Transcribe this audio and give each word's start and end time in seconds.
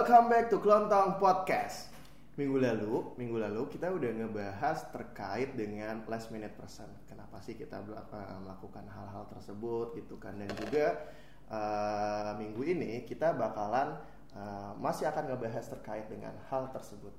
Welcome 0.00 0.32
back 0.32 0.48
to 0.48 0.56
Klontong 0.64 1.20
Podcast. 1.20 1.92
Minggu 2.40 2.56
lalu, 2.56 3.12
minggu 3.20 3.36
lalu 3.36 3.68
kita 3.68 3.92
udah 3.92 4.08
ngebahas 4.08 4.88
terkait 4.96 5.52
dengan 5.52 6.00
last 6.08 6.32
minute 6.32 6.56
person. 6.56 6.88
Kenapa 7.04 7.36
sih 7.44 7.52
kita 7.52 7.84
melakukan 7.84 8.88
hal-hal 8.88 9.28
tersebut 9.28 9.92
gitu 10.00 10.16
kan? 10.16 10.40
Dan 10.40 10.48
juga 10.56 11.04
eh, 11.52 12.32
minggu 12.32 12.64
ini 12.64 13.04
kita 13.04 13.36
bakalan 13.36 14.00
eh, 14.32 14.72
masih 14.80 15.04
akan 15.04 15.36
ngebahas 15.36 15.68
terkait 15.68 16.08
dengan 16.08 16.32
hal 16.48 16.72
tersebut. 16.72 17.12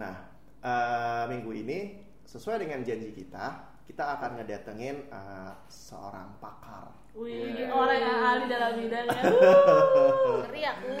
Nah, 0.00 0.16
eh, 0.64 1.24
minggu 1.28 1.52
ini 1.52 1.78
sesuai 2.24 2.64
dengan 2.64 2.80
janji 2.88 3.12
kita, 3.12 3.68
kita 3.86 4.18
akan 4.18 4.42
ngedatengin 4.42 5.06
eh, 5.08 5.52
seorang 5.70 6.34
pakar. 6.42 6.90
Wih, 7.16 7.48
Yeah. 7.56 7.72
orang 7.72 7.96
yang 7.96 8.18
ahli 8.20 8.44
dalam 8.44 8.72
bidangnya. 8.76 9.22
Wuh. 9.32 10.44
Ngeri 10.44 10.62
aku. 10.68 10.92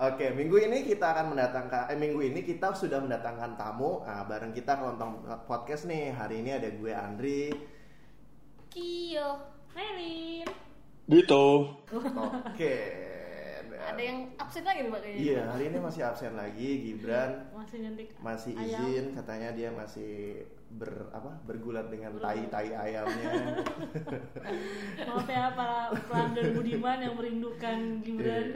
Oke, 0.00 0.26
minggu 0.32 0.56
ini 0.64 0.86
kita 0.88 1.12
akan 1.12 1.36
mendatangkan 1.36 1.92
eh 1.92 1.98
minggu 1.98 2.24
ini 2.24 2.40
kita 2.40 2.72
sudah 2.72 3.04
mendatangkan 3.04 3.58
tamu 3.60 4.00
nah, 4.00 4.24
bareng 4.24 4.56
kita 4.56 4.80
kelontong 4.80 5.28
podcast 5.44 5.84
nih. 5.84 6.14
Hari 6.14 6.40
ini 6.40 6.50
ada 6.56 6.72
gue 6.72 6.92
Andri. 6.94 7.52
Kio. 8.72 9.28
Melin. 9.76 10.48
Dito. 11.04 11.46
Oke. 11.92 12.74
dan- 12.74 13.07
Ada 13.88 14.02
yang 14.02 14.18
absen 14.36 14.62
lagi 14.62 14.78
nih 14.78 14.90
Mbak 14.90 15.00
kayaknya. 15.00 15.22
Iya, 15.22 15.40
hari 15.48 15.64
ini 15.66 15.78
masih 15.80 16.02
absen 16.04 16.32
lagi 16.34 16.68
Gibran 16.82 17.30
Masih 17.50 17.76
nyentik 17.80 18.08
masih 18.20 18.52
ayam. 18.52 18.68
izin 18.84 19.04
katanya 19.16 19.48
dia 19.50 19.68
masih 19.70 20.12
ber 20.68 20.92
apa 21.10 21.32
bergulat 21.42 21.88
dengan 21.88 22.12
tai-tai 22.14 22.68
ayamnya. 22.70 23.32
Maaf 25.08 25.24
ya 25.26 25.52
para 25.52 25.78
pelanggan 26.02 26.48
Budiman 26.52 26.98
yang 27.00 27.14
merindukan 27.14 27.78
Iya. 27.78 28.02
Gibran. 28.04 28.46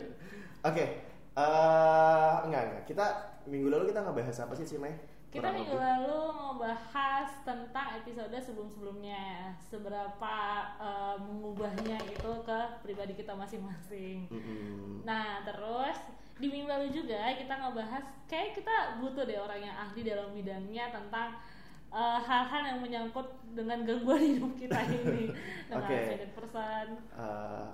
Oke. 0.62 0.84
eh 1.32 2.34
enggak 2.44 2.62
enggak. 2.62 2.84
Kita 2.84 3.04
minggu 3.44 3.68
lalu 3.68 3.88
kita 3.88 4.04
ngebahas 4.04 4.36
apa 4.38 4.52
sih 4.52 4.66
sih, 4.66 4.76
Mei? 4.76 4.92
Kita 5.32 5.48
Kurang 5.48 5.64
minggu 5.64 5.76
lalu 5.80 6.20
ngebahas 6.36 7.28
tentang 7.40 7.86
episode 7.96 8.36
sebelum-sebelumnya 8.36 9.56
seberapa 9.64 10.36
eh, 10.76 11.16
mengubahnya 11.24 11.96
itu 12.04 12.32
ke 12.44 12.58
pribadi 12.84 13.16
kita 13.16 13.32
masing-masing. 13.32 14.28
Mm-mm. 14.28 15.00
Nah 15.08 15.40
terus 15.40 15.96
di 16.36 16.52
minggu 16.52 16.68
lalu 16.68 16.92
juga 16.92 17.32
kita 17.32 17.48
ngebahas 17.48 18.04
kayak 18.28 18.60
kita 18.60 19.00
butuh 19.00 19.24
deh 19.24 19.40
orang 19.40 19.64
yang 19.64 19.72
ahli 19.72 20.04
dalam 20.04 20.36
bidangnya 20.36 20.92
tentang 20.92 21.40
eh, 21.88 22.18
hal-hal 22.28 22.62
yang 22.68 22.78
menyangkut 22.84 23.32
dengan 23.56 23.88
gangguan 23.88 24.20
hidup 24.36 24.52
kita 24.60 24.84
ini 24.84 25.32
dengan 25.64 25.80
okay. 25.80 26.28
person. 26.36 26.86
Uh, 27.16 27.72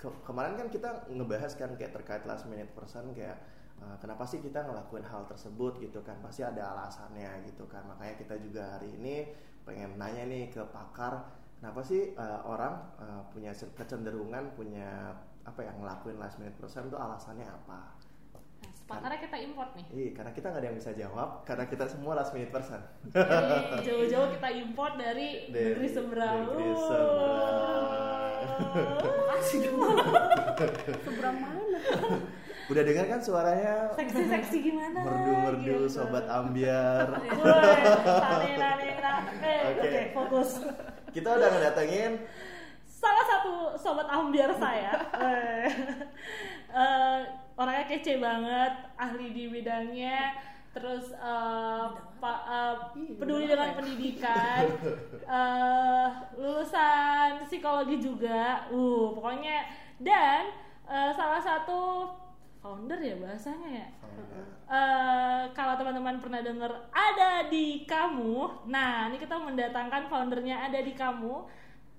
ke- 0.00 0.20
kemarin 0.24 0.56
kan 0.56 0.72
kita 0.72 1.12
ngebahas 1.12 1.52
kan 1.60 1.76
kayak 1.76 1.92
terkait 1.92 2.24
last 2.24 2.48
minute 2.48 2.72
person 2.72 3.12
kayak 3.12 3.36
uh, 3.82 3.96
kenapa 3.98 4.28
sih 4.28 4.38
kita 4.44 4.62
ngelakuin 4.62 5.06
hal 5.06 5.24
tersebut 5.26 5.80
gitu 5.80 6.04
kan 6.04 6.18
pasti 6.20 6.44
ada 6.44 6.76
alasannya 6.76 7.46
gitu 7.48 7.64
kan 7.66 7.82
makanya 7.88 8.14
kita 8.20 8.34
juga 8.38 8.78
hari 8.78 8.94
ini 8.94 9.32
pengen 9.64 9.96
nanya 9.96 10.28
nih 10.28 10.52
ke 10.52 10.60
pakar 10.68 11.24
kenapa 11.58 11.80
sih 11.80 12.12
uh, 12.14 12.44
orang 12.44 12.76
uh, 13.00 13.22
punya 13.32 13.56
kecenderungan 13.56 14.52
punya 14.52 15.16
apa 15.44 15.60
ya 15.60 15.72
ngelakuin 15.76 16.16
last 16.16 16.40
minute 16.40 16.56
person 16.56 16.88
tuh 16.88 16.96
alasannya 16.96 17.44
apa? 17.44 17.92
Nah, 18.64 18.72
sepakarnya 18.72 19.20
kita 19.20 19.36
import 19.44 19.76
nih. 19.76 19.86
Ih, 19.92 20.10
karena 20.16 20.32
kita 20.32 20.46
nggak 20.48 20.60
ada 20.64 20.68
yang 20.72 20.78
bisa 20.80 20.92
jawab 20.96 21.28
karena 21.44 21.64
kita 21.68 21.84
semua 21.84 22.12
last 22.16 22.32
minute 22.32 22.48
person. 22.48 22.80
Jadi 23.12 23.84
jauh-jauh 23.88 24.28
kita 24.32 24.48
import 24.56 24.96
dari, 24.96 25.52
Dari 25.52 25.76
negeri 25.76 25.88
seberang. 25.92 26.38
negeri 26.48 26.72
seberang. 26.80 27.84
Makasih 29.20 29.58
dong. 29.68 29.80
seberang 31.06 31.36
mana? 31.36 31.80
Udah 32.64 32.80
dengar 32.80 33.04
kan 33.06 33.20
suaranya 33.20 33.92
Seksi-seksi 33.92 34.56
gimana? 34.62 34.98
merdu-merdu 35.00 35.84
Gitu. 35.84 35.88
sobat 35.90 36.24
ambiar. 36.24 37.12
Oke. 38.24 39.54
Oke, 39.76 40.00
fokus. 40.12 40.50
Kita 41.10 41.28
udah 41.30 41.48
ngedatengin 41.50 42.12
Salah 42.84 43.26
satu 43.28 43.54
sobat 43.76 44.08
ambiar 44.08 44.48
saya, 44.56 44.96
eh, 45.20 45.68
eh, 46.72 47.18
orangnya 47.52 47.84
kece 47.84 48.16
banget, 48.16 48.72
ahli 48.96 49.28
di 49.28 49.44
bidangnya, 49.46 50.32
terus 50.72 51.12
eh, 51.12 51.84
pa- 52.16 52.44
eh, 52.48 52.74
peduli 53.14 53.44
dengan 53.44 53.76
pendidikan, 53.76 54.72
eh, 55.20 56.06
lulusan 56.34 57.44
psikologi 57.44 58.00
juga, 58.00 58.72
uh 58.72 59.12
pokoknya 59.12 59.68
dan 60.00 60.48
eh, 60.88 61.12
salah 61.12 61.44
satu 61.44 62.08
founder 62.64 62.96
ya 62.96 63.20
bahasanya 63.20 63.68
ya. 63.84 63.88
Eh, 64.64 65.44
kalau 65.52 65.76
teman-teman 65.76 66.16
pernah 66.24 66.40
dengar 66.40 66.72
ada 66.88 67.44
di 67.52 67.84
kamu, 67.84 68.64
nah 68.72 69.12
ini 69.12 69.20
kita 69.20 69.36
mendatangkan 69.36 70.08
foundernya 70.08 70.64
ada 70.64 70.80
di 70.80 70.96
kamu. 70.96 71.44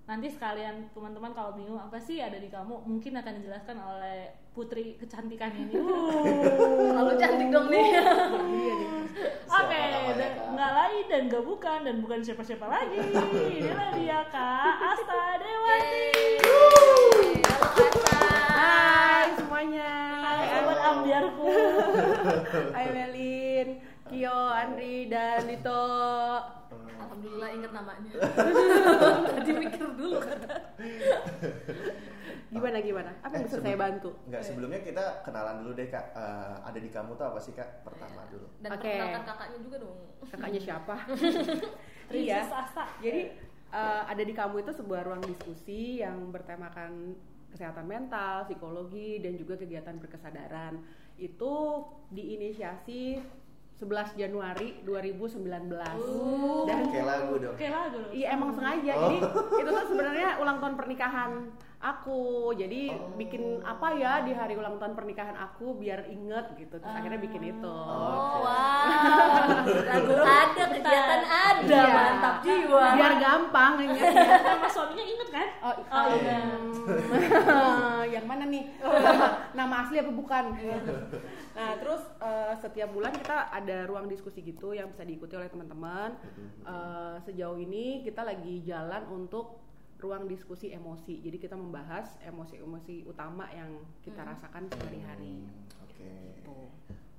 Nanti 0.10 0.30
sekalian 0.30 0.90
teman-teman 0.94 1.34
kalau 1.38 1.54
bingung 1.54 1.78
apa 1.78 2.02
sih 2.02 2.18
ada 2.18 2.42
di 2.42 2.50
kamu, 2.50 2.82
mungkin 2.82 3.14
akan 3.14 3.34
dijelaskan 3.42 3.78
oleh 3.78 4.34
putri 4.58 4.98
kecantikan 4.98 5.54
ini. 5.54 5.78
Uh. 5.78 6.26
Terlalu 6.90 7.14
cantik 7.22 7.50
dong 7.54 7.70
nih. 7.70 7.86
Iya 7.86 8.78
Oke, 9.62 9.84
nggak 10.58 10.72
lain 10.74 11.06
dan 11.10 11.22
nggak 11.30 11.46
bukan 11.46 11.80
dan 11.86 11.96
bukan 12.02 12.20
siapa-siapa 12.26 12.66
lagi. 12.66 12.98
Inilah 13.62 13.90
dia 13.94 14.20
kak 14.34 14.74
Asta 14.98 15.38
Dewati. 15.38 16.10
Halo 17.46 17.86
Kata. 18.02 18.18
Hai 18.50 19.30
semuanya. 19.38 19.95
Hai 20.96 21.12
sobat 21.12 21.28
ambiarku. 21.28 21.48
Hai 22.72 22.88
Melin, 22.88 23.68
Kio, 24.08 24.40
Andri, 24.48 25.12
dan 25.12 25.44
Dito. 25.44 25.84
Alhamdulillah 26.96 27.50
inget 27.52 27.72
namanya. 27.76 28.12
Tadi 29.36 29.52
mikir 29.52 29.88
dulu 29.92 30.18
kata. 30.24 30.56
Gimana 32.48 32.78
gimana? 32.80 33.12
Apa 33.20 33.34
yang 33.36 33.44
Eh, 33.44 33.48
bisa 33.52 33.60
saya 33.60 33.76
bantu? 33.76 34.10
Enggak, 34.24 34.42
sebelumnya 34.46 34.80
kita 34.80 35.06
kenalan 35.22 35.56
dulu 35.60 35.72
deh 35.76 35.88
Kak. 35.92 36.06
Eh, 36.16 36.56
ada 36.64 36.80
di 36.80 36.88
kamu 36.88 37.12
tuh 37.20 37.26
apa 37.28 37.40
sih 37.44 37.52
Kak? 37.52 37.84
Pertama 37.84 38.24
dulu. 38.32 38.48
Dan 38.64 38.70
Oke. 38.72 38.88
perkenalkan 38.88 39.24
kakaknya 39.28 39.60
juga 39.60 39.78
dong. 39.84 40.00
Kakaknya 40.24 40.62
siapa? 40.64 40.96
Iya. 42.06 42.46
Jadi 43.02 43.22
eh, 43.74 44.02
ada 44.06 44.22
di 44.22 44.30
kamu 44.30 44.62
itu 44.62 44.72
sebuah 44.72 45.10
ruang 45.10 45.26
diskusi 45.26 45.98
yang 46.00 46.30
bertemakan 46.30 47.18
kesehatan 47.56 47.88
mental, 47.88 48.44
psikologi, 48.44 49.24
dan 49.24 49.40
juga 49.40 49.56
kegiatan 49.56 49.96
berkesadaran. 49.96 50.84
Itu 51.16 51.88
diinisiasi 52.12 53.24
11 53.76 54.16
Januari 54.16 54.84
2019. 54.84 55.68
Dan 56.68 56.82
Kayak 56.92 57.08
lagu 57.08 57.34
dong. 57.40 57.56
Oke 57.56 57.68
lah 57.68 57.92
dulu. 57.92 58.08
Iya 58.12 58.28
emang 58.36 58.52
sengaja. 58.56 58.92
Oh. 58.96 59.02
Jadi 59.04 59.18
itu 59.64 59.70
tuh 59.72 59.86
sebenarnya 59.92 60.30
ulang 60.40 60.58
tahun 60.64 60.76
pernikahan 60.80 61.32
aku. 61.86 62.22
Jadi 62.52 62.90
Oh. 62.90 63.14
bikin 63.14 63.62
apa 63.62 63.94
ya 63.94 64.22
di 64.22 64.34
hari 64.34 64.58
ulang 64.58 64.76
tahun 64.76 64.94
pernikahan 64.94 65.36
aku 65.36 65.78
biar 65.78 66.10
inget 66.10 66.58
gitu. 66.58 66.76
Terus 66.76 66.96
akhirnya 66.96 67.22
bikin 67.22 67.42
itu. 67.46 67.70
Oh 67.70 68.42
wow. 68.42 68.90
Lagu 69.66 70.14
ada, 70.42 70.64
kegiatan 70.66 71.24
ada, 71.24 71.64
Iya. 71.66 71.84
mantap 71.94 72.36
jiwa. 72.42 72.84
Biar 72.94 73.14
gampang 73.18 73.74
ingetnya. 73.80 74.26
Nama 74.50 74.68
suaminya 74.68 75.06
inget 75.06 75.30
kan? 75.30 75.48
Oh, 75.62 75.74
Oh, 75.86 76.06
iya. 76.12 76.40
yang 78.16 78.26
mana 78.26 78.46
nih? 78.46 78.64
Nama 79.54 79.76
asli 79.82 79.98
apa 79.98 80.12
bukan? 80.12 80.44
nah, 81.56 81.72
terus 81.80 82.02
eh, 82.20 82.54
setiap 82.58 82.92
bulan 82.92 83.12
kita 83.12 83.48
ada 83.48 83.86
ruang 83.86 84.06
diskusi 84.06 84.42
gitu 84.42 84.72
yang 84.72 84.90
bisa 84.90 85.04
diikuti 85.04 85.34
oleh 85.34 85.48
teman-teman. 85.48 86.18
Eh, 86.62 87.16
sejauh 87.22 87.58
ini 87.58 88.02
kita 88.02 88.22
lagi 88.22 88.62
jalan 88.62 89.06
untuk 89.08 89.62
ruang 89.98 90.28
diskusi 90.28 90.70
emosi. 90.70 91.20
Jadi 91.20 91.38
kita 91.38 91.56
membahas 91.56 92.20
emosi-emosi 92.22 93.06
utama 93.06 93.48
yang 93.50 93.72
kita 94.02 94.22
rasakan 94.22 94.68
sehari-hari. 94.68 95.42
Hmm, 95.42 95.84
Oke. 95.84 96.14
Gitu. 96.36 96.58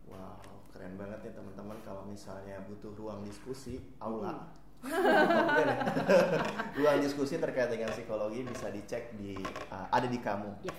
Wow, 0.06 0.38
keren 0.70 0.94
banget 0.94 1.18
ya 1.24 1.32
teman-teman 1.34 1.78
kalau 1.82 2.04
misalnya 2.04 2.62
butuh 2.64 2.92
ruang 2.94 3.24
diskusi 3.24 3.80
aula. 3.98 4.44
Hmm. 4.46 4.64
Ruang 6.78 6.98
diskusi 7.00 7.40
terkait 7.40 7.66
dengan 7.66 7.90
psikologi 7.90 8.44
bisa 8.44 8.68
dicek 8.68 9.16
di 9.16 9.34
uh, 9.72 9.88
ada 9.88 10.06
di 10.06 10.20
kamu. 10.20 10.52
Yes. 10.62 10.76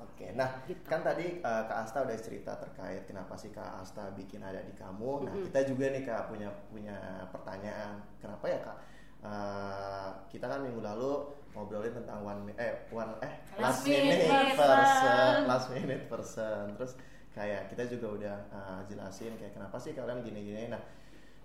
Oke, 0.00 0.32
nah 0.32 0.64
Gitu. 0.64 0.80
kan 0.84 1.00
tadi 1.00 1.40
uh, 1.40 1.64
Kak 1.66 1.78
Asta 1.84 2.04
udah 2.04 2.16
cerita 2.16 2.56
terkait 2.56 3.04
kenapa 3.04 3.36
sih 3.36 3.50
Kak 3.50 3.82
Asta 3.82 4.12
bikin 4.14 4.40
ada 4.40 4.60
di 4.60 4.72
kamu. 4.72 5.26
Nah 5.28 5.32
Mhm. 5.34 5.44
kita 5.50 5.60
juga 5.66 5.92
nih 5.92 6.02
Kak 6.04 6.30
punya 6.30 6.48
punya 6.70 6.96
pertanyaan. 7.28 8.00
Kenapa 8.16 8.44
ya 8.48 8.58
Kak? 8.62 8.78
Uh, 9.20 10.08
kita 10.32 10.48
kan 10.48 10.64
minggu 10.64 10.80
lalu 10.80 11.28
ngobrolin 11.50 11.92
tentang 11.92 12.22
one 12.22 12.54
eh 12.54 12.86
one 12.88 13.10
eh 13.20 13.32
last, 13.58 13.58
Last 13.58 13.82
minute, 13.86 14.22
minute 14.22 14.54
person, 14.54 14.70
person. 14.70 15.34
last 15.50 15.68
minute 15.70 16.04
person. 16.06 16.64
Terus 16.78 16.92
kayak 17.30 17.62
kita 17.70 17.82
juga 17.86 18.06
udah 18.16 18.36
uh, 18.50 18.80
jelasin 18.86 19.34
kayak 19.38 19.54
kenapa 19.54 19.76
sih 19.78 19.92
kalian 19.92 20.22
gini-gini. 20.22 20.70
Nah 20.70 20.82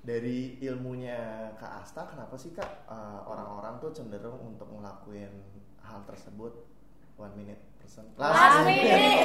dari 0.05 0.61
ilmunya 0.61 1.49
Kak 1.57 1.81
Asta, 1.81 2.05
kenapa 2.05 2.37
sih 2.37 2.53
Kak 2.53 2.85
uh, 2.85 3.25
orang-orang 3.25 3.81
tuh 3.81 3.89
cenderung 3.89 4.37
untuk 4.37 4.69
ngelakuin 4.69 5.33
hal 5.81 6.05
tersebut? 6.05 6.53
one 7.15 7.31
minute 7.31 7.63
person. 7.79 8.03
Last 8.19 8.67
minute. 8.67 9.23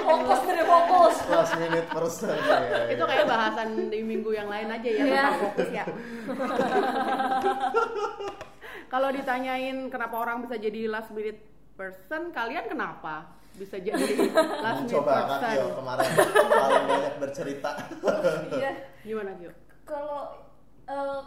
Fokus 0.00 0.40
dari 0.48 0.64
fokus. 0.64 1.16
Last 1.28 1.52
minute 1.60 1.84
person. 1.92 2.32
ya, 2.48 2.88
Itu 2.88 3.04
ya. 3.04 3.06
kayak 3.12 3.28
bahasan 3.28 3.92
di 3.92 4.00
minggu 4.00 4.32
yang 4.32 4.48
lain 4.48 4.72
aja 4.72 4.88
ya 4.88 4.96
Iya. 4.96 5.04
tentang 5.04 5.36
fokus 5.44 5.68
ya. 5.68 5.84
Kalau 8.86 9.08
ditanyain 9.10 9.90
kenapa 9.90 10.14
orang 10.14 10.46
bisa 10.46 10.54
jadi 10.54 10.86
last 10.86 11.10
minute 11.10 11.42
person, 11.74 12.30
kalian 12.30 12.70
kenapa 12.70 13.34
bisa 13.56 13.80
jadi 13.82 13.98
last 14.64 14.86
minute 14.86 14.96
Coba 15.02 15.10
Kak 15.10 15.26
person? 15.26 15.50
Kio 15.50 15.68
kemarin 15.74 16.08
paling 16.50 16.84
banyak 16.86 17.14
bercerita. 17.18 17.70
Iya. 18.56 18.72
Gimana 19.02 19.30
Gio? 19.38 19.52
Kalau 19.86 20.46
eh, 20.86 21.20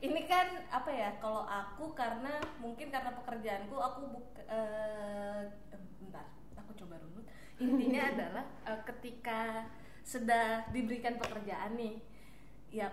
ini 0.00 0.24
kan 0.24 0.46
apa 0.72 0.90
ya? 0.90 1.10
Kalau 1.20 1.44
aku 1.44 1.92
karena 1.92 2.40
mungkin 2.64 2.88
karena 2.88 3.12
pekerjaanku 3.12 3.76
aku 3.76 4.00
buk 4.08 4.26
eh, 4.48 5.52
bentar, 6.00 6.26
aku 6.56 6.70
coba 6.80 6.96
runut. 6.96 7.26
Intinya 7.60 8.02
adalah 8.16 8.44
eh, 8.66 8.80
ketika 8.88 9.68
sudah 10.02 10.66
diberikan 10.74 11.14
pekerjaan 11.20 11.78
nih, 11.78 11.94
ya 12.74 12.90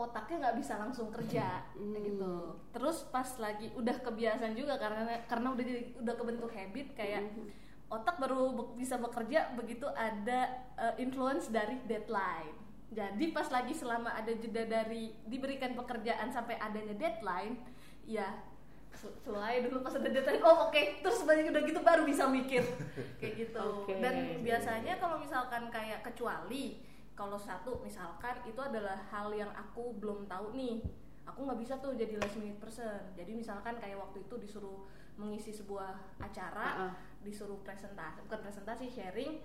otaknya 0.00 0.36
nggak 0.40 0.56
bisa 0.56 0.74
langsung 0.76 1.12
kerja 1.12 1.60
gitu. 1.76 2.32
Terus 2.72 3.04
pas 3.06 3.28
lagi 3.36 3.68
udah 3.72 3.96
kebiasaan 4.00 4.56
juga 4.56 4.74
karena 4.74 5.04
karena 5.24 5.52
udah 5.52 5.60
jadi- 5.62 5.92
udah 6.00 6.14
kebentuk 6.16 6.48
habit 6.48 6.86
kayak 6.94 7.28
otak 7.86 8.16
baru 8.16 8.40
be- 8.50 8.70
bisa 8.76 8.96
bekerja 8.96 9.52
begitu 9.52 9.84
ada 9.90 10.40
uh, 10.74 10.94
influence 10.96 11.50
dari 11.50 11.76
deadline. 11.84 12.56
Jadi 12.90 13.30
pas 13.30 13.46
lagi 13.46 13.70
selama 13.70 14.10
ada 14.10 14.32
jeda 14.32 14.64
dari 14.64 15.14
diberikan 15.24 15.74
pekerjaan 15.74 16.26
sampai 16.26 16.56
adanya 16.56 16.94
deadline, 16.94 17.54
ya 18.02 18.26
sel- 18.90 19.14
slow 19.20 19.38
aja 19.38 19.62
dulu 19.62 19.82
pas 19.82 19.94
ada 19.94 20.06
deadline. 20.06 20.40
Oh 20.40 20.66
oke, 20.66 20.82
terus 20.98 21.22
banyak 21.22 21.50
udah 21.50 21.62
gitu 21.62 21.80
baru 21.80 22.02
bisa 22.02 22.26
mikir 22.26 22.62
kayak 23.22 23.34
gitu. 23.36 23.58
Oke. 23.86 23.98
Dan 23.98 24.40
biasanya 24.40 24.98
kalau 24.98 25.18
misalkan 25.18 25.66
kayak 25.68 26.02
kecuali 26.02 26.82
kalau 27.20 27.36
satu 27.36 27.84
misalkan 27.84 28.40
itu 28.48 28.56
adalah 28.56 28.96
hal 29.12 29.28
yang 29.36 29.52
aku 29.52 29.92
belum 30.00 30.24
tahu 30.24 30.56
nih. 30.56 30.80
Aku 31.28 31.44
nggak 31.44 31.60
bisa 31.60 31.76
tuh 31.76 31.92
jadi 31.92 32.16
last 32.16 32.40
minute 32.40 32.56
person. 32.56 33.12
Jadi 33.12 33.36
misalkan 33.36 33.76
kayak 33.76 34.00
waktu 34.00 34.24
itu 34.24 34.40
disuruh 34.40 34.88
mengisi 35.20 35.52
sebuah 35.52 36.16
acara 36.16 36.88
Uh-uh. 36.88 36.92
disuruh 37.20 37.60
presentasi 37.60 38.24
bukan 38.24 38.40
presentasi 38.40 38.88
sharing 38.88 39.36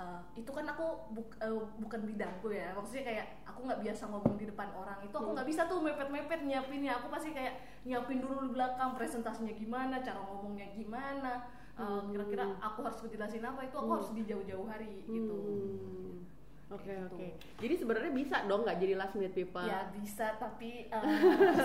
eh, 0.00 0.20
itu 0.32 0.48
kan 0.48 0.64
aku 0.64 1.12
buk- 1.12 1.36
eh, 1.44 1.60
bukan 1.76 2.08
bidangku 2.08 2.56
ya. 2.56 2.72
Maksudnya 2.72 3.04
kayak 3.04 3.26
aku 3.44 3.68
nggak 3.68 3.84
biasa 3.84 4.02
ngomong 4.08 4.40
di 4.40 4.48
depan 4.48 4.72
orang. 4.72 4.98
Itu 5.04 5.20
aku 5.20 5.36
nggak 5.36 5.44
bisa 5.44 5.68
tuh 5.68 5.84
mepet-mepet 5.84 6.40
nyiapinnya. 6.48 7.04
Aku 7.04 7.12
pasti 7.12 7.36
kayak 7.36 7.84
nyiapin 7.84 8.24
dulu 8.24 8.48
di 8.48 8.56
belakang 8.56 8.96
presentasinya 8.96 9.52
gimana 9.52 10.00
cara 10.00 10.24
ngomongnya 10.24 10.72
gimana 10.72 11.44
eh, 11.76 12.00
kira-kira 12.08 12.48
aku 12.64 12.80
harus 12.80 12.96
ngejelasin 13.04 13.44
apa 13.44 13.60
itu 13.68 13.76
aku 13.76 13.90
harus 13.92 14.08
di 14.16 14.24
jauh-jauh 14.24 14.64
hari 14.64 15.04
gitu. 15.04 15.36
Hmm. 15.36 16.24
Oke 16.70 16.86
Gitu. 16.86 17.02
oke. 17.10 17.26
Jadi 17.58 17.74
sebenarnya 17.76 18.12
bisa 18.14 18.36
dong 18.46 18.62
nggak 18.62 18.78
jadi 18.78 18.94
last 18.94 19.14
minute 19.18 19.34
people. 19.34 19.66
Ya 19.66 19.90
bisa 19.90 20.38
tapi 20.38 20.86
eh, 20.86 21.02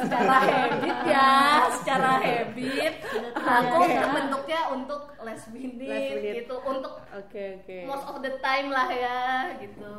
secara 0.01 0.35
habit 0.41 0.97
ya, 1.05 1.29
secara 1.77 2.11
habit 2.17 2.93
aku 3.37 3.77
bentuknya 4.09 4.59
untuk 4.73 5.01
last 5.21 5.45
minute, 5.53 5.85
Last 5.85 6.09
minute. 6.09 6.35
gitu, 6.41 6.55
untuk 6.57 6.93
Oke 7.13 7.45
oke. 7.61 7.77
most 7.85 8.05
of 8.09 8.17
the 8.19 8.33
time 8.41 8.73
lah 8.73 8.89
ya 8.89 9.21
gitu. 9.61 9.93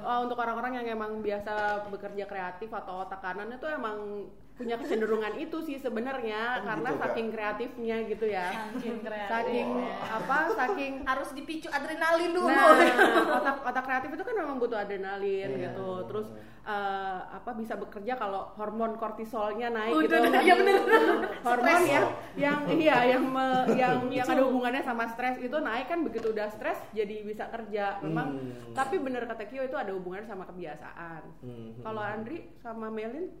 Oh, 0.00 0.28
untuk 0.28 0.36
orang-orang 0.36 0.84
yang 0.84 0.96
emang 0.96 1.20
biasa 1.20 1.84
bekerja 1.88 2.24
kreatif 2.24 2.68
atau 2.68 3.04
otak 3.04 3.20
kanannya 3.20 3.56
tuh 3.56 3.68
emang 3.68 4.28
punya 4.60 4.76
kecenderungan 4.76 5.32
itu 5.34 5.56
sih 5.58 5.76
sebenarnya 5.76 6.60
Oh, 6.60 6.64
karena 6.66 6.84
gitu, 6.86 6.94
Kak? 6.94 7.04
saking 7.06 7.28
kreatifnya 7.30 7.96
gitu 8.04 8.26
ya. 8.26 8.46
Saking 8.68 8.96
kreatif. 9.00 9.32
Saking 9.32 9.68
apa? 9.98 10.36
Saking 10.52 10.92
Harus 11.02 11.28
dipicu 11.32 11.68
adrenalin 11.68 12.30
dulu. 12.30 12.44
Nah, 12.46 12.76
otak 13.40 13.56
otak 13.64 13.82
kreatif 13.82 14.10
itu 14.10 14.22
kan 14.22 14.34
memang 14.36 14.56
butuh 14.56 14.76
adrenalin 14.78 15.48
Iya, 15.48 15.72
gitu. 15.72 15.88
iya, 15.96 16.04
Terus 16.04 16.26
eh, 16.60 17.18
apa 17.26 17.50
bisa 17.52 17.74
bekerja 17.74 18.14
kalau 18.14 18.52
hormon 18.52 18.94
kortisolnya 18.94 19.68
naik 19.70 19.96
Udah, 19.96 20.20
gitu. 20.20 20.38
iya 20.38 20.54
bener. 20.54 20.76
hormon 21.48 21.64
Stres. 21.80 21.88
yang 21.88 22.06
yang 22.36 22.58
iya 22.70 22.96
yang 23.08 23.24
me- 23.24 23.48
yang 23.72 23.96
yang 24.12 24.26
ada 24.26 24.42
hubungannya 24.42 24.82
sama 24.82 25.08
stres 25.08 25.40
itu 25.40 25.56
naik 25.56 25.88
kan 25.88 26.04
begitu 26.04 26.28
udah 26.28 26.46
stres 26.48 26.76
jadi 26.92 27.24
bisa 27.24 27.48
kerja. 27.48 27.96
Memang 28.00 28.28
Hmm. 28.30 28.72
tapi 28.72 29.00
bener 29.00 29.24
kata 29.24 29.46
Kio 29.46 29.62
itu 29.62 29.74
ada 29.74 29.90
hubungannya 29.90 30.22
sama 30.22 30.44
kebiasaan. 30.44 31.22
Hmm. 31.40 31.80
Kalau 31.80 31.98
Andri 31.98 32.44
sama 32.54 32.86
Melin 32.86 33.32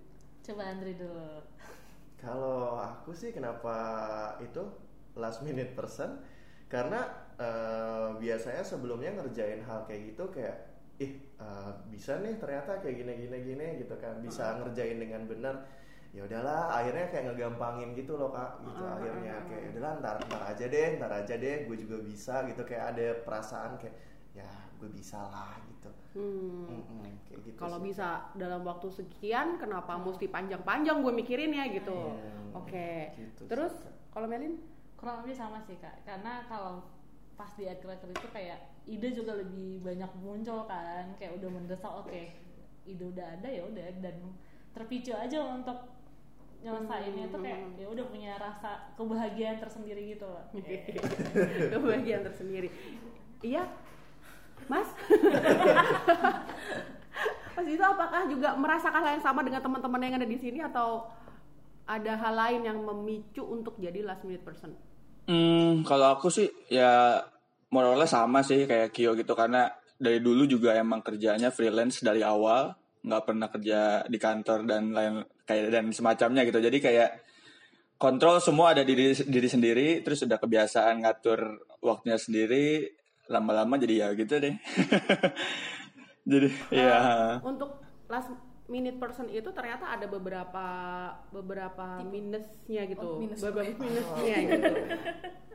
Coba 0.50 0.62
Andri 0.66 0.98
dulu. 0.98 1.46
Kalau 2.18 2.76
aku 2.76 3.14
sih 3.16 3.30
kenapa 3.32 3.74
itu 4.44 4.60
last 5.16 5.40
minute 5.46 5.72
person? 5.78 6.20
Karena 6.68 7.06
eh, 7.40 8.08
biasanya 8.20 8.60
sebelumnya 8.66 9.10
ngerjain 9.16 9.62
hal 9.64 9.86
kayak 9.88 10.14
gitu 10.14 10.24
kayak 10.34 10.56
ih 11.00 11.12
eh, 11.40 11.70
bisa 11.88 12.20
nih 12.20 12.36
ternyata 12.36 12.82
kayak 12.84 12.96
gini 13.00 13.12
gini 13.24 13.38
gini 13.46 13.66
gitu 13.80 13.94
kan. 13.96 14.20
Bisa 14.20 14.60
ngerjain 14.60 14.98
dengan 15.00 15.24
benar. 15.24 15.54
Ya 16.10 16.26
udahlah 16.26 16.74
akhirnya 16.74 17.06
kayak 17.08 17.24
ngegampangin 17.30 17.94
gitu 17.94 18.18
loh 18.18 18.34
kak 18.34 18.66
gitu 18.66 18.82
Ah, 18.82 18.98
akhirnya. 18.98 19.34
kayak 19.46 19.64
udahlah 19.72 19.92
ntar 20.02 20.16
ntar 20.26 20.42
aja 20.50 20.64
deh 20.66 20.88
ntar 20.98 21.12
aja 21.22 21.34
deh 21.38 21.56
gue 21.70 21.76
juga 21.78 21.96
bisa 22.02 22.34
gitu. 22.50 22.62
Kayak 22.66 22.84
ada 22.98 23.06
perasaan 23.24 23.78
kayak 23.80 23.96
ya 24.34 24.50
gue 24.78 24.90
bisa 24.90 25.18
lah 25.30 25.54
gitu 25.70 25.90
hmm, 26.10 26.66
Mm-mm, 26.66 27.02
kayak 27.28 27.40
gitu 27.46 27.56
kalau 27.56 27.78
bisa 27.78 28.28
dalam 28.34 28.66
waktu 28.66 28.88
sekian 28.90 29.56
kenapa 29.56 29.94
mesti 29.96 30.26
panjang-panjang 30.26 30.98
gue 31.00 31.12
mikirin 31.14 31.52
ya 31.54 31.70
gitu. 31.70 31.94
Hmm, 31.94 32.58
Oke. 32.58 33.14
gitu 33.14 33.42
sih, 33.44 33.50
Terus 33.50 33.74
kalau 34.10 34.26
Melin 34.26 34.58
Kurang 34.98 35.24
lebih 35.24 35.32
sama 35.32 35.56
sih 35.64 35.80
kak. 35.80 36.04
Karena 36.04 36.44
kalau 36.44 36.84
pas 37.32 37.48
di 37.56 37.64
akhir-akhir 37.64 38.12
itu 38.12 38.28
kayak 38.28 38.58
ide 38.84 39.08
juga 39.16 39.32
lebih 39.32 39.80
banyak 39.80 40.12
muncul 40.20 40.68
kan. 40.68 41.16
Kayak 41.16 41.40
udah 41.40 41.48
mendesak 41.48 41.88
oke 41.88 42.20
ide 42.84 43.04
udah 43.06 43.26
ada 43.38 43.48
ya 43.48 43.64
udah 43.64 43.86
dan 44.04 44.16
terpicu 44.76 45.16
aja 45.16 45.40
untuk 45.56 45.78
nyelesainnya 46.60 47.32
itu 47.32 47.38
kayak 47.40 47.60
Hmm. 47.64 47.80
ya 47.80 47.86
udah 47.88 48.04
punya 48.12 48.32
rasa 48.36 48.92
kebahagiaan 48.92 49.56
tersendiri 49.56 50.12
gitu 50.12 50.28
loh. 50.28 50.44
kebahagiaan 51.72 52.20
tersendiri. 52.20 52.68
Iya, 53.40 53.64
Mas. 54.70 54.86
Mas 57.58 57.66
itu 57.66 57.82
apakah 57.82 58.30
juga 58.30 58.54
merasakan 58.54 59.02
hal 59.02 59.18
yang 59.18 59.26
sama 59.26 59.42
dengan 59.42 59.58
teman-teman 59.58 60.06
yang 60.06 60.14
ada 60.22 60.28
di 60.30 60.38
sini 60.38 60.62
atau 60.62 61.10
ada 61.90 62.14
hal 62.14 62.34
lain 62.38 62.70
yang 62.70 62.78
memicu 62.78 63.42
untuk 63.42 63.74
jadi 63.82 64.06
last 64.06 64.22
minute 64.22 64.46
person? 64.46 64.70
Hmm, 65.26 65.82
kalau 65.82 66.14
aku 66.14 66.30
sih 66.30 66.46
ya 66.70 67.18
moralnya 67.74 68.06
sama 68.06 68.46
sih 68.46 68.70
kayak 68.70 68.94
Kyo 68.94 69.18
gitu. 69.18 69.34
Karena 69.34 69.66
dari 69.98 70.22
dulu 70.22 70.46
juga 70.46 70.78
emang 70.78 71.02
kerjanya 71.02 71.50
freelance 71.50 72.06
dari 72.06 72.22
awal. 72.22 72.70
Nggak 73.02 73.22
pernah 73.26 73.50
kerja 73.50 74.06
di 74.06 74.18
kantor 74.22 74.70
dan 74.70 74.94
lain 74.94 75.26
kayak 75.42 75.74
dan 75.74 75.90
semacamnya 75.90 76.46
gitu. 76.46 76.62
Jadi 76.62 76.78
kayak 76.78 77.10
kontrol 77.98 78.38
semua 78.38 78.78
ada 78.78 78.86
di 78.86 78.94
diri, 78.94 79.18
diri 79.26 79.48
sendiri. 79.50 79.88
Terus 80.06 80.22
udah 80.30 80.38
kebiasaan 80.38 81.02
ngatur 81.02 81.58
waktunya 81.82 82.22
sendiri 82.22 82.99
lama-lama 83.30 83.78
jadi 83.78 83.94
ya 83.94 84.08
gitu 84.18 84.34
deh 84.36 84.54
jadi 86.30 86.48
ya 86.74 86.98
Untuk 87.40 87.78
last 88.10 88.28
minute 88.66 88.98
person 88.98 89.26
itu 89.26 89.50
ternyata 89.50 89.86
ada 89.86 90.06
beberapa 90.06 90.66
beberapa 91.30 92.02
minusnya 92.06 92.86
gitu, 92.86 93.06
Oh, 93.06 93.18
minus. 93.18 93.38
beberapa 93.42 93.74
minusnya 93.74 94.36
gitu. 94.50 94.72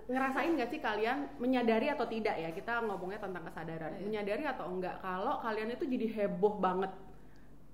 Ngerasain 0.05 0.51
nggak 0.51 0.69
sih 0.69 0.79
kalian 0.79 1.17
menyadari 1.39 1.87
atau 1.87 2.05
tidak 2.05 2.35
ya? 2.35 2.51
Kita 2.51 2.83
ngomongnya 2.83 3.23
tentang 3.23 3.47
kesadaran. 3.47 4.03
Menyadari 4.03 4.43
atau 4.43 4.67
enggak 4.67 4.99
kalau 4.99 5.39
kalian 5.39 5.71
itu 5.71 5.87
jadi 5.87 6.07
heboh 6.11 6.59
banget 6.59 6.91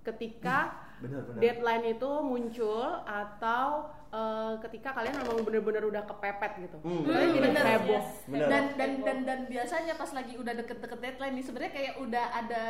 ketika 0.01 0.57
benar 0.97 1.21
benar 1.25 1.39
deadline 1.39 1.85
itu 1.91 2.11
muncul 2.21 2.83
atau 3.03 3.85
eh, 4.09 4.53
ketika 4.61 4.91
kalian 4.91 5.15
memang 5.17 5.41
bener-bener 5.41 5.83
udah 5.83 6.03
kepepet 6.03 6.51
gitu. 6.61 6.77
Hmm, 6.81 7.01
Kalian 7.03 7.29
jadi 7.31 7.41
bener, 7.47 7.63
heboh. 7.65 7.95
yes. 7.95 8.09
Benar. 8.25 8.47
dan 8.47 8.63
dan 8.75 8.91
dan 9.01 9.17
dan 9.23 9.39
biasanya 9.45 9.93
pas 9.95 10.11
lagi 10.11 10.33
udah 10.35 10.53
deket-deket 10.53 10.99
deadline 10.99 11.33
nih 11.33 11.45
sebenarnya 11.45 11.73
kayak 11.73 11.93
udah 11.97 12.25
ada 12.31 12.63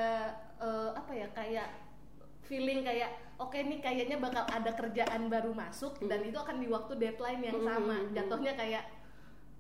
eh, 0.59 0.89
apa 0.93 1.11
ya 1.11 1.27
kayak 1.31 1.67
feeling 2.41 2.83
kayak 2.83 3.09
oke 3.37 3.55
nih 3.55 3.79
kayaknya 3.79 4.17
bakal 4.17 4.43
ada 4.45 4.71
kerjaan 4.71 5.27
baru 5.27 5.51
masuk 5.51 5.97
dan 6.05 6.19
itu 6.21 6.35
akan 6.35 6.59
di 6.59 6.67
waktu 6.67 6.93
deadline 6.95 7.41
yang 7.41 7.59
sama 7.59 7.95
Hmm. 7.97 8.11
jatuhnya 8.11 8.53
kayak 8.53 8.83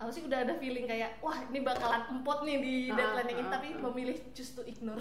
aku 0.01 0.09
sih 0.09 0.25
udah 0.25 0.41
ada 0.41 0.57
feeling 0.57 0.89
kayak 0.89 1.21
wah 1.21 1.37
ini 1.45 1.61
bakalan 1.61 2.01
empot 2.09 2.41
nih 2.41 2.57
di 2.57 2.75
Ah, 2.89 2.97
deadline 2.97 3.29
yang 3.29 3.39
ini 3.39 3.47
ah, 3.47 3.53
tapi 3.53 3.67
memilih 3.77 4.17
choose 4.33 4.57
to 4.57 4.65
ignore 4.65 4.97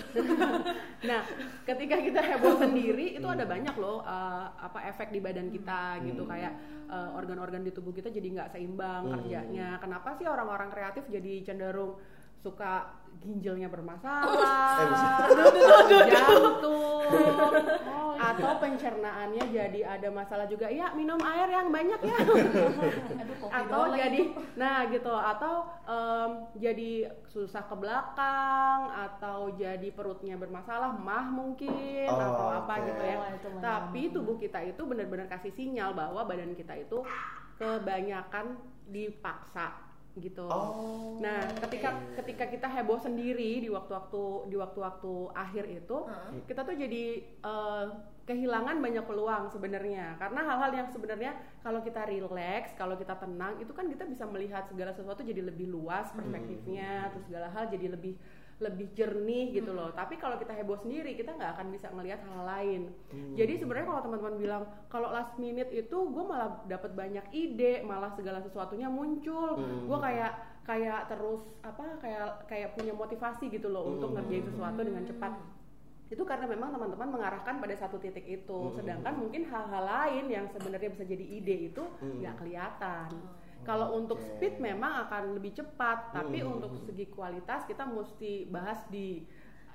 Nah, 1.09 1.25
ketika 1.65 1.97
kita 1.97 2.21
heboh 2.21 2.55
sendiri 2.63 3.17
itu 3.17 3.25
ada 3.25 3.49
banyak 3.49 3.73
loh 3.81 4.05
uh, 4.05 4.53
apa 4.53 4.93
efek 4.93 5.09
di 5.09 5.19
badan 5.19 5.49
kita 5.49 6.05
gitu 6.05 6.21
Hmm. 6.21 6.31
kayak 6.31 6.53
uh, 6.87 7.17
organ-organ 7.17 7.65
di 7.65 7.73
tubuh 7.73 7.91
kita 7.91 8.13
jadi 8.13 8.29
nggak 8.29 8.49
seimbang 8.53 9.09
Hmm. 9.09 9.13
kerjanya. 9.17 9.81
Kenapa 9.81 10.13
sih 10.15 10.29
orang-orang 10.29 10.69
kreatif 10.69 11.09
jadi 11.09 11.41
cenderung 11.43 11.97
suka 12.41 13.01
ginjalnya 13.21 13.69
Eh, 13.71 13.73
bermasalah, 13.73 15.29
jantung, 16.13 17.05
Oh, 17.91 18.15
iya. 18.17 18.33
atau 18.33 18.53
pencernaannya 18.63 19.45
jadi 19.51 19.81
ada 19.99 20.09
masalah 20.09 20.47
juga. 20.47 20.71
Ya 20.71 20.95
minum 20.95 21.19
air 21.21 21.51
yang 21.51 21.69
banyak 21.75 22.01
ya. 22.01 22.17
Aduh, 22.23 23.51
atau 23.51 23.83
jadi, 23.93 24.31
nah 24.55 24.87
gitu, 24.89 25.11
atau 25.11 25.67
em, 25.85 26.31
jadi 26.57 27.11
susah 27.29 27.67
ke 27.67 27.75
belakang, 27.77 28.81
atau 28.95 29.53
jadi 29.59 29.91
perutnya 29.91 30.39
bermasalah, 30.39 30.95
mah 30.97 31.27
mungkin, 31.29 32.07
Oh, 32.09 32.17
atau 32.17 32.47
apa 32.63 32.75
gitu 32.87 33.03
ya. 33.03 33.17
Oh. 33.19 33.61
Tapi 33.61 34.15
tubuh 34.15 34.37
kita 34.39 34.63
itu 34.65 34.81
benar-benar 34.87 35.27
kasih 35.29 35.51
sinyal 35.53 35.93
bahwa 35.93 36.25
badan 36.25 36.55
kita 36.55 36.79
itu 36.79 37.03
kebanyakan 37.59 38.57
dipaksa 38.87 39.90
gitu. 40.19 40.47
Oh. 40.51 41.23
Nah, 41.23 41.47
ketika 41.63 41.95
ketika 42.19 42.45
kita 42.51 42.67
heboh 42.67 42.99
sendiri 42.99 43.63
di 43.63 43.71
waktu-waktu 43.71 44.51
di 44.51 44.57
waktu-waktu 44.59 45.13
akhir 45.37 45.65
itu, 45.71 45.97
Heeh. 46.07 46.43
kita 46.51 46.67
tuh 46.67 46.75
jadi 46.75 47.05
eh, 47.23 47.87
kehilangan 48.27 48.79
banyak 48.79 49.05
peluang 49.07 49.51
sebenarnya. 49.51 50.19
Karena 50.19 50.41
hal-hal 50.47 50.71
yang 50.75 50.89
sebenarnya 50.91 51.35
kalau 51.63 51.83
kita 51.83 52.07
relax, 52.07 52.75
kalau 52.75 52.95
kita 52.95 53.15
tenang, 53.19 53.59
itu 53.63 53.71
kan 53.75 53.87
kita 53.87 54.07
bisa 54.07 54.27
melihat 54.27 54.67
segala 54.67 54.95
sesuatu 54.95 55.23
jadi 55.23 55.47
lebih 55.47 55.71
luas 55.71 56.11
perspektifnya, 56.15 57.11
terus 57.15 57.27
segala 57.27 57.51
hal 57.51 57.71
jadi 57.71 57.95
lebih 57.95 58.15
lebih 58.61 58.93
jernih 58.93 59.57
gitu 59.57 59.73
loh. 59.73 59.89
Tapi 59.97 60.21
kalau 60.21 60.37
kita 60.37 60.53
heboh 60.53 60.77
sendiri, 60.77 61.17
kita 61.17 61.33
nggak 61.33 61.57
akan 61.57 61.67
bisa 61.73 61.89
ngelihat 61.91 62.21
hal 62.29 62.45
lain. 62.45 62.93
Jadi 63.35 63.57
sebenarnya 63.57 63.89
kalau 63.89 64.03
teman-teman 64.05 64.37
bilang 64.37 64.63
kalau 64.93 65.09
last 65.09 65.33
minute 65.41 65.73
itu 65.73 65.97
gue 65.97 66.25
malah 66.25 66.61
dapat 66.69 66.93
banyak 66.93 67.25
ide, 67.33 67.81
malah 67.83 68.13
segala 68.15 68.45
sesuatunya 68.45 68.93
muncul. 68.93 69.57
Gue 69.89 69.99
kayak 69.99 70.63
kayak 70.69 71.09
terus 71.09 71.43
apa 71.65 71.99
kayak 71.99 72.47
kayak 72.47 72.77
punya 72.77 72.93
motivasi 72.95 73.49
gitu 73.49 73.73
loh 73.73 73.97
untuk 73.97 74.13
ngerjain 74.15 74.45
sesuatu 74.45 74.81
dengan 74.85 75.03
cepat. 75.09 75.33
Itu 76.11 76.27
karena 76.27 76.45
memang 76.51 76.75
teman-teman 76.75 77.09
mengarahkan 77.17 77.63
pada 77.63 77.75
satu 77.79 77.97
titik 78.03 78.27
itu. 78.27 78.75
Sedangkan 78.77 79.15
mungkin 79.17 79.47
hal-hal 79.47 79.85
lain 79.87 80.27
yang 80.29 80.47
sebenarnya 80.53 80.91
bisa 80.93 81.07
jadi 81.07 81.23
ide 81.23 81.73
itu 81.73 81.83
nggak 82.03 82.35
kelihatan. 82.45 83.09
Kalau 83.61 83.93
untuk 83.95 84.17
Oke. 84.17 84.27
speed 84.31 84.55
memang 84.59 85.05
akan 85.05 85.35
lebih 85.35 85.53
cepat, 85.53 86.11
tapi 86.11 86.41
Hmm. 86.41 86.57
untuk 86.57 86.73
segi 86.79 87.07
kualitas 87.07 87.65
kita 87.65 87.85
mesti 87.85 88.47
bahas 88.47 88.81
di 88.87 89.23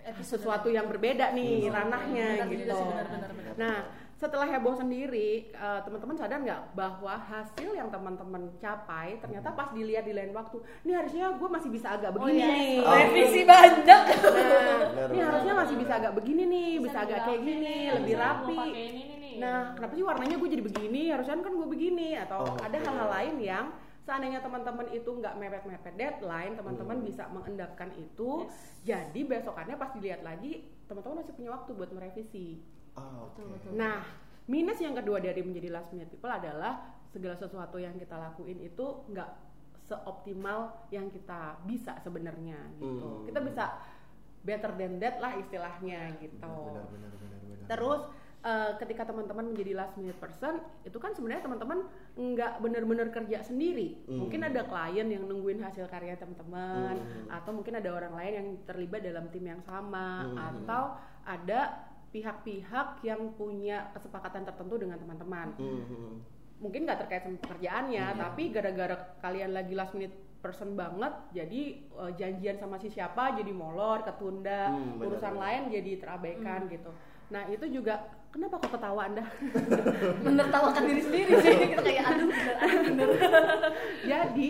Episode 0.06 0.38
sesuatu 0.38 0.70
yang 0.70 0.86
berbeda 0.86 1.34
nih 1.34 1.66
ranahnya 1.66 2.38
Benar 2.38 2.46
juga 2.46 2.54
gitu. 2.54 2.78
benar, 2.78 3.06
benar, 3.10 3.30
benar. 3.34 3.54
Nah, 3.58 3.78
setelah 4.16 4.46
heboh 4.46 4.78
sendiri, 4.78 5.30
eh, 5.50 5.80
teman-teman 5.82 6.14
sadar 6.14 6.38
nggak 6.40 6.62
bahwa 6.72 7.10
hasil 7.18 7.74
yang 7.74 7.90
teman-teman 7.90 8.54
capai 8.56 9.18
ternyata 9.18 9.50
pas 9.50 9.74
dilihat 9.74 10.06
di 10.06 10.14
lain 10.14 10.30
waktu, 10.30 10.62
ini 10.82 10.94
harusnya 10.94 11.34
gue 11.34 11.50
masih 11.50 11.74
bisa 11.74 11.88
agak 11.92 12.14
Oh 12.14 12.22
begini 12.22 12.38
iya, 12.38 12.48
nih. 12.48 12.76
Oh. 12.80 12.94
revisi 12.94 13.42
banyak. 13.44 14.02
Nah, 14.06 15.10
ini 15.10 15.20
harusnya 15.20 15.54
masih 15.56 15.76
bisa 15.76 15.94
agak 15.96 16.14
begini 16.14 16.44
nih, 16.46 16.70
bisa 16.78 16.86
Bisa 16.86 17.00
agak 17.02 17.20
kayak 17.26 17.42
gini, 17.42 17.74
lebih 17.92 18.16
rapi. 18.16 18.56
pakai 18.56 18.84
ini 18.86 19.02
nih 19.02 19.18
nih. 19.18 19.25
Nah, 19.40 19.76
kenapa 19.76 19.94
sih 19.94 20.06
warnanya 20.06 20.36
gue 20.38 20.50
jadi 20.50 20.64
begini? 20.64 21.02
Harusnya 21.12 21.40
kan 21.40 21.54
gue 21.54 21.68
begini 21.68 22.10
atau 22.18 22.40
Oh, 22.46 22.56
ada 22.60 22.78
hal-hal 22.78 23.10
lain 23.10 23.36
yang 23.42 23.66
seandainya 24.06 24.40
teman-teman 24.40 24.86
itu 24.94 25.10
nggak 25.10 25.34
mepet-mepet 25.36 25.94
deadline, 25.98 26.54
teman-teman 26.54 26.98
Hmm. 27.02 27.08
bisa 27.10 27.24
mengendapkan 27.34 27.90
itu. 27.98 28.46
Jadi 28.86 29.22
besokannya 29.26 29.76
pas 29.76 29.90
dilihat 29.98 30.22
lagi, 30.22 30.70
teman-teman 30.86 31.26
masih 31.26 31.34
punya 31.34 31.50
waktu 31.52 31.72
buat 31.74 31.90
merevisi. 31.90 32.62
Ah, 32.94 33.26
oke. 33.26 33.42
Betul, 33.42 33.46
betul. 33.58 33.72
Nah, 33.76 34.06
minus 34.46 34.78
yang 34.78 34.94
kedua 34.94 35.18
dari 35.18 35.42
menjadi 35.42 35.74
last 35.74 35.90
minute 35.90 36.14
people 36.14 36.30
adalah 36.30 36.86
segala 37.10 37.34
sesuatu 37.34 37.82
yang 37.82 37.98
kita 37.98 38.14
lakuin 38.14 38.62
itu 38.62 38.86
nggak 39.10 39.30
seoptimal 39.86 40.90
yang 40.90 41.10
kita 41.14 41.62
bisa 41.66 41.98
sebenarnya 42.02 42.58
gitu. 42.78 43.22
Hmm. 43.22 43.26
Kita 43.26 43.40
bisa 43.42 43.66
better 44.46 44.72
than 44.78 45.02
that 45.02 45.18
lah 45.18 45.34
istilahnya 45.38 46.14
gitu. 46.22 46.38
Benar, 46.42 46.86
benar, 46.94 47.12
benar, 47.18 47.40
benar. 47.42 47.66
Terus 47.66 48.02
eh, 48.46 48.72
ketika 48.78 49.10
teman-teman 49.10 49.50
menjadi 49.50 49.74
last 49.74 49.98
minute 49.98 50.22
person, 50.22 50.62
itu 50.86 51.02
kan 51.02 51.18
sebenarnya 51.18 51.50
teman-teman 51.50 51.90
nggak 52.14 52.62
benar-benar 52.62 53.10
kerja 53.10 53.42
sendiri. 53.42 54.06
Hmm. 54.06 54.22
Mungkin 54.22 54.46
ada 54.46 54.62
klien 54.70 55.10
yang 55.10 55.26
nungguin 55.26 55.66
hasil 55.66 55.90
karya 55.90 56.14
teman-teman, 56.14 56.94
Hmm. 57.02 57.26
atau 57.34 57.52
mungkin 57.58 57.74
ada 57.82 57.90
orang 57.90 58.14
lain 58.14 58.34
yang 58.38 58.48
terlibat 58.70 59.02
dalam 59.02 59.34
tim 59.34 59.50
yang 59.50 59.66
sama, 59.66 60.30
Hmm. 60.30 60.38
atau 60.38 60.84
ada 61.26 61.90
pihak-pihak 62.14 63.02
yang 63.02 63.34
punya 63.34 63.90
kesepakatan 63.92 64.46
tertentu 64.46 64.78
dengan 64.78 65.02
teman-teman. 65.02 65.52
Hmm, 65.58 65.82
hmm. 65.84 66.14
Mungkin 66.62 66.86
nggak 66.88 67.00
terkait 67.04 67.26
sama 67.26 67.42
pekerjaannya, 67.42 68.06
Hmm. 68.14 68.20
tapi 68.30 68.54
gara-gara 68.54 68.96
kalian 69.20 69.52
lagi 69.52 69.74
last 69.74 69.98
minute 69.98 70.14
person 70.40 70.78
banget, 70.78 71.10
jadi 71.34 71.62
eh, 71.82 72.12
janjian 72.14 72.62
sama 72.62 72.78
si 72.78 72.94
siapa 72.94 73.34
jadi 73.34 73.50
molor, 73.50 74.06
ketunda, 74.06 74.70
Hmm, 74.70 75.02
urusan 75.02 75.34
lain 75.34 75.74
jadi 75.74 75.98
terabaikan 75.98 76.70
gitu. 76.70 76.94
Nah 77.34 77.50
itu 77.50 77.66
juga 77.74 78.06
kenapa 78.36 78.60
kok 78.60 78.72
ketawa 78.76 79.02
anda? 79.08 79.24
Menertawakan 80.28 80.84
diri 80.84 81.02
sendiri 81.02 81.32
sih. 81.40 81.56
Kita 81.72 81.82
kayak 81.82 82.04
aduh 82.06 82.28
bener, 82.28 82.56
aduh 82.60 82.82
bener. 82.84 83.10
Jadi 84.12 84.48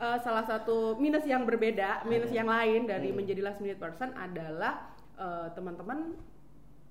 eh, 0.00 0.18
salah 0.24 0.40
satu 0.42 0.96
minus 0.96 1.28
yang 1.28 1.44
berbeda, 1.44 2.02
minus 2.04 2.32
yang 2.32 2.48
lain 2.48 2.88
dari 2.88 3.12
Hmm. 3.12 3.20
menjadi 3.20 3.40
last 3.44 3.60
minute 3.60 3.76
person 3.76 4.16
adalah 4.16 4.88
eh, 5.14 5.48
teman-teman 5.52 6.16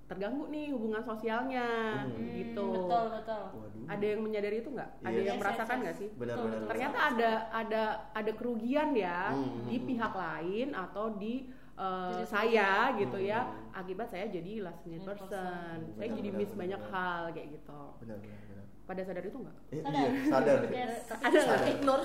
terganggu 0.05 0.45
nih 0.47 0.69
hubungan 0.69 1.01
sosialnya 1.01 1.65
Hmm. 2.05 2.29
gitu. 2.29 2.61
betul 2.85 3.05
betul. 3.09 3.43
Waduh. 3.57 3.85
Ada 3.89 4.05
yang 4.05 4.21
menyadari 4.21 4.61
itu 4.61 4.69
nggak? 4.69 4.89
Ada 5.01 5.09
Yes. 5.11 5.25
yang 5.25 5.37
Yes, 5.37 5.41
merasakan 5.41 5.75
yes, 5.75 5.81
nggak 5.81 5.95
yes. 5.97 6.01
sih? 6.01 6.09
Benar, 6.13 6.21
Betul, 6.29 6.45
benar, 6.45 6.53
betul. 6.55 6.69
Ternyata 6.69 6.97
ada 7.01 7.31
ada 7.49 7.83
ada 8.13 8.31
kerugian 8.31 8.89
ya 8.93 9.19
Hmm. 9.33 9.65
di 9.65 9.77
pihak 9.81 10.13
lain 10.13 10.67
atau 10.71 11.05
di 11.11 11.49
eh, 11.75 12.09
Diri 12.09 12.25
saya 12.25 12.69
gitu 12.95 13.17
Hmm. 13.17 13.27
ya 13.27 13.39
akibat 13.71 14.07
saya 14.07 14.25
jadi 14.27 14.63
last 14.63 14.81
minute 14.83 15.03
person. 15.03 15.27
person. 15.27 15.77
Saya 15.93 16.07
Benar, 16.07 16.17
jadi 16.17 16.29
benar, 16.29 16.39
miss 16.39 16.49
benar, 16.49 16.61
banyak 16.61 16.81
benar. 16.81 16.93
hal 16.93 17.21
kayak 17.29 17.47
gitu. 17.51 17.81
Benar, 17.99 18.17
benar, 18.17 18.39
benar. 18.41 18.53
Pada 18.85 19.01
sadar 19.01 19.23
itu 19.25 19.37
nggak? 19.41 19.57
Eh, 19.65 19.81
Sadar. 19.81 19.97
Iya, 19.97 20.09
sadar. 20.29 20.57
Yes. 20.69 20.95
Ada 21.09 21.37
nggak? 21.41 21.61
Ignore. 21.73 22.03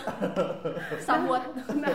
Somewhat. 1.06 1.42
nah, 1.76 1.94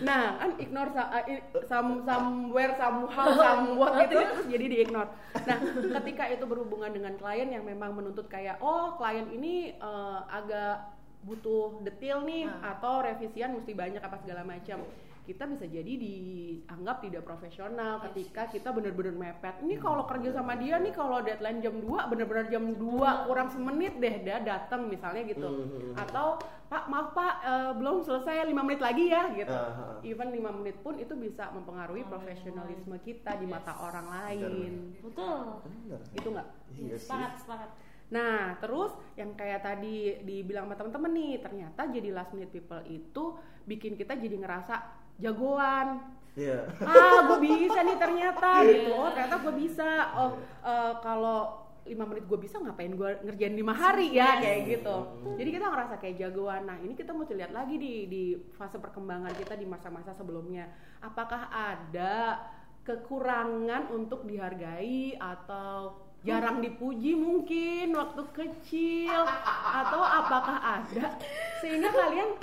nah 0.00 0.22
kan 0.36 0.50
ignore 0.56 0.90
uh, 0.92 1.24
some, 1.64 1.90
somewhere 2.02 2.72
somehow 2.76 3.26
somewhat 3.40 3.92
gitu 4.04 4.14
ya 4.14 4.28
terus 4.28 4.46
jadi 4.46 4.64
di 4.66 4.76
ignore 4.82 5.08
nah 5.42 5.56
ketika 6.00 6.24
itu 6.28 6.44
berhubungan 6.44 6.92
dengan 6.92 7.16
klien 7.16 7.48
yang 7.48 7.64
memang 7.64 7.92
menuntut 7.92 8.28
kayak 8.28 8.60
oh 8.60 8.92
klien 8.94 9.24
ini 9.30 9.54
uh, 9.78 10.20
agak 10.28 10.84
butuh 11.22 11.80
detail 11.82 12.22
nih 12.22 12.44
Ah. 12.46 12.76
atau 12.76 13.02
revisian 13.02 13.50
mesti 13.52 13.72
banyak 13.72 13.98
apa 13.98 14.20
segala 14.20 14.44
macam 14.44 14.84
kita 15.26 15.42
bisa 15.50 15.66
jadi 15.66 15.92
dianggap 15.98 17.02
tidak 17.02 17.26
profesional 17.26 17.98
ketika 18.06 18.46
kita 18.46 18.70
benar-benar 18.70 19.18
mepet. 19.18 19.58
Ini 19.66 19.82
kalau 19.82 20.06
kerja 20.06 20.30
sama 20.30 20.54
dia 20.54 20.78
nih 20.78 20.94
kalau 20.94 21.18
deadline 21.26 21.58
jam 21.58 21.82
2 21.82 22.10
benar-benar 22.14 22.46
jam 22.46 22.64
2 22.78 23.26
kurang 23.26 23.50
semenit 23.50 23.98
deh 23.98 24.22
dia 24.22 24.38
datang 24.38 24.86
misalnya 24.86 25.26
gitu. 25.26 25.66
Hmm. 25.66 25.98
Atau 25.98 26.38
Pak 26.66 26.90
maaf 26.90 27.14
Pak 27.14 27.34
eh, 27.42 27.72
belum 27.78 28.06
selesai 28.06 28.46
5 28.46 28.54
menit 28.54 28.80
lagi 28.82 29.04
ya 29.10 29.34
gitu. 29.34 29.54
Ah, 29.54 29.98
ah. 29.98 30.06
Even 30.06 30.30
5 30.30 30.58
menit 30.62 30.76
pun 30.82 30.94
itu 30.98 31.14
bisa 31.18 31.50
mempengaruhi 31.50 32.06
profesionalisme 32.06 32.94
kita 33.02 33.34
di 33.38 33.46
mata 33.50 33.74
orang 33.82 34.06
lain. 34.06 34.94
Betul. 35.02 35.62
Benar. 35.66 36.00
Itu 36.14 36.28
nggak? 36.30 36.48
Iya 36.78 36.96
sih. 36.98 37.10
Sepakat 37.10 37.32
sepakat. 37.42 37.70
Nah, 38.06 38.54
terus 38.62 38.94
yang 39.18 39.34
kayak 39.34 39.66
tadi 39.66 40.22
dibilang 40.22 40.70
sama 40.70 40.78
temen-temen 40.78 41.10
nih, 41.10 41.34
ternyata 41.42 41.90
jadi 41.90 42.14
last 42.14 42.30
minute 42.38 42.54
people 42.54 42.78
itu 42.86 43.34
bikin 43.66 43.98
kita 43.98 44.14
jadi 44.14 44.38
ngerasa 44.38 45.05
jagoan. 45.20 46.16
Iya. 46.36 46.68
Ah, 46.84 47.32
gue 47.32 47.38
bisa 47.40 47.80
nih 47.80 47.96
ternyata 47.96 48.48
gitu. 48.68 48.92
Oh, 48.92 49.08
ternyata 49.08 49.36
gue 49.40 49.54
bisa. 49.56 49.88
Oh, 50.20 50.30
eh, 50.60 50.92
kalau 51.00 51.66
lima 51.86 52.02
menit 52.02 52.26
gue 52.26 52.38
bisa 52.42 52.58
ngapain 52.58 52.90
gue 52.98 53.10
ngerjain 53.22 53.54
lima 53.54 53.70
hari 53.70 54.10
ya 54.10 54.42
kayak 54.42 54.60
gitu. 54.66 54.96
Jadi 55.38 55.48
kita 55.54 55.66
ngerasa 55.70 55.94
kayak 56.02 56.16
jagoan. 56.18 56.66
Nah 56.66 56.76
ini 56.82 56.98
kita 56.98 57.14
mesti 57.14 57.38
lihat 57.38 57.54
lagi 57.54 57.78
di 57.78 58.10
di 58.10 58.22
fase 58.58 58.82
perkembangan 58.82 59.30
kita 59.38 59.54
di 59.54 59.64
masa-masa 59.64 60.10
sebelumnya. 60.10 60.66
Apakah 60.98 61.46
ada 61.48 62.42
kekurangan 62.82 63.90
untuk 63.94 64.26
dihargai 64.26 65.14
atau 65.18 66.06
jarang 66.26 66.58
dipuji 66.58 67.14
mungkin 67.14 67.94
waktu 67.94 68.22
kecil 68.34 69.22
atau 69.54 70.02
apakah 70.02 70.58
ada 70.58 71.14
sehingga 71.62 71.86
kalian 71.94 72.34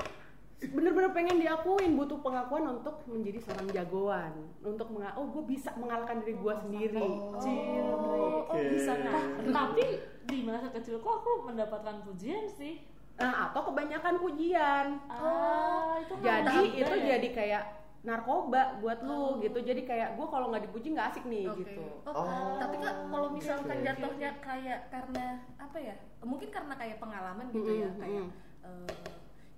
bener-bener 0.65 1.12
pengen 1.12 1.38
diakuin 1.38 1.91
butuh 1.93 2.17
pengakuan 2.17 2.63
untuk 2.72 3.03
menjadi 3.05 3.39
seorang 3.41 3.67
jagoan 3.70 4.32
untuk 4.62 4.88
menga 4.88 5.12
oh 5.13 5.27
gue 5.27 5.43
bisa 5.46 5.75
mengalahkan 5.75 6.22
diri 6.22 6.34
gue 6.34 6.53
sendiri 6.58 7.03
Oh, 7.03 8.48
Oke. 8.50 8.70
bisa 8.70 8.93
nah. 8.98 9.24
Tapi 9.41 9.84
di 10.24 10.39
masa 10.41 10.70
kecilku 10.70 11.03
aku 11.03 11.43
mendapatkan 11.43 12.03
pujian 12.03 12.46
sih. 12.46 12.79
nah 13.13 13.48
atau 13.48 13.67
kebanyakan 13.67 14.17
pujian 14.17 14.98
Ah, 15.05 15.98
itu 15.98 16.13
jadi 16.17 16.60
itu 16.74 16.82
deh. 16.89 17.03
jadi 17.05 17.27
kayak 17.29 17.63
narkoba 18.03 18.77
buat 18.77 19.00
lu 19.00 19.39
gitu 19.39 19.60
jadi 19.60 19.79
kayak 19.82 20.10
gue 20.13 20.27
kalau 20.27 20.50
nggak 20.50 20.65
dipuji 20.65 20.91
nggak 20.91 21.08
asik 21.10 21.24
nih 21.24 21.46
Oke. 21.46 21.62
gitu 21.62 21.84
Oh, 22.03 22.12
Oh. 22.12 22.58
tapi 22.58 22.75
kak 22.77 23.08
kalau 23.08 23.29
misalkan 23.29 23.70
Oke. 23.75 23.86
jatuhnya 23.86 24.29
kayak 24.39 24.79
karena 24.89 25.25
apa 25.55 25.77
ya? 25.77 25.96
Mungkin 26.22 26.50
karena 26.50 26.74
kayak 26.74 26.98
pengalaman 26.98 27.46
gitu 27.50 27.72
ya, 27.75 27.88
Mm-mm, 27.88 28.01
kayak 28.01 28.24
mm. 28.24 28.32
eh, 28.65 29.12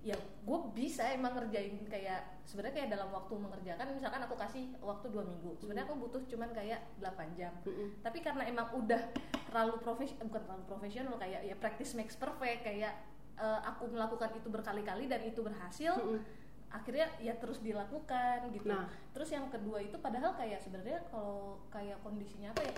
ya 0.05 0.13
gue 0.21 0.59
bisa 0.77 1.01
emang 1.09 1.33
ngerjain 1.33 1.81
kayak 1.89 2.45
sebenarnya 2.45 2.77
kayak 2.77 2.89
dalam 2.93 3.09
waktu 3.09 3.33
mengerjakan 3.41 3.89
misalkan 3.89 4.21
aku 4.21 4.37
kasih 4.37 4.69
waktu 4.77 5.09
dua 5.09 5.25
minggu 5.25 5.57
sebenarnya 5.57 5.89
aku 5.89 5.97
butuh 5.97 6.21
cuman 6.29 6.53
kayak 6.53 6.77
8 7.01 7.33
jam 7.33 7.49
Mm-mm. 7.65 8.05
tapi 8.05 8.21
karena 8.21 8.45
emang 8.45 8.69
udah 8.77 9.01
terlalu 9.49 9.81
profes 9.81 10.13
bukan 10.21 10.45
terlalu 10.45 10.63
profesional 10.69 11.17
kayak 11.17 11.41
ya 11.41 11.57
practice 11.57 11.97
makes 11.97 12.13
perfect 12.13 12.61
kayak 12.61 12.93
eh, 13.33 13.59
aku 13.65 13.89
melakukan 13.89 14.29
itu 14.37 14.45
berkali-kali 14.45 15.09
dan 15.09 15.25
itu 15.25 15.41
berhasil 15.41 15.97
Mm-mm. 15.97 16.21
akhirnya 16.69 17.09
ya 17.17 17.33
terus 17.41 17.65
dilakukan 17.65 18.53
gitu 18.53 18.69
Nah. 18.69 18.85
terus 19.09 19.33
yang 19.33 19.49
kedua 19.49 19.81
itu 19.81 19.97
padahal 19.97 20.37
kayak 20.37 20.61
sebenarnya 20.61 21.01
kalau 21.09 21.65
kayak 21.73 21.97
kondisinya 22.05 22.53
apa 22.53 22.61
ya 22.61 22.73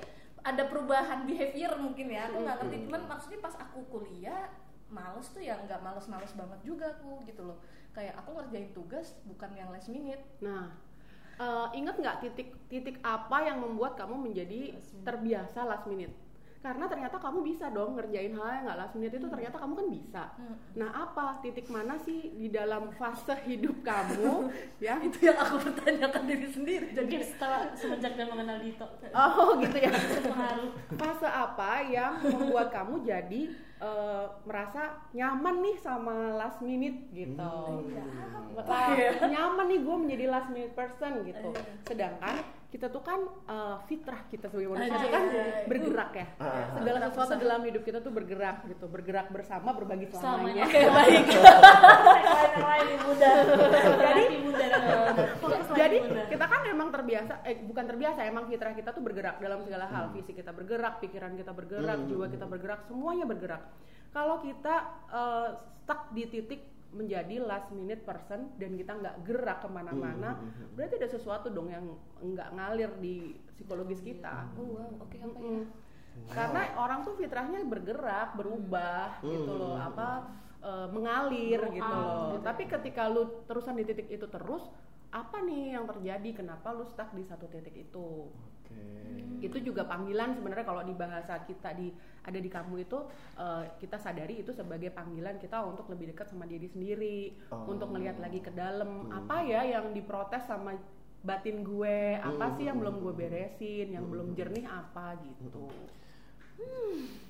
ada 0.47 0.63
perubahan 0.63 1.27
behavior 1.27 1.75
mungkin 1.75 2.07
ya 2.07 2.31
aku 2.31 2.39
nggak 2.39 2.55
ngerti 2.63 2.77
cuman 2.87 3.01
maksudnya 3.03 3.39
pas 3.43 3.55
aku 3.59 3.83
kuliah 3.91 4.47
males 4.87 5.27
tuh 5.29 5.39
ya 5.39 5.59
nggak 5.59 5.79
males-males 5.79 6.31
banget 6.31 6.59
juga 6.63 6.95
aku 6.95 7.19
gitu 7.23 7.43
loh 7.43 7.59
kayak 7.91 8.15
aku 8.15 8.37
ngerjain 8.37 8.71
tugas 8.71 9.17
bukan 9.25 9.51
yang 9.51 9.67
last 9.67 9.89
minute 9.89 10.21
Nah, 10.39 10.69
eh, 11.37 11.67
ingat 11.73 11.97
nggak 11.97 12.17
titik-titik 12.23 12.97
apa 13.01 13.43
yang 13.43 13.57
membuat 13.59 13.97
kamu 13.97 14.15
menjadi 14.15 14.77
terbiasa 15.01 15.65
last 15.65 15.85
minute? 15.85 16.13
Karena 16.57 16.89
ternyata 16.89 17.21
kamu 17.21 17.45
bisa 17.45 17.69
dong 17.69 17.93
ngerjain 17.95 18.33
hal 18.33 18.49
yang 18.49 18.63
nggak 18.65 18.79
last 18.81 18.93
minute 18.97 19.13
itu 19.13 19.29
ternyata 19.29 19.55
kamu 19.55 19.73
kan 19.77 19.87
bisa. 19.93 20.23
Hmm. 20.35 20.55
Nah, 20.73 20.89
apa 20.89 21.37
titik 21.39 21.69
mana 21.69 21.95
sih 22.01 22.33
di 22.33 22.49
dalam 22.49 22.89
fase 22.97 23.37
hidup 23.45 23.85
kamu 23.85 24.49
ya? 24.85 24.97
itu 25.01 25.29
yang 25.29 25.37
aku 25.37 25.61
pertanyakan 25.61 26.23
diri 26.25 26.47
sendiri 26.49 26.85
jadi 26.91 27.05
Mungkin 27.05 27.23
setelah 27.23 27.61
semenjak 27.77 28.13
dia 28.17 28.25
mengenal 28.25 28.57
Dito 28.57 28.85
Oh, 29.13 29.57
gitu 29.61 29.77
ya. 29.77 29.93
Fase 30.97 31.29
apa 31.29 31.71
yang 31.85 32.25
membuat 32.25 32.73
kamu 32.73 33.05
jadi 33.05 33.41
eh, 33.77 34.25
merasa 34.45 34.97
nyaman 35.13 35.55
nih 35.61 35.75
sama 35.77 36.33
last 36.35 36.59
minute 36.61 37.09
gitu? 37.13 37.53
Lah, 38.57 38.89
nyaman 39.21 39.65
nih 39.69 39.79
gue 39.85 39.95
menjadi 39.95 40.25
last 40.29 40.49
minute 40.49 40.73
person 40.73 41.21
gitu. 41.23 41.53
Sedangkan 41.85 42.41
kita 42.67 42.91
tuh 42.91 42.99
kan 42.99 43.23
eh, 43.47 43.77
fitrah 43.87 44.27
kita 44.27 44.51
sebagai 44.51 44.75
manusia 44.75 44.91
Iya, 44.91 44.99
tuh 44.99 45.11
kan 45.15 45.23
iya, 45.31 45.39
iya. 45.39 45.65
bergerak 45.71 46.11
ya. 46.11 46.27
Ah. 46.43 46.67
Segala 46.75 46.97
sesuatu 47.07 47.33
dalam 47.39 47.61
hidup 47.63 47.83
kita 47.87 47.99
tuh 48.03 48.11
bergerak 48.11 48.57
gitu, 48.67 48.85
bergerak 48.91 49.27
bersama, 49.31 49.71
berbagi 49.71 50.11
selamanya. 50.11 50.67
Oke 50.67 50.81
baik. 50.83 51.25
Yang 52.27 52.59
lain 52.59 52.87
ibu 52.91 53.07
muda. 53.07 53.31
Jadi 54.03 54.23
Jadi 55.77 55.97
kita 56.27 56.45
kan 56.49 56.61
emang 56.67 56.89
terbiasa, 56.91 57.33
eh 57.45 57.61
bukan 57.63 57.85
terbiasa, 57.87 58.19
emang 58.27 58.49
fitrah 58.49 58.73
kita 58.75 58.89
tuh 58.91 59.03
bergerak 59.05 59.39
dalam 59.39 59.63
segala 59.63 59.85
hal. 59.87 60.11
Fisik 60.11 60.35
kita 60.35 60.51
bergerak, 60.51 60.99
pikiran 60.99 61.37
kita 61.37 61.53
bergerak, 61.55 61.97
Hmm. 61.97 62.09
jiwa 62.09 62.25
kita 62.27 62.45
bergerak, 62.49 62.79
semuanya 62.89 63.23
bergerak. 63.23 63.63
Kalau 64.11 64.43
kita 64.43 64.75
eh, 65.07 65.47
stuck 65.85 66.11
di 66.11 66.23
titik 66.27 66.61
menjadi 66.97 67.37
last 67.39 67.69
minute 67.69 68.01
person 68.01 68.49
dan 68.57 68.73
kita 68.73 68.91
nggak 68.91 69.15
gerak 69.21 69.61
ke 69.61 69.69
mana-mana, 69.69 70.33
Hmm, 70.33 70.41
hmm, 70.43 70.53
hmm. 70.57 70.69
berarti 70.73 70.95
ada 70.97 71.09
sesuatu 71.09 71.47
dong 71.47 71.69
yang 71.69 71.85
nggak 72.17 72.49
ngalir 72.51 72.91
di 72.97 73.15
psikologis 73.53 74.01
kita. 74.01 74.49
oh 74.57 74.75
wow 74.75 74.91
oke 74.99 75.15
apa 75.15 75.37
ya 75.37 75.61
Mm-mm. 75.61 75.63
Karena 76.27 76.61
orang 76.75 77.05
tuh 77.05 77.13
fitrahnya 77.13 77.61
bergerak, 77.61 78.33
berubah 78.33 79.21
Hmm. 79.21 79.29
gitu 79.29 79.53
loh, 79.53 79.77
apa 79.77 80.25
eh, 80.57 80.87
mengalir 80.89 81.61
gitu 81.69 81.85
loh. 81.85 82.33
gitu. 82.33 82.41
Tapi 82.41 82.63
ketika 82.65 83.05
lu 83.05 83.45
terusan 83.45 83.77
di 83.77 83.85
titik 83.85 84.09
itu 84.09 84.25
terus, 84.25 84.65
apa 85.07 85.37
nih 85.39 85.77
yang 85.77 85.85
terjadi? 85.85 86.29
Kenapa 86.33 86.73
lu 86.73 86.83
stuck 86.83 87.13
di 87.13 87.21
satu 87.21 87.45
titik 87.45 87.77
itu? 87.77 88.33
Oke. 88.67 89.43
Itu 89.47 89.57
juga 89.61 89.85
panggilan 89.85 90.33
sebenarnya 90.33 90.65
kalau 90.65 90.81
di 90.83 90.93
bahasa 90.97 91.39
kita 91.45 91.71
di 91.77 91.93
ada 92.25 92.39
di 92.41 92.49
kamu 92.51 92.83
itu 92.83 92.99
eh, 93.37 93.63
kita 93.79 93.95
sadari 93.95 94.43
itu 94.43 94.51
sebagai 94.51 94.91
panggilan 94.91 95.39
kita 95.39 95.63
untuk 95.63 95.87
lebih 95.87 96.11
dekat 96.11 96.27
sama 96.33 96.43
diri 96.43 96.67
sendiri, 96.67 97.37
Oh. 97.53 97.69
untuk 97.71 97.93
ngelihat 97.95 98.19
lagi 98.19 98.43
ke 98.43 98.51
dalam 98.51 99.07
Hmm. 99.07 99.19
apa 99.23 99.45
ya 99.45 99.61
yang 99.63 99.93
diprotes 99.93 100.43
sama 100.43 100.75
batin 101.23 101.65
gue, 101.65 102.17
apa 102.17 102.45
Hmm, 102.49 102.55
sih 102.55 102.65
yang 102.69 102.77
hmm, 102.77 102.83
belum 102.85 102.95
gue 103.01 103.13
hmm. 103.13 103.21
beresin, 103.25 103.87
yang 103.93 104.05
Hmm, 104.05 104.13
belum 104.13 104.27
hmm. 104.31 104.37
jernih 104.37 104.65
apa 104.67 105.17
gitu. 105.23 105.65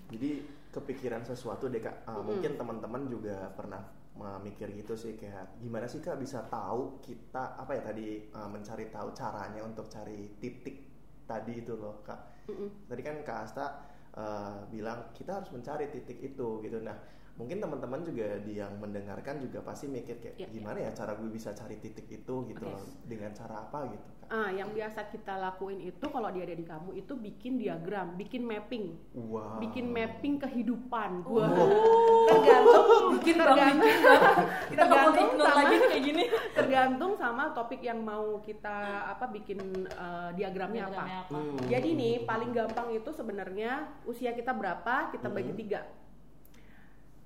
Jadi 0.08 0.32
kepikiran 0.72 1.24
sesuatu 1.26 1.68
deh 1.68 1.82
kak. 1.84 2.08
Ah, 2.08 2.24
Mungkin 2.24 2.56
teman-teman 2.56 3.12
juga 3.12 3.52
pernah 3.52 3.82
uh, 4.18 4.40
mikir 4.42 4.72
gitu 4.74 4.96
sih 4.98 5.14
kayak 5.20 5.60
gimana 5.62 5.86
sih 5.86 6.00
kak 6.02 6.18
bisa 6.18 6.46
tahu 6.48 7.02
kita 7.04 7.58
apa 7.58 7.72
ya 7.78 7.82
tadi 7.86 8.08
uh, 8.34 8.50
mencari 8.50 8.90
tahu 8.90 9.14
caranya 9.14 9.62
untuk 9.62 9.86
cari 9.92 10.38
titik 10.42 10.87
tadi 11.28 11.62
itu 11.62 11.76
loh 11.76 12.02
kak. 12.02 12.48
Mm-mm. 12.48 12.88
Tadi 12.88 13.02
kan 13.04 13.16
kak 13.28 13.38
Asta 13.46 13.66
uh, 14.16 14.64
bilang 14.72 15.12
kita 15.12 15.44
harus 15.44 15.52
mencari 15.52 15.92
titik 15.92 16.18
itu 16.24 16.64
gitu. 16.64 16.80
Nah 16.82 16.98
mungkin 17.38 17.58
teman-teman 17.58 18.02
juga 18.02 18.42
di 18.42 18.58
yang 18.58 18.74
mendengarkan 18.76 19.38
juga 19.38 19.62
pasti 19.62 19.86
mikir 19.86 20.18
kayak 20.18 20.36
Iya, 20.36 20.48
gimana 20.50 20.78
ya 20.80 20.92
cara 20.92 21.14
gue 21.14 21.30
bisa 21.30 21.54
cari 21.54 21.78
titik 21.78 22.06
itu 22.08 22.34
gitu 22.44 22.58
Oke. 22.60 22.66
loh. 22.68 22.82
dengan 23.04 23.30
cara 23.32 23.62
apa 23.62 23.80
gitu. 23.88 24.08
Ah, 24.28 24.52
yang 24.52 24.68
biasa 24.70 25.08
kita 25.08 25.40
lakuin 25.40 25.80
itu 25.80 26.04
kalau 26.04 26.28
dia 26.28 26.44
ada 26.44 26.52
di 26.52 26.66
kamu 26.66 26.98
itu 26.98 27.16
bikin 27.16 27.56
diagram, 27.56 28.12
bikin 28.14 28.44
mapping, 28.44 28.92
Wow. 29.16 29.56
bikin 29.58 29.88
mapping 29.88 30.36
kehidupan. 30.38 31.24
Gua 31.24 31.48
Wow. 31.48 31.56
tergantung 32.28 32.86
bikin 33.16 33.36
tergantung, 33.38 33.96
kita 34.70 34.82
tergantung 34.84 35.30
sama 35.38 35.56
lagi 35.56 35.76
kayak 35.80 36.04
gini 36.04 36.24
tergantung 36.58 37.12
sama 37.16 37.44
topik 37.52 37.80
yang 37.80 38.02
mau 38.02 38.42
kita 38.42 38.76
apa 39.08 39.26
bikin 39.30 39.60
eh, 39.86 40.30
diagramnya 40.36 40.84
apa. 40.88 41.04
Apa? 41.24 41.32
Hmm. 41.32 41.56
Jadi 41.64 41.90
nih 41.94 42.16
paling 42.24 42.52
gampang 42.52 42.92
itu 42.92 43.10
sebenarnya 43.10 43.72
usia 44.04 44.34
kita 44.34 44.52
berapa 44.52 45.08
kita 45.10 45.30
bagi 45.30 45.54
Hmm. 45.54 45.62
tiga. 45.62 45.82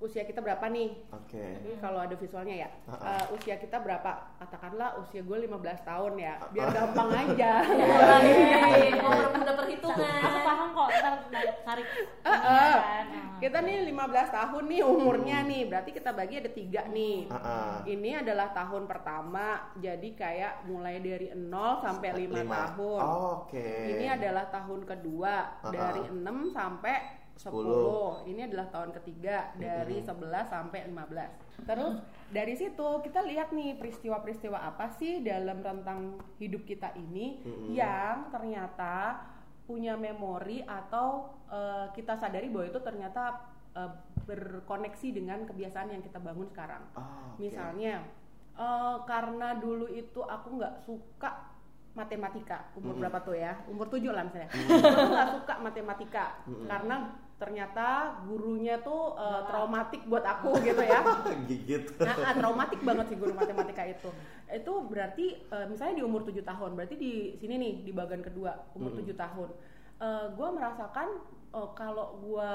Usia 0.02 0.26
kita 0.26 0.42
berapa 0.42 0.66
nih? 0.66 0.90
Oke. 1.14 1.62
Ini 1.62 1.78
kalau 1.78 2.02
ada 2.02 2.18
visualnya 2.18 2.66
ya. 2.66 2.68
Ah, 2.90 3.22
Eh, 3.22 3.38
usia 3.38 3.54
kita 3.54 3.78
berapa? 3.78 4.34
Katakanlah 4.34 4.98
usia 4.98 5.22
gue 5.22 5.38
15 5.46 5.54
tahun 5.86 6.18
ya. 6.18 6.42
Biar 6.50 6.66
ah. 6.66 6.72
gampang 6.74 7.10
aja. 7.22 7.62
Mulai 7.62 8.98
mau 8.98 9.14
bermudah 9.14 9.54
perhitungan 9.54 10.18
Aku 10.26 10.38
paham 10.42 10.68
kok 10.74 10.88
ntar 10.98 11.14
tarik. 11.62 11.86
Eh, 11.86 12.26
eh. 12.26 12.74
kan. 12.82 13.06
Ah. 13.14 13.38
Kita 13.38 13.58
nih 13.58 13.86
15 13.90 13.94
tahun 14.30 14.64
nih 14.66 14.82
umurnya 14.82 15.38
nih, 15.46 15.62
berarti 15.66 15.90
kita 15.90 16.10
bagi 16.10 16.34
ada 16.42 16.50
tiga 16.50 16.82
nih. 16.90 17.30
Ah, 17.30 17.38
ah. 17.38 17.74
Ini 17.86 18.26
adalah 18.26 18.50
tahun 18.50 18.90
pertama, 18.90 19.46
jadi 19.78 20.08
kayak 20.14 20.66
mulai 20.66 20.98
dari 20.98 21.30
0 21.30 21.78
sampai 21.78 22.10
5 22.10 22.42
Lima. 22.42 22.74
tahun. 22.74 23.00
Oke. 23.38 23.70
Ini 23.94 24.18
adalah 24.18 24.50
tahun 24.50 24.82
kedua 24.82 25.34
Ah, 25.62 25.70
dari 25.70 26.02
ah. 26.06 26.14
6 26.26 26.50
sampai 26.50 27.21
10. 27.42 27.50
Sepuluh. 27.50 28.22
Ini 28.22 28.46
adalah 28.46 28.70
tahun 28.70 28.94
ketiga 28.94 29.50
dari 29.58 29.98
Mm-mm. 29.98 30.30
11 30.30 30.46
sampai 30.46 30.86
15. 30.86 31.66
Terus 31.66 31.94
dari 32.30 32.54
situ 32.54 32.88
kita 33.02 33.20
lihat 33.26 33.50
nih 33.50 33.74
peristiwa-peristiwa 33.76 34.54
apa 34.56 34.86
sih 34.94 35.20
dalam 35.20 35.58
rentang 35.58 36.22
hidup 36.38 36.62
kita 36.62 36.94
ini 36.94 37.42
Mm-mm. 37.42 37.74
yang 37.74 38.30
ternyata 38.30 39.26
punya 39.66 39.98
memori 39.98 40.62
atau 40.62 41.34
eh, 41.50 41.86
kita 41.92 42.14
sadari 42.14 42.46
bahwa 42.46 42.70
itu 42.70 42.78
ternyata 42.78 43.42
eh, 43.74 43.90
berkoneksi 44.22 45.08
dengan 45.10 45.42
kebiasaan 45.42 45.90
yang 45.90 46.02
kita 46.02 46.22
bangun 46.22 46.46
sekarang. 46.46 46.82
Ah, 46.94 47.34
oke. 47.34 47.42
Misalnya 47.42 48.06
eh, 48.54 48.96
karena 49.02 49.58
dulu 49.58 49.90
itu 49.90 50.22
aku 50.22 50.62
nggak 50.62 50.74
suka 50.86 51.50
matematika 51.92 52.72
umur 52.72 52.96
Mm-mm. 52.96 53.04
berapa 53.04 53.20
tuh 53.20 53.36
ya 53.36 53.52
umur 53.68 53.84
tujuh 53.84 54.16
lah 54.16 54.24
misalnya 54.24 54.48
Mm. 54.48 54.80
aku 54.80 55.08
nggak 55.12 55.28
suka 55.36 55.54
matematika 55.60 56.24
Mm-mm. 56.48 56.64
karena 56.64 56.96
ternyata 57.40 58.18
gurunya 58.28 58.78
tuh 58.80 59.18
eh, 59.18 59.22
Galak. 59.22 59.46
traumatik 59.50 60.02
buat 60.06 60.24
aku 60.24 60.50
gitu 60.62 60.82
ya 60.82 61.00
gigit. 61.48 61.84
nah, 61.98 62.14
ah, 62.22 62.34
traumatik 62.36 62.80
banget 62.86 63.06
sih 63.10 63.16
guru 63.18 63.34
matematika 63.34 63.82
itu 63.84 64.10
itu 64.52 64.72
berarti 64.86 65.26
eh, 65.50 65.66
misalnya 65.66 65.98
di 65.98 66.04
umur 66.04 66.22
tujuh 66.22 66.44
tahun 66.44 66.78
berarti 66.78 66.94
di 66.94 67.12
sini 67.40 67.54
nih 67.58 67.72
di 67.82 67.92
bagian 67.92 68.22
kedua 68.22 68.54
umur 68.78 68.94
Mm-mm. 68.94 69.00
tujuh 69.02 69.16
tahun 69.16 69.50
gue 70.34 70.48
merasakan 70.58 71.08
eh, 71.54 71.70
kalau 71.78 72.18
gue 72.22 72.50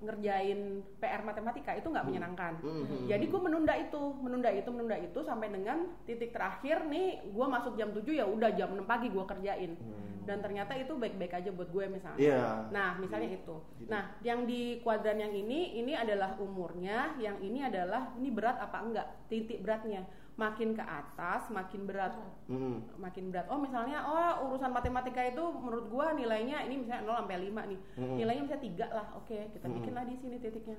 ngerjain 0.00 0.80
PR 0.96 1.22
matematika 1.22 1.76
itu 1.76 1.88
nggak 1.92 2.06
menyenangkan 2.08 2.56
Mhm. 2.60 3.04
jadi 3.04 3.24
gue 3.24 3.40
menunda 3.40 3.74
itu, 3.76 4.02
menunda 4.20 4.50
itu, 4.50 4.68
menunda 4.72 4.96
itu 4.96 5.20
sampai 5.20 5.52
dengan 5.52 5.78
titik 6.08 6.32
terakhir 6.32 6.88
nih 6.88 7.20
gue 7.28 7.46
masuk 7.46 7.76
jam 7.76 7.92
7 7.92 8.16
ya 8.16 8.24
udah 8.24 8.50
jam 8.56 8.72
6 8.72 8.88
pagi 8.88 9.12
gue 9.12 9.24
kerjain. 9.24 9.72
Hmm. 9.76 10.08
Dan 10.28 10.44
ternyata 10.44 10.76
itu 10.76 10.94
baik-baik 10.94 11.32
aja 11.32 11.50
buat 11.50 11.72
gue 11.72 11.84
misalnya. 11.90 12.20
Iya. 12.20 12.42
Nah, 12.70 12.90
misalnya 13.02 13.34
itu. 13.34 13.56
Gitu. 13.82 13.90
Nah, 13.90 14.14
yang 14.22 14.46
di 14.46 14.78
kuadran 14.84 15.18
yang 15.18 15.32
ini 15.34 15.80
ini 15.80 15.96
adalah 15.96 16.36
umurnya, 16.38 17.18
yang 17.18 17.40
ini 17.42 17.64
adalah 17.64 18.14
ini 18.14 18.28
berat 18.30 18.60
apa 18.60 18.78
enggak? 18.78 19.08
Titik 19.26 19.64
beratnya. 19.64 20.06
Makin 20.40 20.72
ke 20.72 20.80
atas 20.80 21.52
makin 21.52 21.84
berat. 21.84 22.16
Hmm. 22.48 22.80
Makin 22.96 23.28
berat. 23.28 23.44
Oh, 23.46 23.60
misalnya 23.60 24.00
oh 24.00 24.48
urusan 24.48 24.72
matematika 24.72 25.20
itu 25.20 25.44
menurut 25.52 25.86
gue 25.86 26.06
nilainya 26.16 26.64
ini 26.64 26.80
misalnya 26.80 27.04
0 27.04 27.20
sampai 27.20 27.36
5 27.44 27.70
nih. 27.70 27.80
Mm-mm. 28.00 28.16
Nilainya 28.16 28.42
misalnya 28.42 28.64
3 28.88 28.96
lah. 28.96 29.06
Oke, 29.14 29.38
kita 29.52 29.68
Mm-mm. 29.68 29.76
bikinlah 29.76 30.04
di 30.08 30.16
sini 30.16 30.36
titiknya 30.40 30.78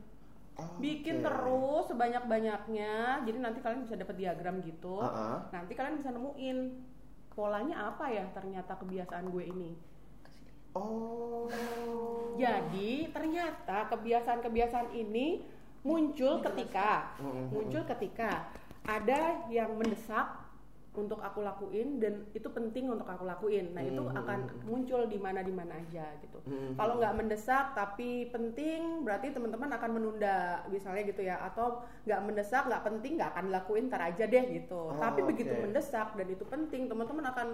Oh, 0.51 0.67
bikin 0.83 1.23
terus 1.23 1.87
sebanyak 1.87 2.27
banyaknya 2.27 3.23
jadi 3.23 3.39
nanti 3.39 3.63
kalian 3.63 3.87
bisa 3.87 3.95
dapat 3.95 4.19
diagram 4.19 4.59
gitu 4.59 4.99
Ah, 4.99 5.07
ah. 5.07 5.37
nanti 5.55 5.71
kalian 5.71 5.95
bisa 5.95 6.11
nemuin 6.11 6.57
polanya 7.31 7.87
apa 7.87 8.11
ya 8.11 8.27
ternyata 8.35 8.75
kebiasaan 8.75 9.31
gue 9.31 9.47
ini 9.47 9.71
Oh. 10.75 11.47
jadi 12.35 13.11
ternyata 13.11 13.87
kebiasaan-kebiasaan 13.87 14.91
ini 14.91 15.39
muncul 15.81 16.39
ketika 16.41 17.15
Mhm. 17.17 17.43
muncul 17.51 17.83
ketika 17.87 18.51
ada 18.85 19.45
yang 19.47 19.77
mendesak 19.77 20.41
untuk 20.91 21.23
aku 21.23 21.39
lakuin 21.39 22.03
dan 22.03 22.27
itu 22.35 22.51
penting 22.51 22.91
untuk 22.91 23.07
aku 23.07 23.23
lakuin. 23.23 23.71
Nah 23.71 23.79
itu 23.79 24.03
Hmm, 24.03 24.11
akan 24.11 24.39
hmm, 24.43 24.67
muncul 24.67 25.07
di 25.07 25.15
mana 25.15 25.39
di 25.39 25.53
mana 25.55 25.79
aja 25.79 26.03
gitu. 26.19 26.43
Hmm, 26.43 26.75
Kalau 26.75 26.99
nggak 26.99 27.15
mendesak 27.15 27.71
tapi 27.71 28.27
penting, 28.27 28.99
berarti 29.07 29.31
teman-teman 29.31 29.71
akan 29.71 29.89
menunda 29.95 30.35
misalnya 30.67 31.07
gitu 31.07 31.23
ya. 31.23 31.39
Atau 31.47 31.79
nggak 32.03 32.21
mendesak, 32.27 32.67
nggak 32.67 32.83
penting, 32.83 33.11
nggak 33.15 33.31
akan 33.31 33.45
lakuin 33.55 33.87
ntar 33.87 34.03
aja 34.03 34.27
deh 34.27 34.45
gitu. 34.51 34.91
Oh, 34.91 34.99
tapi 34.99 35.23
begitu 35.23 35.55
oke. 35.55 35.63
mendesak 35.63 36.11
dan 36.19 36.27
itu 36.27 36.43
penting, 36.43 36.91
teman-teman 36.91 37.23
akan 37.31 37.47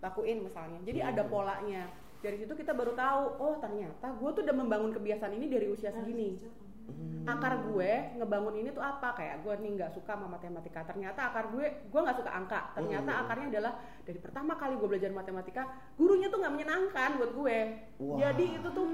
lakuin 0.00 0.40
misalnya. 0.40 0.80
Jadi 0.84 1.00
Hmm. 1.00 1.10
ada 1.12 1.22
polanya. 1.28 1.82
Dari 2.24 2.36
situ 2.40 2.56
kita 2.56 2.72
baru 2.72 2.96
tahu, 2.96 3.22
oh 3.36 3.54
ternyata 3.60 4.16
gue 4.16 4.30
tuh 4.32 4.42
udah 4.44 4.56
membangun 4.56 4.92
kebiasaan 4.96 5.36
ini 5.36 5.46
dari 5.52 5.68
usia 5.68 5.92
segini. 5.92 6.40
Hmm. 6.84 7.24
Akar 7.24 7.56
gue 7.64 7.90
ngebangun 8.20 8.54
ini 8.60 8.68
tuh 8.68 8.84
apa? 8.84 9.16
Kayak 9.16 9.40
gue 9.40 9.54
nih 9.64 9.70
nggak 9.80 9.92
suka 9.96 10.12
sama 10.12 10.28
matematika. 10.28 10.84
Ternyata 10.84 11.32
akar 11.32 11.48
gue, 11.48 11.64
gue 11.88 12.00
nggak 12.04 12.18
suka 12.20 12.30
angka. 12.30 12.60
Ternyata 12.76 13.10
Hmm. 13.10 13.22
akarnya 13.24 13.46
adalah 13.56 13.72
dari 14.04 14.18
pertama 14.20 14.52
kali 14.60 14.76
gue 14.76 14.88
belajar 14.88 15.10
matematika, 15.10 15.62
gurunya 15.96 16.28
tuh 16.28 16.44
nggak 16.44 16.54
menyenangkan 16.54 17.10
buat 17.16 17.32
gue. 17.32 17.56
Wah. 18.04 18.16
Jadi 18.20 18.44
itu 18.60 18.68
tuh 18.70 18.86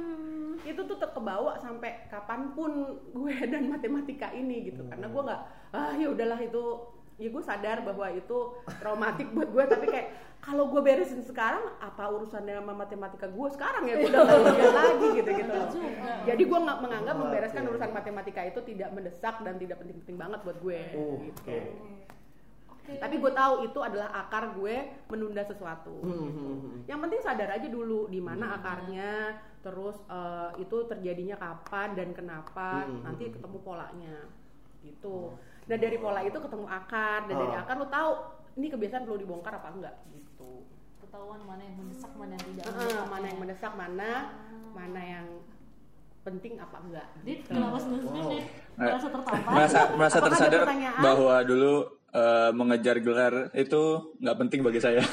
itu 0.60 0.80
tuh 0.84 0.96
terkebawa 1.00 1.56
sampai 1.56 2.04
kapan 2.12 2.52
pun 2.52 3.00
gue 3.10 3.34
dan 3.52 3.66
matematika 3.66 4.30
ini 4.30 4.70
gitu. 4.70 4.86
Karena 4.86 5.10
gue 5.10 5.22
nggak, 5.26 5.40
ah 5.74 5.92
ya 5.98 6.06
udahlah 6.12 6.38
itu 6.38 6.62
ya 7.20 7.28
gue 7.28 7.42
sadar 7.44 7.84
bahwa 7.84 8.08
itu 8.10 8.38
traumatik 8.80 9.28
buat 9.30 9.46
gue 9.46 9.64
tapi 9.68 9.86
kayak 9.86 10.08
kalau 10.40 10.66
gue 10.66 10.80
beresin 10.80 11.20
sekarang 11.20 11.60
apa 11.76 12.08
urusannya 12.08 12.56
sama 12.56 12.72
matematika 12.74 13.28
gue 13.28 13.48
sekarang 13.50 13.84
ya 13.84 13.94
gue 13.94 14.08
udah 14.08 14.22
nggak 14.24 14.40
ujian 14.40 14.72
lagi 14.80 15.06
gitu 15.14 15.30
gitu 15.36 15.52
loh. 15.52 15.68
jadi 16.24 16.42
gue 16.42 16.58
nggak 16.58 16.78
menganggap 16.80 17.14
membereskan 17.14 17.62
urusan 17.66 17.92
matematika 17.92 18.40
itu 18.42 18.60
tidak 18.64 18.88
mendesak 18.90 19.36
dan 19.38 19.54
tidak 19.54 19.76
penting-penting 19.76 20.16
banget 20.16 20.40
buat 20.40 20.58
gue 20.58 20.80
Oh, 20.96 21.20
gitu. 21.20 21.56
oke. 22.72 22.92
tapi 22.96 23.14
gue 23.16 23.32
tahu 23.36 23.54
itu 23.62 23.78
adalah 23.78 24.08
akar 24.16 24.56
gue 24.56 24.74
menunda 25.06 25.44
sesuatu 25.44 25.92
Hmm, 26.00 26.08
gitu. 26.08 26.24
hmm, 26.24 26.56
hmm. 26.56 26.76
yang 26.88 26.98
penting 26.98 27.20
sadar 27.20 27.52
aja 27.52 27.68
dulu 27.68 28.08
di 28.08 28.18
mana 28.18 28.56
akarnya 28.56 29.36
terus 29.60 30.00
eh, 30.08 30.50
itu 30.56 30.88
terjadinya 30.88 31.36
kapan 31.36 31.92
dan 31.92 32.16
kenapa 32.16 32.88
Hmm, 32.88 33.04
nanti 33.04 33.28
hmm, 33.28 33.34
ketemu 33.36 33.58
polanya 33.60 34.16
gitu 34.80 35.36
dan 35.70 35.78
dari 35.78 35.96
pola 35.96 36.20
itu 36.20 36.34
ketemu 36.34 36.66
akar 36.66 37.20
dan 37.24 37.36
dari 37.36 37.52
Oh. 37.52 37.62
akar 37.62 37.74
lu 37.76 37.86
tahu 37.88 38.10
ini 38.56 38.66
kebiasaan 38.68 39.02
perlu 39.04 39.18
dibongkar 39.18 39.54
apa 39.54 39.70
enggak 39.70 39.94
gitu 40.08 40.66
Ketahuan 41.00 41.40
mana 41.42 41.62
yang 41.62 41.76
mendesak, 41.76 42.12
mana 42.12 42.32
yang 42.32 42.44
tidak 42.44 42.64
mendesak. 42.68 43.06
mana 43.06 43.24
yang 43.24 43.38
mendesak 43.38 43.72
mana 43.72 44.10
mana 44.70 45.00
yang 45.00 45.26
penting 46.20 46.52
apa 46.54 46.76
enggak 46.80 47.06
Dit, 47.20 47.38
gitu. 47.40 47.50
kenapa 47.50 47.76
senyum-senyum, 47.78 48.26
Dit? 48.28 48.44
Nah, 48.72 48.86
Merasa 48.86 49.08
tertampar? 49.08 49.50
merasa 49.50 49.80
merasa 49.92 50.18
tersadar 50.20 50.62
bahwa 50.98 51.34
dulu 51.42 51.74
eh, 52.10 52.50
mengejar 52.50 52.96
gelar 52.98 53.34
itu 53.52 53.82
nggak 54.16 54.36
penting 54.36 54.60
bagi 54.60 54.78
saya. 54.78 54.98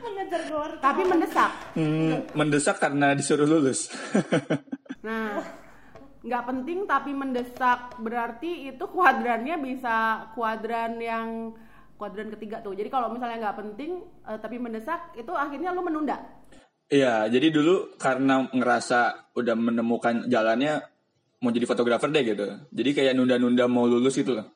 Mengejar 0.00 0.40
keluar. 0.42 0.70
tapi 0.80 1.02
mendesak 1.04 1.52
Hmm, 1.72 2.24
mendesak 2.32 2.76
karena 2.78 3.12
disuruh 3.12 3.44
lulus. 3.44 3.86
Nah, 5.00 5.40
nggak 6.20 6.44
penting 6.52 6.84
tapi 6.84 7.16
mendesak 7.16 7.96
berarti 7.96 8.68
itu 8.68 8.84
kuadrannya 8.92 9.56
bisa 9.56 10.28
kuadran 10.36 11.00
yang 11.00 11.56
kuadran 11.96 12.32
ketiga 12.32 12.60
tuh. 12.60 12.76
Jadi 12.76 12.88
kalau 12.92 13.12
misalnya 13.12 13.48
nggak 13.48 13.58
penting 13.60 14.04
eh, 14.28 14.38
tapi 14.40 14.56
mendesak 14.60 15.16
itu 15.16 15.32
akhirnya 15.32 15.72
lu 15.72 15.84
menunda. 15.84 16.16
Iya, 16.90 17.30
jadi 17.30 17.54
dulu 17.54 17.94
karena 18.02 18.50
ngerasa 18.50 19.30
udah 19.38 19.54
menemukan 19.54 20.26
jalannya 20.26 20.82
mau 21.40 21.54
jadi 21.54 21.64
fotografer 21.64 22.10
deh 22.10 22.24
gitu. 22.26 22.44
Jadi 22.68 22.90
kayak 22.90 23.14
nunda-nunda 23.14 23.64
mau 23.70 23.86
lulus 23.86 24.18
gitu 24.18 24.34
loh. 24.34 24.50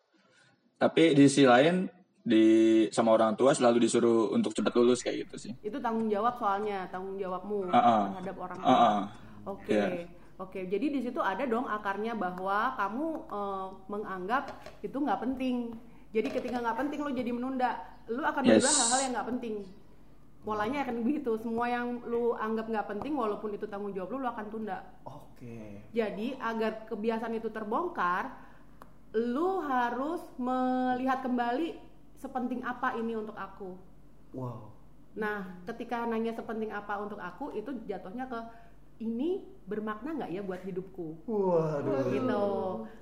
Tapi 0.76 1.14
di 1.14 1.30
sisi 1.30 1.46
lain 1.46 1.86
di 2.24 2.44
sama 2.88 3.12
orang 3.12 3.36
tua 3.36 3.52
selalu 3.52 3.84
disuruh 3.84 4.32
untuk 4.32 4.56
cepat 4.56 4.72
lulus 4.74 5.04
kayak 5.04 5.28
gitu 5.28 5.36
sih. 5.48 5.52
Itu 5.62 5.78
tanggung 5.78 6.10
jawab 6.10 6.34
soalnya 6.40 6.88
tanggung 6.90 7.20
jawabmu 7.20 7.70
Uh-uh. 7.70 8.02
terhadap 8.18 8.36
orang 8.40 8.58
tua. 8.58 8.68
Uh-uh. 8.72 9.00
Oke. 9.54 9.70
Iya. 9.70 9.88
Oke, 10.34 10.66
jadi 10.66 10.90
di 10.90 10.98
situ 10.98 11.22
ada 11.22 11.46
dong 11.46 11.66
akarnya 11.70 12.18
bahwa 12.18 12.74
kamu 12.74 13.06
eh, 13.30 13.68
menganggap 13.86 14.44
itu 14.82 14.96
nggak 14.98 15.20
penting. 15.22 15.70
Jadi 16.10 16.28
ketika 16.30 16.58
nggak 16.58 16.78
penting 16.78 16.98
lu 17.02 17.10
jadi 17.14 17.30
menunda, 17.30 17.70
lu 18.10 18.22
akan 18.22 18.42
Yes. 18.42 18.62
menunda 18.62 18.70
hal-hal 18.74 19.00
yang 19.02 19.12
nggak 19.14 19.28
penting. 19.34 19.54
Polanya 20.44 20.78
akan 20.84 20.96
begitu. 21.06 21.30
Semua 21.40 21.66
yang 21.70 22.02
lu 22.04 22.34
anggap 22.36 22.66
nggak 22.68 22.86
penting, 22.90 23.14
walaupun 23.16 23.54
itu 23.56 23.64
tanggung 23.70 23.94
jawab 23.96 24.12
lu, 24.14 24.18
lu 24.22 24.28
akan 24.28 24.46
tunda. 24.50 24.78
Oke. 25.06 25.80
Jadi 25.94 26.36
agar 26.36 26.84
kebiasaan 26.90 27.34
itu 27.38 27.48
terbongkar, 27.48 28.34
lu 29.14 29.62
harus 29.62 30.20
melihat 30.36 31.22
kembali 31.22 31.78
sepenting 32.18 32.60
apa 32.66 32.98
ini 32.98 33.14
untuk 33.14 33.38
aku. 33.38 33.78
Wow. 34.34 34.74
Nah, 35.14 35.62
ketika 35.70 36.02
nanya 36.10 36.34
sepenting 36.34 36.74
apa 36.74 36.98
untuk 36.98 37.22
aku, 37.22 37.54
itu 37.54 37.70
jatuhnya 37.86 38.26
ke 38.26 38.38
ini 39.02 39.42
bermakna 39.64 40.14
nggak 40.14 40.30
ya 40.30 40.42
buat 40.44 40.62
hidupku? 40.62 41.24
Waduh. 41.24 42.04
Gitu. 42.12 42.44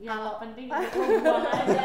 Ya, 0.00 0.14
kalau 0.14 0.34
penting 0.38 0.66
itu 0.72 0.98
buang 1.20 1.46
aja. 1.46 1.80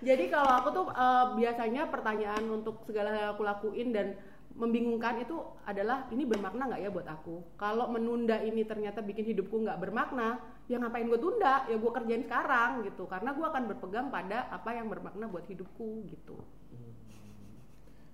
Jadi 0.00 0.24
kalau 0.32 0.52
aku 0.62 0.68
tuh 0.72 0.86
eh, 0.90 1.26
biasanya 1.36 1.82
pertanyaan 1.92 2.44
untuk 2.48 2.82
segala 2.88 3.12
hal 3.12 3.20
yang 3.20 3.32
aku 3.36 3.42
lakuin 3.44 3.88
dan 3.92 4.16
membingungkan 4.58 5.22
itu 5.22 5.38
adalah 5.62 6.10
ini 6.10 6.26
bermakna 6.26 6.66
nggak 6.66 6.82
ya 6.82 6.90
buat 6.90 7.06
aku? 7.06 7.54
Kalau 7.54 7.86
menunda 7.92 8.42
ini 8.42 8.66
ternyata 8.66 8.98
bikin 9.04 9.30
hidupku 9.30 9.62
nggak 9.62 9.78
bermakna, 9.78 10.42
ya 10.66 10.82
ngapain 10.82 11.06
gue 11.06 11.20
tunda? 11.20 11.62
Ya 11.70 11.78
gue 11.78 11.92
kerjain 11.94 12.26
sekarang 12.26 12.82
gitu. 12.82 13.06
Karena 13.06 13.30
gue 13.36 13.46
akan 13.46 13.64
berpegang 13.70 14.08
pada 14.10 14.50
apa 14.50 14.74
yang 14.74 14.90
bermakna 14.90 15.30
buat 15.30 15.46
hidupku 15.46 16.08
gitu. 16.10 16.42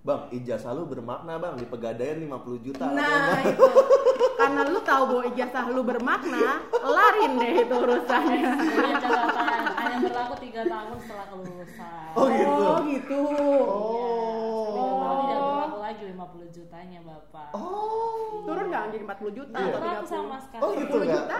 Bang, 0.05 0.29
ijazah 0.29 0.69
lu 0.77 0.85
bermakna 0.85 1.41
bang 1.41 1.57
di 1.57 1.65
pegadaian 1.65 2.21
50 2.21 2.61
juta. 2.61 2.93
Nah 2.93 3.41
itu 3.41 3.65
karena 4.39 4.61
lu 4.69 4.77
tahu 4.85 5.03
bahwa 5.09 5.23
ijazah 5.33 5.65
lu 5.73 5.81
bermakna, 5.81 6.61
larin 6.85 7.41
deh 7.41 7.65
itu 7.65 7.73
urusannya. 7.73 8.53
Punya 8.53 9.01
catatan, 9.01 9.61
hanya 9.73 9.97
berlaku 10.05 10.35
3 10.45 10.61
tahun 10.69 10.97
setelah 11.01 11.25
kelulusan. 11.33 12.09
Oh 12.13 12.27
gitu. 12.29 12.53
Oh 12.53 12.77
gitu. 12.85 13.21
Oh. 13.65 14.65
Tiga 14.69 14.93
tahun 14.93 15.17
tidak 15.25 15.41
berlaku 15.41 15.77
lagi 15.81 15.94
50 16.07 16.17
jutanya 16.51 16.99
Bapak. 17.01 17.49
Oh. 17.51 18.43
Turun 18.43 18.65
nggak 18.67 18.83
jadi 18.89 19.03
40 19.03 19.31
juta 19.33 19.55
Iya. 19.55 19.65
atau 19.65 19.79
Berlaku 19.79 20.01
30? 20.01 20.11
sama 20.11 20.37
sekali. 20.39 20.61
Oh 20.61 20.69
gitu 20.73 20.95
10 20.95 21.03
ya. 21.03 21.13
juta? 21.15 21.37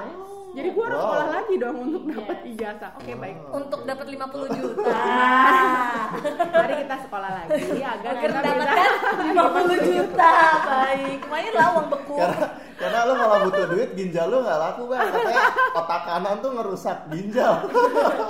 Jadi 0.56 0.70
gua 0.72 0.84
harus 0.86 0.96
Wow. 0.96 1.04
sekolah 1.06 1.28
lagi 1.30 1.54
dong 1.58 1.78
untuk 1.78 2.02
Iya. 2.02 2.16
dapat 2.16 2.38
ijazah. 2.48 2.92
Oke 2.96 3.12
baik. 3.14 3.38
Untuk 3.52 3.80
dapat 3.84 4.06
50 4.08 4.48
juta. 4.50 4.98
Mari 6.56 6.74
kita 6.78 6.96
sekolah 7.02 7.30
lagi 7.36 7.54
agar 7.76 8.12
Agar 8.16 8.22
kita 8.24 8.40
bisa 8.40 8.54
mendapatkan 9.20 9.66
50 9.76 9.84
juta. 9.86 10.32
Baik. 10.66 11.18
Lumayan 11.22 11.54
lah 11.54 11.68
uang 11.72 11.88
beku. 11.90 12.16
Karena 12.16 12.48
karena 12.76 13.00
lu 13.02 13.14
kalau 13.16 13.38
butuh 13.46 13.66
duit 13.70 13.90
ginjal 13.96 14.28
lu 14.28 14.38
nggak 14.42 14.60
laku 14.62 14.84
bang. 14.86 15.08
Katanya 15.08 15.46
otak 15.74 16.02
kanan 16.06 16.36
tuh 16.40 16.52
ngerusak 16.52 16.98
ginjal. 17.08 17.54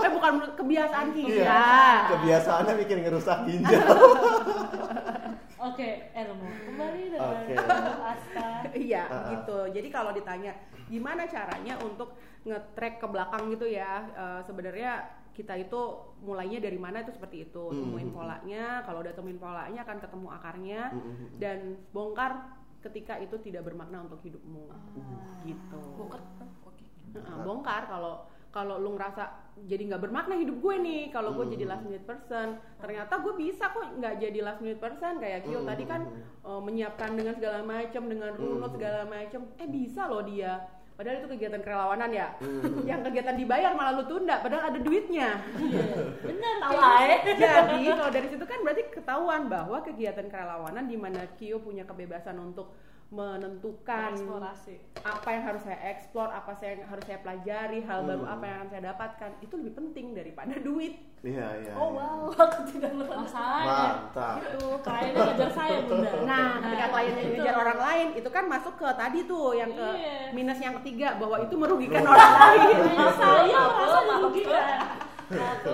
eh 0.01 0.09
bukan 0.11 0.33
kebiasaan 0.55 1.07
kita. 1.11 1.29
Iya. 1.35 1.65
Kebiasaannya 2.09 2.73
bikin 2.79 2.97
ngerusak 3.01 3.37
ginjal. 3.43 3.85
Oke, 5.65 6.13
Elmo. 6.13 6.45
Kembali 6.45 7.01
dengan 7.09 7.41
Asta. 8.05 8.49
Iya, 8.85 9.03
Ah. 9.09 9.25
gitu. 9.33 9.57
Jadi 9.73 9.87
kalau 9.89 10.13
ditanya 10.13 10.53
gimana 10.85 11.25
caranya 11.25 11.73
untuk 11.81 12.13
nge-track 12.45 13.01
ke 13.01 13.07
belakang 13.09 13.49
gitu 13.49 13.65
ya, 13.65 14.05
eh, 14.13 14.41
sebenarnya 14.45 15.01
kita 15.33 15.57
itu 15.57 15.81
mulainya 16.21 16.61
dari 16.61 16.77
mana 16.77 17.01
itu 17.01 17.11
seperti 17.11 17.49
itu, 17.49 17.63
Hmm. 17.65 17.81
temuin 17.81 18.09
polanya. 18.13 18.85
Kalau 18.85 19.01
udah 19.01 19.11
temuin 19.11 19.41
polanya 19.41 19.81
akan 19.81 19.97
ketemu 19.99 20.27
akarnya 20.31 20.81
Hmm. 20.93 21.27
dan 21.41 21.59
bongkar 21.91 22.55
ketika 22.85 23.17
itu 23.17 23.35
tidak 23.41 23.65
bermakna 23.65 24.05
untuk 24.05 24.21
hidupmu. 24.21 24.69
Gitu. 25.43 25.81
Bongkar. 25.97 26.21
Oke. 26.63 26.85
Heeh, 27.11 27.37
bongkar 27.41 27.89
kalau 27.89 28.29
kalau 28.55 28.79
lu 28.79 28.95
ngerasa 28.95 29.23
jadi 29.67 29.83
nggak 29.91 30.01
bermakna 30.01 30.39
hidup 30.39 30.63
gue 30.63 30.75
nih 30.79 31.01
kalau 31.11 31.35
gue 31.35 31.43
Hmm. 31.43 31.53
jadi 31.53 31.65
last 31.67 31.83
minute 31.83 32.07
person 32.07 32.47
ternyata 32.79 33.13
gue 33.19 33.33
bisa 33.35 33.67
kok 33.67 33.83
nggak 33.99 34.15
jadi 34.17 34.39
last 34.41 34.63
minute 34.63 34.79
person 34.79 35.19
kayak 35.19 35.43
Kyo 35.43 35.59
Hmm, 35.59 35.67
tadi 35.67 35.83
kan 35.83 36.01
hmm, 36.07 36.47
eh, 36.47 36.61
menyiapkan 36.63 37.11
dengan 37.11 37.35
segala 37.35 37.59
macam 37.61 38.03
dengan 38.07 38.31
runut 38.31 38.71
Hmm. 38.71 38.75
segala 38.79 38.99
macam 39.03 39.41
eh 39.53 39.67
bisa 39.67 40.07
loh 40.07 40.23
dia 40.23 40.63
padahal 40.95 41.19
itu 41.19 41.29
kegiatan 41.29 41.59
kerelawanan 41.59 42.07
ya 42.09 42.27
Hmm. 42.39 42.87
yang 42.87 43.03
kegiatan 43.03 43.35
dibayar 43.35 43.75
malah 43.75 43.99
lu 43.99 44.07
tunda 44.07 44.39
padahal 44.39 44.71
ada 44.71 44.79
duitnya 44.79 45.43
Bener, 46.23 46.55
Tahu 46.63 46.71
kayak 46.71 47.19
aja. 47.27 47.49
jadi 47.67 47.91
kalau 47.91 48.07
dari 48.09 48.27
situ 48.31 48.45
kan 48.47 48.59
berarti 48.63 48.83
ketahuan 48.89 49.41
bahwa 49.45 49.83
kegiatan 49.83 50.25
kerelawanan 50.25 50.87
di 50.87 50.95
mana 50.95 51.27
Kyo 51.35 51.59
punya 51.59 51.83
kebebasan 51.83 52.39
untuk 52.39 52.71
menentukan 53.07 54.11
eksplorasi. 54.11 54.75
apa 55.01 55.29
yang 55.29 55.43
harus 55.43 55.61
saya 55.61 55.77
eksplor, 55.87 56.27
apa 56.27 56.51
saya 56.51 56.75
yang 56.75 56.89
harus 56.89 57.05
saya 57.05 57.21
pelajari, 57.21 57.79
hal 57.79 58.01
baru 58.03 58.23
Hmm. 58.23 58.33
apa 58.33 58.43
yang 58.43 58.55
akan 58.57 58.69
saya 58.69 58.83
dapatkan, 58.87 59.31
itu 59.39 59.53
lebih 59.55 59.73
penting 59.75 60.05
daripada 60.11 60.53
duit. 60.67 60.93
Iya 61.21 61.47
iya. 61.59 61.73
Oh 61.73 61.89
iya. 61.89 62.01
wow, 62.01 62.19
aku 62.45 62.61
tidak 62.67 62.91
pernah. 62.91 63.17
Masalahnya 63.19 63.69
Mantap. 63.71 64.35
Itu. 64.41 64.65
kliennya 64.79 65.21
ngejar 65.23 65.51
saya 65.51 65.77
bunda. 65.83 66.09
Nah, 66.25 66.49
ketika 66.59 66.85
kliennya 66.87 67.23
ngejar 67.31 67.55
orang 67.55 67.79
lain, 67.79 68.07
itu 68.15 68.29
kan 68.29 68.43
masuk 68.45 68.73
ke 68.75 68.87
tadi 68.91 69.19
tuh 69.23 69.53
yang 69.53 69.69
ke 69.69 69.87
Iya. 69.95 70.13
minus 70.31 70.59
yang 70.59 70.73
ketiga 70.81 71.07
bahwa 71.15 71.37
itu 71.39 71.53
merugikan 71.53 72.01
orang 72.03 72.33
lain. 72.35 72.77
Saya 73.15 73.59
merasa 73.63 73.99
dirugikan. 74.03 74.77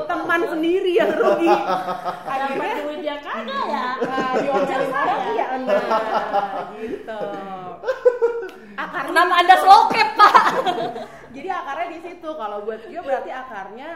Teman 0.08 0.42
sendiri 0.48 0.92
yang 0.96 1.12
rugi 1.12 1.52
dapat 1.52 2.40
akhirnya 2.40 2.76
duit 2.88 3.00
dia 3.04 3.18
kagak 3.20 3.64
ya? 3.68 3.88
Nah, 4.00 4.32
diomelin 4.40 4.92
orang 4.92 5.22
iya 5.36 5.46
nah 5.60 6.72
gitu. 6.80 7.20
Akarnya 8.80 9.10
Kenapa 9.12 9.34
anda 9.36 9.56
slow 9.60 9.82
cap 9.92 10.10
pak? 10.16 10.36
jadi 11.36 11.50
akarnya 11.52 11.88
di 11.92 12.00
situ. 12.00 12.30
Kalau 12.32 12.58
buat 12.64 12.82
dia 12.88 13.00
berarti 13.04 13.32
akarnya 13.32 13.90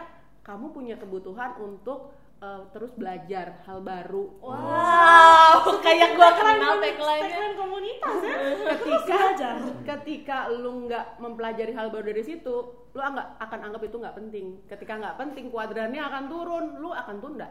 kamu 0.44 0.66
punya 0.76 0.96
kebutuhan 1.00 1.58
untuk 1.58 2.14
eh, 2.42 2.62
terus 2.72 2.92
belajar 2.96 3.62
hal 3.68 3.80
baru. 3.86 4.26
Wow, 4.40 5.80
kayak 5.80 6.16
gua 6.18 6.30
kenal 6.36 6.82
tagline 6.82 7.56
komunitas 7.56 8.18
ya. 8.24 8.36
Ketika 8.76 9.16
belajar. 9.16 9.56
ketika 9.86 10.38
lu 10.52 10.90
nggak 10.90 11.20
mempelajari 11.20 11.72
hal 11.76 11.92
baru 11.94 12.12
dari 12.12 12.24
situ 12.24 12.56
lu 12.96 13.02
nggak 13.02 13.30
akan 13.44 13.60
anggap 13.72 13.82
itu 13.84 13.96
nggak 14.00 14.16
penting. 14.16 14.46
Ketika 14.68 14.94
nggak 14.98 15.18
penting 15.20 15.52
kuadrannya 15.52 16.02
akan 16.02 16.24
turun. 16.32 16.66
Lu 16.80 16.90
akan 16.96 17.18
tunda 17.20 17.50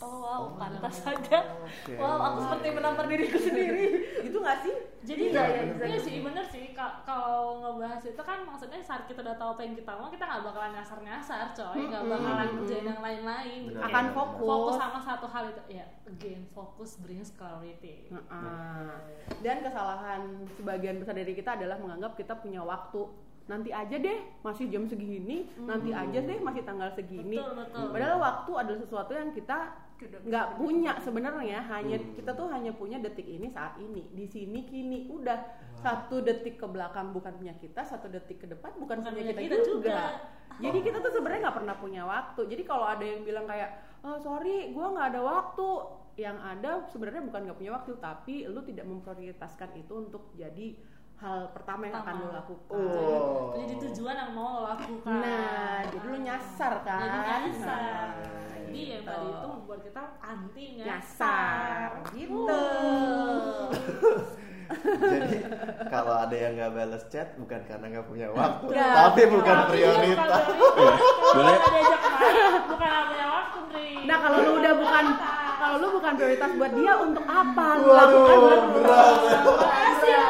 Oh 0.00 0.16
wow, 0.18 0.42
pantas 0.56 1.04
saja. 1.04 1.38
Oke. 1.60 1.92
Wow, 1.94 2.18
aku 2.22 2.38
seperti 2.42 2.68
menampar 2.72 3.04
diriku 3.04 3.36
sendiri. 3.36 3.84
itu 4.26 4.36
nggak 4.36 4.58
sih 4.60 4.74
jadi 5.00 5.22
Iya, 5.26 5.42
iya, 5.44 5.62
bisa 5.66 5.84
iya 5.84 5.96
gitu. 5.96 6.06
sih 6.06 6.16
bener 6.20 6.44
sih 6.44 6.64
Ka- 6.70 7.00
kalau 7.02 7.58
ngebahas 7.58 8.04
itu 8.04 8.20
kan 8.20 8.44
maksudnya 8.44 8.78
saat 8.78 9.08
kita 9.08 9.20
udah 9.20 9.32
tahu 9.34 9.50
apa 9.54 9.62
yang 9.62 9.74
kita 9.74 9.92
mau 9.92 10.08
kita 10.08 10.22
nggak 10.22 10.44
bakalan 10.44 10.72
nyasar-nyasar 10.76 11.40
coy 11.50 11.80
nggak 11.82 12.02
Mm-mm. 12.04 12.14
bakalan 12.14 12.48
kerjain 12.54 12.86
yang 12.86 13.00
lain-lain 13.00 13.60
Bener. 13.68 13.82
akan 13.82 14.04
fokus, 14.12 14.44
fokus 14.46 14.74
sama 14.76 14.98
satu 15.00 15.26
hal 15.26 15.44
itu 15.48 15.62
ya 15.72 15.86
again 16.04 16.42
fokus 16.52 16.90
brings 17.00 17.32
clarity 17.32 18.08
Heeh. 18.08 18.92
dan 19.40 19.56
kesalahan 19.60 20.22
sebagian 20.54 20.96
besar 20.96 21.16
dari 21.16 21.32
kita 21.32 21.56
adalah 21.56 21.76
menganggap 21.76 22.12
kita 22.14 22.36
punya 22.36 22.60
waktu 22.60 23.00
nanti 23.50 23.74
aja 23.74 23.96
deh 23.98 24.18
masih 24.40 24.70
jam 24.70 24.86
segini. 24.86 25.50
Nanti 25.58 25.90
aja 25.90 26.18
deh 26.22 26.38
masih 26.38 26.62
tanggal 26.62 26.94
segini. 26.94 27.34
Betul 27.34 27.58
betul. 27.58 27.86
Padahal 27.90 28.16
waktu 28.22 28.50
adalah 28.54 28.78
sesuatu 28.78 29.10
yang 29.10 29.34
kita 29.34 29.58
nggak 30.00 30.46
punya 30.54 30.92
sebenarnya. 31.02 31.58
Hanya 31.66 31.98
Hmm. 31.98 32.14
kita 32.14 32.30
tuh 32.32 32.46
hanya 32.48 32.70
punya 32.70 32.96
detik 32.96 33.26
ini 33.26 33.50
saat 33.50 33.74
ini. 33.76 34.06
Di 34.14 34.24
sini 34.24 34.62
kini 34.62 35.10
udah. 35.10 35.66
Satu 35.80 36.20
detik 36.20 36.60
ke 36.60 36.66
belakang 36.68 37.08
bukan 37.10 37.32
punya 37.34 37.56
kita 37.56 37.80
satu 37.80 38.04
detik 38.06 38.44
ke 38.44 38.46
depan 38.46 38.68
bukan, 38.76 39.00
Bukan 39.00 39.16
punya 39.16 39.32
punya 39.32 39.32
kita, 39.32 39.40
kita 39.40 39.56
juga. 39.64 39.88
juga. 39.88 40.00
jadi 40.60 40.78
kita 40.84 40.98
tuh 41.00 41.12
sebenarnya 41.16 41.40
nggak 41.48 41.56
pernah 41.56 41.76
punya 41.80 42.02
waktu. 42.04 42.40
Jadi 42.46 42.62
kalau 42.68 42.84
ada 42.84 43.00
yang 43.00 43.24
bilang 43.24 43.48
kayak 43.48 43.70
oh, 44.04 44.20
sorry 44.20 44.70
gue 44.70 44.86
nggak 44.86 45.08
ada 45.16 45.20
waktu. 45.24 45.68
Yang 46.20 46.36
ada 46.44 46.70
sebenarnya 46.92 47.22
bukan 47.24 47.40
nggak 47.48 47.58
punya 47.58 47.72
waktu 47.72 47.92
tapi 47.96 48.34
lu 48.44 48.60
tidak 48.60 48.84
memprioritaskan 48.84 49.70
itu 49.74 49.92
untuk 49.96 50.28
jadi 50.36 50.76
hal 51.20 51.52
pertama 51.52 51.84
yang 51.84 52.00
akan 52.00 52.14
lu 52.16 52.28
lakukan. 52.32 52.80
Oh. 52.80 53.52
jadi 53.52 53.74
tujuan 53.76 54.16
yang 54.16 54.32
mau 54.32 54.48
lo 54.56 54.60
lakukan. 54.72 55.20
Nah 55.20 55.84
jadi 55.84 56.06
lu 56.08 56.18
nyasar 56.24 56.72
kan? 56.80 57.00
jadi 57.04 57.18
nyasar. 57.20 58.06
Nah, 58.16 58.58
jadi 58.64 58.80
yang 58.96 59.02
tadi 59.04 59.26
itu 59.28 59.46
membuat 59.52 59.80
kita 59.84 60.02
anti 60.24 60.64
nyasar. 60.80 60.88
Nyasar. 60.88 61.88
Gitu 62.16 62.60
Jadi 65.00 65.36
kalau 65.88 66.14
ada 66.16 66.36
yang 66.36 66.52
nggak 66.54 66.72
balas 66.72 67.02
chat 67.08 67.28
bukan 67.34 67.60
karena 67.66 67.86
nggak 67.90 68.06
punya 68.06 68.28
waktu, 68.30 68.64
Nggak. 68.70 68.92
tapi 68.94 69.22
bukan 69.26 69.54
Tapi 69.56 69.70
prioritas. 69.72 70.16
bukan 70.16 70.42
prioritas. 70.46 71.32
Boleh. 71.34 71.56
Bukan 72.70 72.88
nggak 72.88 73.04
punya 73.06 73.26
waktu 73.28 73.58
Nah 74.00 74.16
kalau 74.18 74.38
lu 74.40 74.50
udah 74.56 74.72
bukan 74.74 75.04
kalau 75.60 75.76
lu 75.76 75.88
bukan 75.92 76.12
prioritas 76.16 76.50
buat 76.56 76.72
dia 76.72 76.92
untuk 76.96 77.24
apa 77.26 77.66
lu 77.76 77.84
Waduh, 77.84 77.98
lakukan 78.00 78.36
buat 78.40 78.62
berat. 78.72 79.14
Ya 80.00 80.24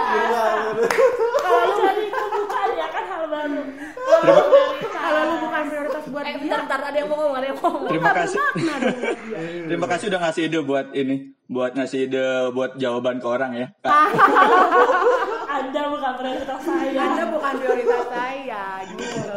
kalau 1.40 1.61
lu 1.64 1.72
jadi 1.79 2.05
kebuka 2.09 2.61
ya 2.74 2.87
kan 2.90 3.05
hal 3.07 3.22
baru 3.26 3.62
Terima, 4.20 4.42
bukan 5.61 5.73
prioritas 5.77 6.05
buat 6.09 6.25
Eh 6.25 6.33
dia 6.33 6.40
bentar, 6.40 6.61
bentar, 6.64 6.81
ada 6.88 6.96
yang 6.96 7.09
mau 7.09 7.16
ngomong, 7.20 7.37
ada 7.37 7.46
yang 7.46 7.59
mau 7.61 7.68
ngomong. 7.68 7.90
terima 7.92 8.11
kasih. 8.16 8.38
nah. 8.40 8.79
Terima 9.70 9.87
kasih 9.87 10.07
udah 10.11 10.20
ngasih 10.27 10.42
ide 10.49 10.59
buat 10.64 10.87
ini, 10.96 11.16
buat 11.46 11.73
ngasih 11.77 11.99
ide 12.09 12.27
buat 12.57 12.70
jawaban 12.81 13.16
ke 13.20 13.27
orang 13.29 13.53
ya. 13.55 13.66
Kak. 13.85 13.92
anda 15.61 15.83
bukan 15.92 16.12
prioritas 16.16 16.61
saya 16.64 17.01
Anda 17.05 17.25
bukan 17.29 17.53
prioritas 17.61 18.05
saya 18.09 18.64
gitu. 18.88 19.35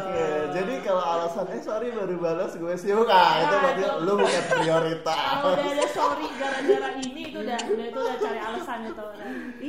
Jadi 0.54 0.74
kalau 0.86 1.04
alasannya 1.04 1.60
sorry 1.60 1.90
baru 1.92 2.16
balas 2.22 2.54
gue 2.56 2.74
sibuk, 2.78 3.10
ah 3.10 3.44
itu 3.44 3.56
berarti 3.58 3.84
lu 4.06 4.14
bukan 4.22 4.44
prioritas. 4.54 5.18
kalau 5.18 5.52
udah 5.58 5.68
ada 5.74 5.88
sorry 5.92 6.28
gara-gara 6.38 6.90
ini 7.02 7.22
itu 7.34 7.38
udah 7.42 7.60
udah 7.60 7.86
itu 7.90 8.00
udah 8.00 8.18
cari 8.22 8.40
alasan 8.40 8.80
itu 8.88 9.06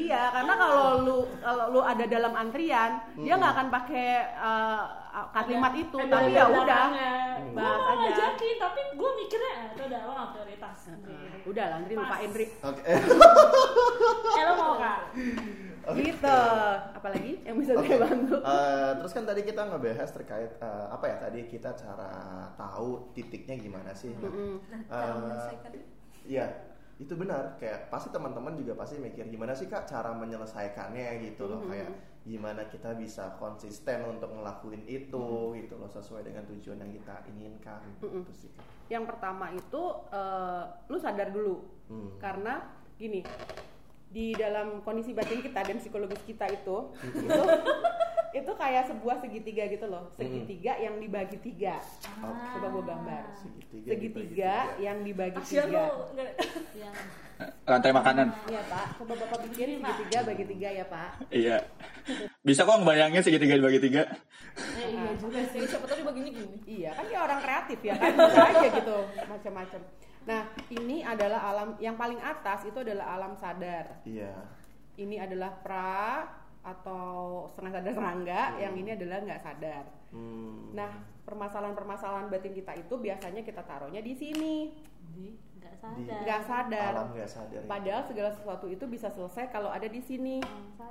Iya, 0.05 0.23
karena 0.31 0.55
kalau 0.61 0.85
lu 1.01 1.19
kalau 1.41 1.65
lu 1.73 1.81
ada 1.81 2.05
dalam 2.05 2.33
antrian, 2.37 2.91
dia 3.17 3.35
nggak 3.41 3.53
akan 3.57 3.69
pakai 3.73 4.09
uh, 4.37 4.85
kalimat 5.33 5.73
itu, 5.73 5.97
Ada 5.97 6.11
tapi 6.13 6.31
ya 6.35 6.45
udah 6.51 6.85
bahas 7.55 7.83
aja. 7.87 7.95
ngajakin 8.03 8.57
tapi 8.59 8.81
gue 8.99 9.11
mikirnya 9.15 9.53
ah, 9.55 9.67
itu 9.71 9.83
udah 9.87 10.01
lo 10.03 10.13
nggak 10.13 10.31
prioritas 10.35 10.79
Udah 11.45 11.65
lah, 11.71 11.77
Andri 11.79 11.95
lupain 11.95 12.31
Ri. 12.35 12.47
Oke. 12.67 12.83
eh 14.35 14.43
lo 14.43 14.53
mau 14.59 14.75
kak 14.77 14.99
Gitu. 15.85 16.39
Apalagi 16.97 17.45
yang 17.45 17.57
bisa 17.61 17.77
saya 17.77 17.99
bantu? 18.01 18.41
Eh, 18.41 18.91
terus 18.97 19.13
kan 19.13 19.25
tadi 19.29 19.45
kita 19.45 19.69
ngebahas 19.69 20.11
terkait 20.17 20.51
eh, 20.57 20.87
apa 20.89 21.05
ya 21.05 21.17
tadi 21.21 21.41
kita 21.45 21.77
cara 21.77 22.13
tahu 22.57 23.13
titiknya 23.13 23.61
gimana 23.61 23.93
sih? 23.93 24.17
Nah, 24.17 24.81
Cara 24.89 25.05
eh, 25.05 25.15
menyelesaikan. 25.21 25.71
Iya, 26.25 26.47
itu 26.99 27.15
benar. 27.19 27.59
Kayak 27.59 27.91
pasti 27.91 28.09
teman-teman 28.15 28.55
juga 28.55 28.79
pasti 28.79 28.99
mikir 28.99 29.27
gimana 29.27 29.53
sih 29.53 29.67
kak 29.67 29.87
cara 29.89 30.15
menyelesaikannya 30.15 31.23
gitu 31.27 31.51
loh. 31.51 31.65
Kayak 31.67 31.91
gimana 32.25 32.65
kita 32.73 32.97
bisa 32.97 33.37
konsisten 33.37 34.01
untuk 34.09 34.33
ngelakuin 34.33 34.89
itu 34.89 35.27
gitu 35.61 35.75
loh 35.77 35.91
sesuai 35.93 36.25
dengan 36.25 36.49
tujuan 36.49 36.81
yang 36.81 36.93
kita 36.93 37.15
inginkan 37.29 37.81
gitu 38.01 38.33
sih. 38.33 38.51
Yang 38.89 39.13
pertama 39.13 39.53
itu 39.53 39.83
eh, 40.13 40.63
lu 40.89 40.97
sadar 40.97 41.31
dulu 41.31 41.75
Hmm. 41.85 42.17
karena 42.17 42.65
gini 42.97 43.21
di 44.15 44.31
dalam 44.39 44.79
kondisi 44.87 45.11
batin 45.11 45.43
kita 45.43 45.67
dan 45.67 45.83
psikologis 45.83 46.23
kita 46.23 46.47
itu 46.47 46.95
itu 47.03 47.43
itu 48.39 48.51
kayak 48.55 48.91
sebuah 48.91 49.19
segitiga 49.23 49.67
gitu 49.67 49.87
loh. 49.91 50.11
Segitiga 50.15 50.79
yang 50.79 51.03
dibagi 51.03 51.39
tiga. 51.43 51.83
Coba 52.23 52.67
gue 52.71 52.85
gambar. 52.87 53.23
Segitiga 53.39 53.89
segitiga 53.91 54.55
dibagi 54.71 54.83
yang 54.87 54.99
dibagi 55.03 55.39
Kasihan 55.43 55.67
tiga. 55.71 55.85
yang 56.79 56.95
Rantai 57.67 57.91
makanan. 57.91 58.31
Iya 58.47 58.63
pak, 58.71 58.87
coba 59.03 59.15
bapak 59.19 59.39
bikin 59.51 59.83
segitiga 59.83 60.19
bagi 60.23 60.45
tiga 60.47 60.69
ya 60.71 60.85
pak. 60.87 61.11
Iya. 61.35 61.57
Bisa 62.47 62.63
kok 62.63 62.79
ngebayangin 62.79 63.23
segitiga 63.27 63.59
dibagi 63.59 63.81
tiga. 63.83 64.03
eh, 64.79 64.87
iya 64.95 65.11
juga 65.19 65.43
sih. 65.51 65.67
Siapa 65.67 65.91
tahu 65.91 66.07
dibaginya 66.07 66.31
gini. 66.31 66.57
Iya 66.71 66.91
kan 66.95 67.05
dia 67.11 67.19
orang 67.19 67.41
kreatif 67.43 67.79
ya 67.83 67.95
kan? 67.99 68.15
Bisa 68.15 68.43
aja 68.47 68.67
gitu 68.71 68.97
macam-macam. 69.27 69.81
Nah 70.25 70.43
ini 70.73 71.05
adalah 71.05 71.41
alam 71.45 71.69
yang 71.77 71.95
paling 71.95 72.17
atas 72.19 72.65
itu 72.65 72.81
adalah 72.81 73.13
alam 73.13 73.37
sadar. 73.37 74.01
Iya. 74.09 74.33
Ini 74.97 75.21
adalah 75.21 75.53
pra 75.61 76.25
atau 76.65 77.45
setengah 77.53 77.77
sadar 77.77 77.93
serangga, 77.93 78.43
yang 78.57 78.73
ini 78.73 78.97
adalah 78.97 79.21
nggak 79.21 79.43
sadar. 79.45 79.85
Hmm. 80.15 80.73
Nah 80.73 80.89
permasalahan-permasalahan 81.29 82.33
batin 82.33 82.57
kita 82.57 82.73
itu 82.73 82.95
biasanya 82.97 83.45
kita 83.45 83.61
taruhnya 83.65 84.01
di 84.01 84.17
sini, 84.17 84.73
Di- 85.13 85.37
nggak 85.61 85.75
Di- 85.77 85.81
sadar 85.83 86.21
nggak 86.25 86.43
sadar. 86.49 86.93
alam 86.97 87.09
nggak 87.13 87.29
sadar. 87.29 87.61
ya. 87.61 87.69
Padahal 87.69 88.03
segala 88.09 88.31
sesuatu 88.33 88.67
itu 88.71 88.85
bisa 88.89 89.13
selesai 89.13 89.53
kalau 89.53 89.69
ada 89.69 89.85
di 89.85 90.01
sini. 90.01 90.41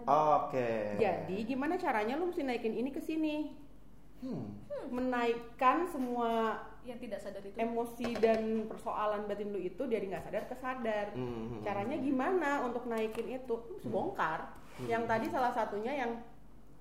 Oke. 0.06 1.00
Jadi 1.02 1.38
gimana 1.48 1.74
caranya 1.80 2.19
lu 2.19 2.30
mesti 2.30 2.46
naikin 2.46 2.76
ini 2.76 2.93
ke 2.93 3.02
sini? 3.02 3.58
Hmm. 4.22 4.54
Menaikkan 4.93 5.89
semua 5.89 6.60
Yang 6.84 7.00
tidak 7.08 7.19
sadar 7.19 7.43
itu. 7.43 7.56
emosi 7.56 8.10
dan 8.19 8.41
persoalan 8.67 9.24
batin 9.24 9.50
lu 9.50 9.60
itu 9.60 9.84
dari 9.88 10.06
nggak 10.08 10.24
sadar 10.24 10.43
ke 10.46 10.56
sadar. 10.56 11.08
Hmm. 11.15 11.63
Caranya 11.63 11.96
gimana 11.96 12.63
untuk 12.63 12.84
naikin 12.86 13.28
itu? 13.32 13.56
Lu 13.56 13.74
mesti 13.76 13.88
bongkar. 13.88 14.52
Yang 14.84 15.04
tadi 15.06 15.26
salah 15.30 15.54
satunya 15.54 15.93
yang 15.96 16.12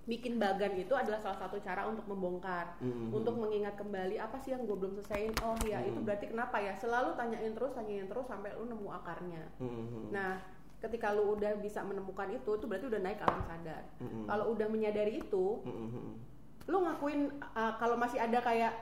bikin 0.03 0.35
bagan 0.35 0.75
itu 0.75 0.91
adalah 0.91 1.23
salah 1.23 1.39
satu 1.39 1.63
cara 1.63 1.87
untuk 1.87 2.03
membongkar, 2.11 2.75
Hmm. 2.83 3.15
untuk 3.15 3.39
mengingat 3.39 3.79
kembali 3.79 4.19
apa 4.19 4.35
sih 4.43 4.51
yang 4.51 4.67
gue 4.67 4.75
belum 4.75 4.99
selesaiin. 4.99 5.31
Oh 5.47 5.55
ya 5.63 5.79
itu 5.81 5.95
Hmm. 5.95 6.07
berarti 6.07 6.27
kenapa 6.27 6.59
ya? 6.59 6.75
Selalu 6.75 7.15
tanyain 7.15 7.55
terus, 7.55 7.71
tanyain 7.71 8.11
terus 8.11 8.27
sampai 8.27 8.51
lu 8.59 8.67
nemu 8.67 8.89
akarnya. 8.91 9.47
Hmm. 9.63 10.11
Nah, 10.11 10.43
ketika 10.83 11.15
lu 11.15 11.39
udah 11.39 11.55
bisa 11.63 11.87
menemukan 11.87 12.27
itu, 12.35 12.51
itu 12.51 12.67
berarti 12.67 12.91
udah 12.91 12.99
naik 12.99 13.23
ke 13.23 13.27
alam 13.31 13.43
sadar. 13.47 13.83
Hmm. 14.03 14.27
Kalau 14.27 14.51
udah 14.51 14.67
menyadari 14.67 15.23
itu, 15.23 15.63
Hmm. 15.63 16.19
lu 16.67 16.79
ngakuin 16.83 17.31
uh, 17.55 17.79
kalau 17.79 17.95
masih 17.95 18.19
ada 18.19 18.43
kayak 18.43 18.75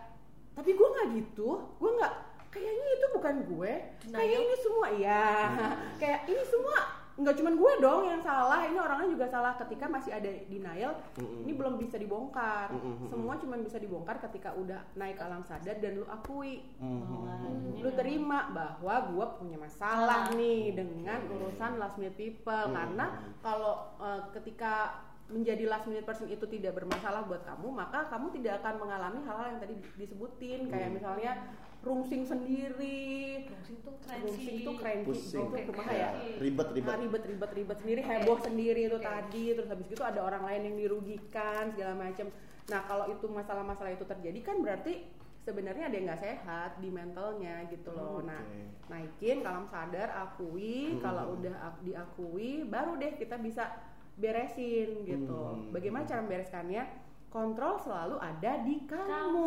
tapi 0.60 0.76
gue 0.76 0.88
nggak 0.92 1.08
gitu. 1.16 1.48
Gue 1.80 1.90
nggak 1.96 2.14
kayaknya 2.52 2.88
itu 3.00 3.06
bukan 3.16 3.34
gue. 3.48 3.72
Kayak 4.12 4.38
ini 4.44 4.56
semua 4.60 4.88
ya 4.92 5.24
kayak 6.04 6.28
ini 6.28 6.44
semua 6.44 7.00
nggak 7.20 7.36
cuman 7.36 7.54
gue 7.56 7.72
dong 7.80 8.02
yang 8.04 8.20
salah. 8.20 8.68
Ini 8.68 8.76
orangnya 8.76 9.08
juga 9.08 9.26
salah 9.32 9.56
ketika 9.56 9.88
masih 9.88 10.12
ada 10.12 10.28
denial. 10.52 11.00
Mm-mm. 11.16 11.48
ini 11.48 11.52
belum 11.56 11.80
bisa 11.80 11.96
dibongkar. 11.96 12.76
Mm-mm. 12.76 13.08
semua 13.08 13.40
cuman 13.40 13.64
bisa 13.64 13.80
dibongkar 13.80 14.20
ketika 14.20 14.52
udah 14.52 14.84
naik 15.00 15.16
alam 15.16 15.40
sadar 15.48 15.80
dan 15.80 15.96
lu 15.96 16.06
akui. 16.12 16.60
Hmm. 16.76 17.72
lu 17.80 17.88
terima 17.96 18.52
bahwa 18.52 19.08
gue 19.08 19.26
punya 19.40 19.56
masalah 19.56 20.28
nih 20.36 20.76
dengan 20.76 21.24
urusan 21.24 21.80
last 21.80 21.96
minute 21.96 22.20
people. 22.20 22.52
Hmm. 22.52 22.76
karena 22.76 23.06
kalau 23.40 23.96
uh, 23.96 24.28
ketika 24.36 25.08
menjadi 25.30 25.64
last 25.64 25.86
minute 25.86 26.02
person 26.02 26.26
itu 26.26 26.42
tidak 26.44 26.74
bermasalah 26.74 27.22
buat 27.24 27.42
kamu 27.42 27.68
maka 27.70 28.06
kamu 28.06 28.26
tidak 28.32 28.60
akan 28.60 28.74
mengalami 28.78 29.18
hal-hal 29.20 29.46
yang 29.48 29.60
tadi 29.60 29.74
disebutin 29.96 30.60
kayak 30.66 30.88
Hmm. 30.88 30.96
misalnya 30.96 31.32
rungsing 31.80 32.22
sendiri 32.22 33.48
Rungsing 33.48 33.78
tuh 33.80 33.94
Cranky. 33.96 34.22
rungsing 34.22 34.56
itu 34.58 34.70
cranky 34.76 35.06
pusing 35.06 35.40
itu 35.40 35.50
Kayak- 35.50 35.66
gimana 35.66 35.92
ya 35.94 36.08
ribet 36.36 36.68
ribet 36.70 36.90
Nah, 36.90 36.98
ribet 37.00 37.22
ribet 37.24 37.50
ribet 37.54 37.78
sendiri 37.78 38.00
Oke. 38.00 38.10
heboh 38.12 38.38
sendiri 38.38 38.80
itu 38.84 38.96
Oke. 38.96 39.06
tadi 39.06 39.44
terus 39.50 39.68
habis 39.68 39.88
itu 39.88 40.02
ada 40.02 40.20
orang 40.20 40.42
lain 40.44 40.62
yang 40.64 40.76
dirugikan 40.78 41.64
segala 41.70 41.94
macam 41.96 42.26
nah 42.66 42.80
kalau 42.84 43.06
itu 43.08 43.26
masalah-masalah 43.26 43.92
itu 43.92 44.04
terjadi 44.04 44.40
kan 44.42 44.56
berarti 44.60 44.94
sebenarnya 45.40 45.88
ada 45.88 45.96
yang 45.96 46.06
nggak 46.06 46.22
sehat 46.22 46.70
di 46.76 46.88
mentalnya 46.88 47.64
gitu 47.66 47.90
loh 47.90 48.20
nah 48.20 48.38
Oke. 48.38 48.60
naikin 48.88 49.40
kalau 49.40 49.64
sadar 49.64 50.10
akui 50.12 50.92
Hmm. 50.92 51.00
kalau 51.00 51.34
udah 51.34 51.54
ak- 51.64 51.80
diakui 51.80 52.50
baru 52.64 52.92
deh 52.94 53.16
kita 53.16 53.38
bisa 53.38 53.72
beresin 54.20 55.02
gitu 55.02 55.40
Hmm. 55.56 55.72
bagaimana 55.72 56.04
cara 56.04 56.20
membereskannya 56.20 56.84
kontrol 57.30 57.78
selalu 57.78 58.18
ada 58.18 58.66
di 58.66 58.82
kamu, 58.84 59.06
kamu 59.06 59.46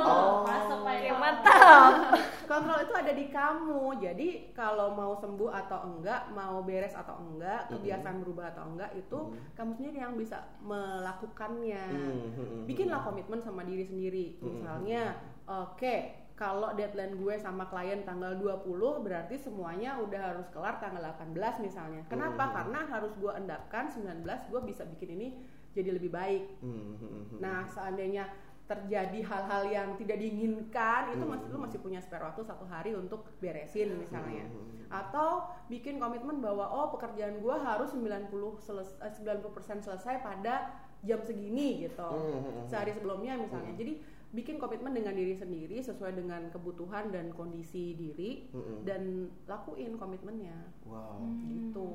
Oh. 0.00 0.40
oh, 0.40 1.18
mantap. 1.20 2.16
kontrol 2.48 2.80
itu 2.80 2.94
ada 2.96 3.12
di 3.12 3.28
kamu 3.28 3.80
jadi 4.00 4.28
kalau 4.50 4.96
mau 4.96 5.12
sembuh 5.12 5.52
atau 5.54 5.84
enggak 5.86 6.32
mau 6.32 6.64
beres 6.64 6.96
atau 6.96 7.20
enggak 7.20 7.68
Mm-mm. 7.68 7.76
kebiasaan 7.76 8.24
berubah 8.24 8.56
atau 8.56 8.64
enggak 8.66 8.90
itu 8.96 9.18
Mm. 9.20 9.36
kamu 9.52 9.70
sendiri 9.76 9.96
yang 10.00 10.16
bisa 10.16 10.38
melakukannya 10.64 11.84
Hmm, 11.86 12.08
hmm, 12.08 12.32
hmm, 12.32 12.60
bikinlah 12.64 12.98
hmm. 12.98 13.08
komitmen 13.12 13.40
sama 13.40 13.62
diri 13.62 13.84
sendiri 13.84 14.26
misalnya 14.40 15.14
oke 15.44 15.96
kalau 16.40 16.72
deadline 16.72 17.20
gue 17.20 17.36
sama 17.36 17.68
klien 17.68 18.00
tanggal 18.00 18.32
20 18.32 18.64
berarti 19.04 19.36
semuanya 19.36 20.00
udah 20.00 20.32
harus 20.32 20.48
kelar 20.48 20.80
tanggal 20.80 21.04
18 21.04 21.36
misalnya 21.60 22.00
kenapa 22.08 22.48
Mm-mm. 22.48 22.56
karena 22.56 22.80
harus 22.88 23.12
gue 23.12 23.32
endapkan 23.36 23.84
19 23.92 24.24
gue 24.24 24.60
bisa 24.64 24.88
bikin 24.88 25.20
ini 25.20 25.28
jadi 25.70 25.92
lebih 25.92 26.08
baik 26.10 26.64
Hmm, 26.64 26.72
hmm, 26.72 26.96
hmm, 26.96 27.24
hmm. 27.28 27.38
Nah, 27.38 27.68
seandainya 27.68 28.24
terjadi 28.66 29.26
hal-hal 29.26 29.62
yang 29.66 29.88
tidak 29.98 30.14
diinginkan, 30.16 31.10
itu 31.10 31.26
Hmm. 31.26 31.34
masih 31.34 31.46
lu 31.50 31.58
masih 31.58 31.78
punya 31.82 31.98
spare 31.98 32.22
waktu 32.22 32.38
satu 32.40 32.62
hari 32.64 32.94
untuk 32.94 33.26
beresin 33.38 33.98
misalnya. 33.98 34.46
Hmm. 34.46 34.86
Atau 34.86 35.42
bikin 35.66 35.98
komitmen 35.98 36.38
bahwa 36.38 36.70
oh 36.70 36.86
pekerjaan 36.94 37.42
gua 37.42 37.58
harus 37.58 37.90
90 37.90 38.30
seles- 38.62 38.94
eh, 39.02 39.10
90% 39.10 39.82
selesai 39.82 40.22
pada 40.22 40.70
jam 41.02 41.18
segini 41.18 41.82
gitu. 41.82 41.98
Hmm. 41.98 42.62
Sehari 42.70 42.94
sebelumnya 42.94 43.42
misalnya. 43.42 43.74
Hmm. 43.74 43.80
Jadi 43.82 43.92
bikin 44.30 44.62
komitmen 44.62 44.94
dengan 44.94 45.10
diri 45.10 45.34
sendiri 45.34 45.82
sesuai 45.82 46.14
dengan 46.14 46.46
kebutuhan 46.54 47.10
dan 47.10 47.34
kondisi 47.34 47.98
diri 47.98 48.46
Hmm. 48.54 48.86
dan 48.86 49.02
lakuin 49.50 49.98
komitmennya 49.98 50.70
wow 50.86 51.18
gitu. 51.50 51.90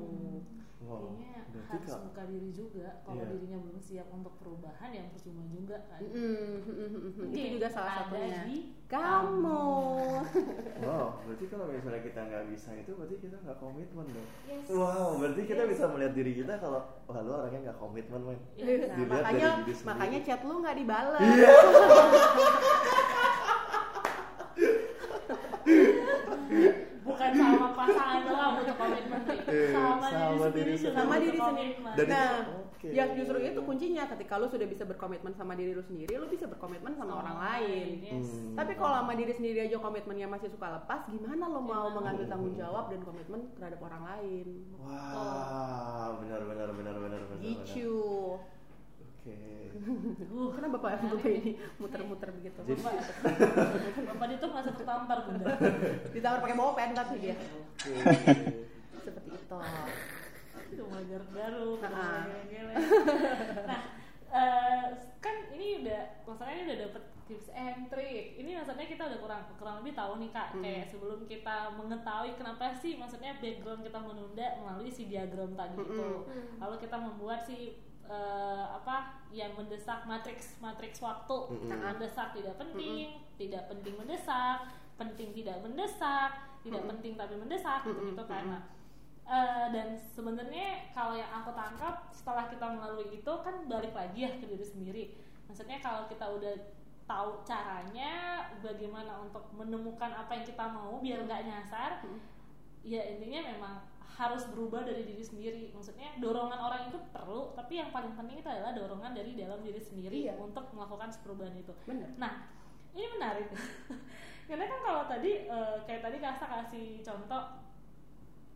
Wow 0.78 1.08
Kayaknya 1.08 1.40
berarti 1.46 1.72
harus 1.72 1.88
kak 1.88 2.00
buka 2.04 2.22
diri 2.26 2.50
juga 2.52 2.88
kalau 3.00 3.16
Iya. 3.18 3.32
dirinya 3.32 3.58
belum 3.58 3.78
siap 3.80 4.08
untuk 4.10 4.34
perubahan 4.36 4.90
yang 4.90 5.06
percuma 5.08 5.42
juga 5.46 5.76
kan 5.86 5.98
Mm-mm. 5.98 6.52
itu 7.08 7.16
Mungkin 7.18 7.50
juga 7.56 7.68
salah 7.70 7.94
satunya. 8.04 8.42
di 8.44 8.58
Kamu. 8.86 9.64
wow 10.78 11.06
berarti 11.18 11.44
kalau 11.46 11.66
misalnya 11.66 12.00
kita 12.00 12.20
nggak 12.22 12.44
bisa 12.46 12.70
itu 12.76 12.90
berarti 12.92 13.16
kita 13.18 13.36
nggak 13.40 13.58
komitmen 13.58 14.06
dong 14.06 14.28
Yes. 14.44 14.66
wow 14.68 15.16
berarti 15.16 15.42
kita 15.44 15.62
Yes. 15.64 15.70
bisa 15.72 15.84
melihat 15.88 16.12
diri 16.12 16.32
kita 16.36 16.54
kalau 16.56 16.80
wah 17.02 17.18
lu 17.18 17.32
orangnya 17.34 17.60
nggak 17.66 17.78
komitmen 17.78 18.20
men 18.22 18.38
Yes. 18.54 18.84
Nah, 18.84 18.94
Dilihat 18.94 19.08
makanya 19.08 19.48
makanya 19.82 20.18
chat 20.22 20.40
lu 20.42 20.54
nggak 20.60 20.76
dibales. 20.76 21.24
Iya. 21.24 21.50
bukan 27.06 27.30
sama 27.32 27.68
pasangan 27.78 28.20
doang 28.26 28.52
butuh 28.58 28.76
komitmen 28.76 29.20
Eh, 29.46 29.70
sama, 29.70 30.06
sama 30.10 30.46
diri 30.50 30.74
diri 30.74 30.76
sendiri 30.76 30.96
sama 30.98 31.14
diri 31.22 31.38
sendiri. 31.38 31.74
Dan 31.94 32.06
nah, 32.10 32.34
oke. 32.66 32.88
ya 32.90 33.04
justru 33.14 33.36
itu 33.38 33.60
kuncinya 33.62 34.04
ketika 34.10 34.34
lu 34.42 34.46
sudah 34.50 34.66
bisa 34.66 34.82
berkomitmen 34.82 35.32
sama 35.38 35.54
diri 35.54 35.70
lu 35.70 35.82
sendiri, 35.86 36.18
lu 36.18 36.26
bisa 36.26 36.50
berkomitmen 36.50 36.98
sama 36.98 37.22
orang 37.22 37.36
lain. 37.38 37.88
yes. 38.02 38.26
Hmm. 38.26 38.58
Tapi 38.58 38.72
kalau 38.74 39.06
sama 39.06 39.12
diri 39.14 39.32
sendiri 39.32 39.58
aja 39.70 39.78
komitmennya 39.78 40.26
masih 40.26 40.50
suka 40.50 40.66
lepas, 40.82 41.06
gimana 41.06 41.46
lo 41.46 41.62
mau 41.62 41.86
mengambil 41.94 42.26
tanggung 42.26 42.58
jawab 42.58 42.90
dan 42.90 43.00
komitmen 43.06 43.40
terhadap 43.54 43.78
orang 43.86 44.02
lain? 44.02 44.46
wah 44.82 46.10
benar 46.18 46.42
benar 46.42 46.68
benar 46.74 46.96
benar 46.98 47.22
benar 47.30 47.44
Gitu. 47.66 47.94
Oke 49.26 49.34
Uh, 49.76 50.48
Kenapa 50.56 50.80
Bapak 50.80 51.04
Bapak 51.04 51.28
ini 51.28 51.52
muter-muter 51.76 52.32
begitu? 52.32 52.58
Jadi- 52.64 52.80
Bapak, 52.80 52.96
Bapak 54.08 54.26
itu 54.32 54.46
masih 54.48 54.72
tertampar 54.72 55.18
bunda. 55.28 55.52
Ditawar 56.10 56.38
pakai 56.40 56.56
bolpen 56.56 56.90
tapi 56.96 57.14
dia. 57.20 57.36
oke 57.36 57.92
Seperti 59.04 59.28
itu. 59.36 59.58
Itu 60.72 60.82
mulai 60.88 61.04
garuk-garuk, 61.06 61.78
udah 61.78 61.92
Ah. 61.92 62.24
Nah, 63.68 63.80
eh, 64.32 64.84
kan 65.20 65.36
ini 65.52 65.84
udah 65.84 66.02
masalahnya 66.24 66.62
udah 66.66 66.78
dapet 66.88 67.02
tips 67.26 67.48
and 67.52 67.92
trick. 67.92 68.38
Ini 68.38 68.50
maksudnya 68.56 68.86
kita 68.86 69.02
udah 69.06 69.18
kurang 69.20 69.42
kurang 69.54 69.76
lebih 69.84 69.92
tahu 69.92 70.18
nih 70.18 70.30
kak. 70.32 70.56
Hmm. 70.56 70.62
Kayak 70.64 70.88
sebelum 70.88 71.20
kita 71.28 71.56
mengetahui 71.76 72.32
kenapa 72.34 72.72
sih 72.72 72.96
maksudnya 72.96 73.36
background 73.38 73.84
kita 73.84 73.98
menunda 74.00 74.46
melalui 74.56 74.88
si 74.88 75.04
diagram 75.04 75.52
tadi 75.52 75.76
itu. 75.76 76.00
Mm-mm. 76.00 76.58
Lalu 76.58 76.76
kita 76.80 76.96
membuat 76.96 77.44
si 77.44 77.76
eh, 78.08 78.64
apa 78.78 79.20
yang 79.34 79.52
mendesak 79.58 80.06
matriks 80.06 80.56
matriks 80.62 80.98
waktu. 81.02 81.36
Mm-mm. 81.52 81.68
Nah, 81.68 81.92
mendesak 81.92 82.32
tidak 82.32 82.54
penting, 82.56 83.20
tidak 83.36 83.66
penting 83.68 83.94
mendesak, 83.98 84.58
penting 84.96 85.28
tidak 85.36 85.58
mendesak, 85.60 86.30
tidak 86.64 86.82
Mm-mm. 86.82 86.90
penting 86.94 87.12
tapi 87.18 87.34
mendesak 87.36 87.80
gitu 87.84 88.00
gitu 88.14 88.22
Mm-mm. 88.22 88.30
kan. 88.30 88.44
Nah, 88.48 88.62
Eh, 89.26 89.66
dan 89.74 89.98
sebenarnya 89.98 90.86
kalau 90.94 91.18
yang 91.18 91.26
aku 91.42 91.50
tangkap 91.50 92.06
setelah 92.14 92.46
kita 92.46 92.62
melalui 92.70 93.10
itu 93.10 93.32
kan 93.42 93.66
balik 93.66 93.90
lagi 93.90 94.22
ya 94.22 94.30
ke 94.38 94.46
diri 94.46 94.62
sendiri. 94.62 95.04
Maksudnya 95.50 95.82
kalau 95.82 96.06
kita 96.06 96.30
udah 96.30 96.54
tahu 97.10 97.42
caranya 97.42 98.38
bagaimana 98.62 99.18
untuk 99.18 99.50
menemukan 99.50 100.14
apa 100.14 100.30
yang 100.30 100.46
kita 100.46 100.70
mau 100.70 101.02
biar 101.02 101.26
nggak 101.26 101.42
nyasar, 101.42 102.06
Hmm. 102.06 102.22
ya 102.86 103.02
intinya 103.02 103.50
memang 103.50 103.74
harus 104.16 104.48
berubah 104.48 104.80
dari 104.80 105.04
diri 105.04 105.20
sendiri. 105.20 105.62
Maksudnya 105.76 106.16
dorongan 106.16 106.56
orang 106.56 106.88
itu 106.88 106.96
perlu, 107.12 107.52
tapi 107.52 107.76
yang 107.76 107.92
paling 107.92 108.16
penting 108.16 108.40
itu 108.40 108.48
adalah 108.48 108.72
dorongan 108.72 109.12
dari 109.12 109.36
dalam 109.36 109.60
diri 109.60 109.76
sendiri 109.76 110.24
Iya. 110.24 110.40
untuk 110.40 110.72
melakukan 110.72 111.12
perubahan 111.20 111.52
itu. 111.52 111.72
Bener. 111.84 112.08
Nah, 112.16 112.48
ini 112.96 113.06
menarik. 113.12 113.52
Karena 114.48 114.64
kan 114.64 114.80
kalau 114.80 115.02
tadi 115.04 115.44
eh, 115.44 115.76
kayak 115.84 116.00
tadi 116.00 116.16
Kasa 116.22 116.44
kasih 116.48 116.86
contoh 117.04 117.42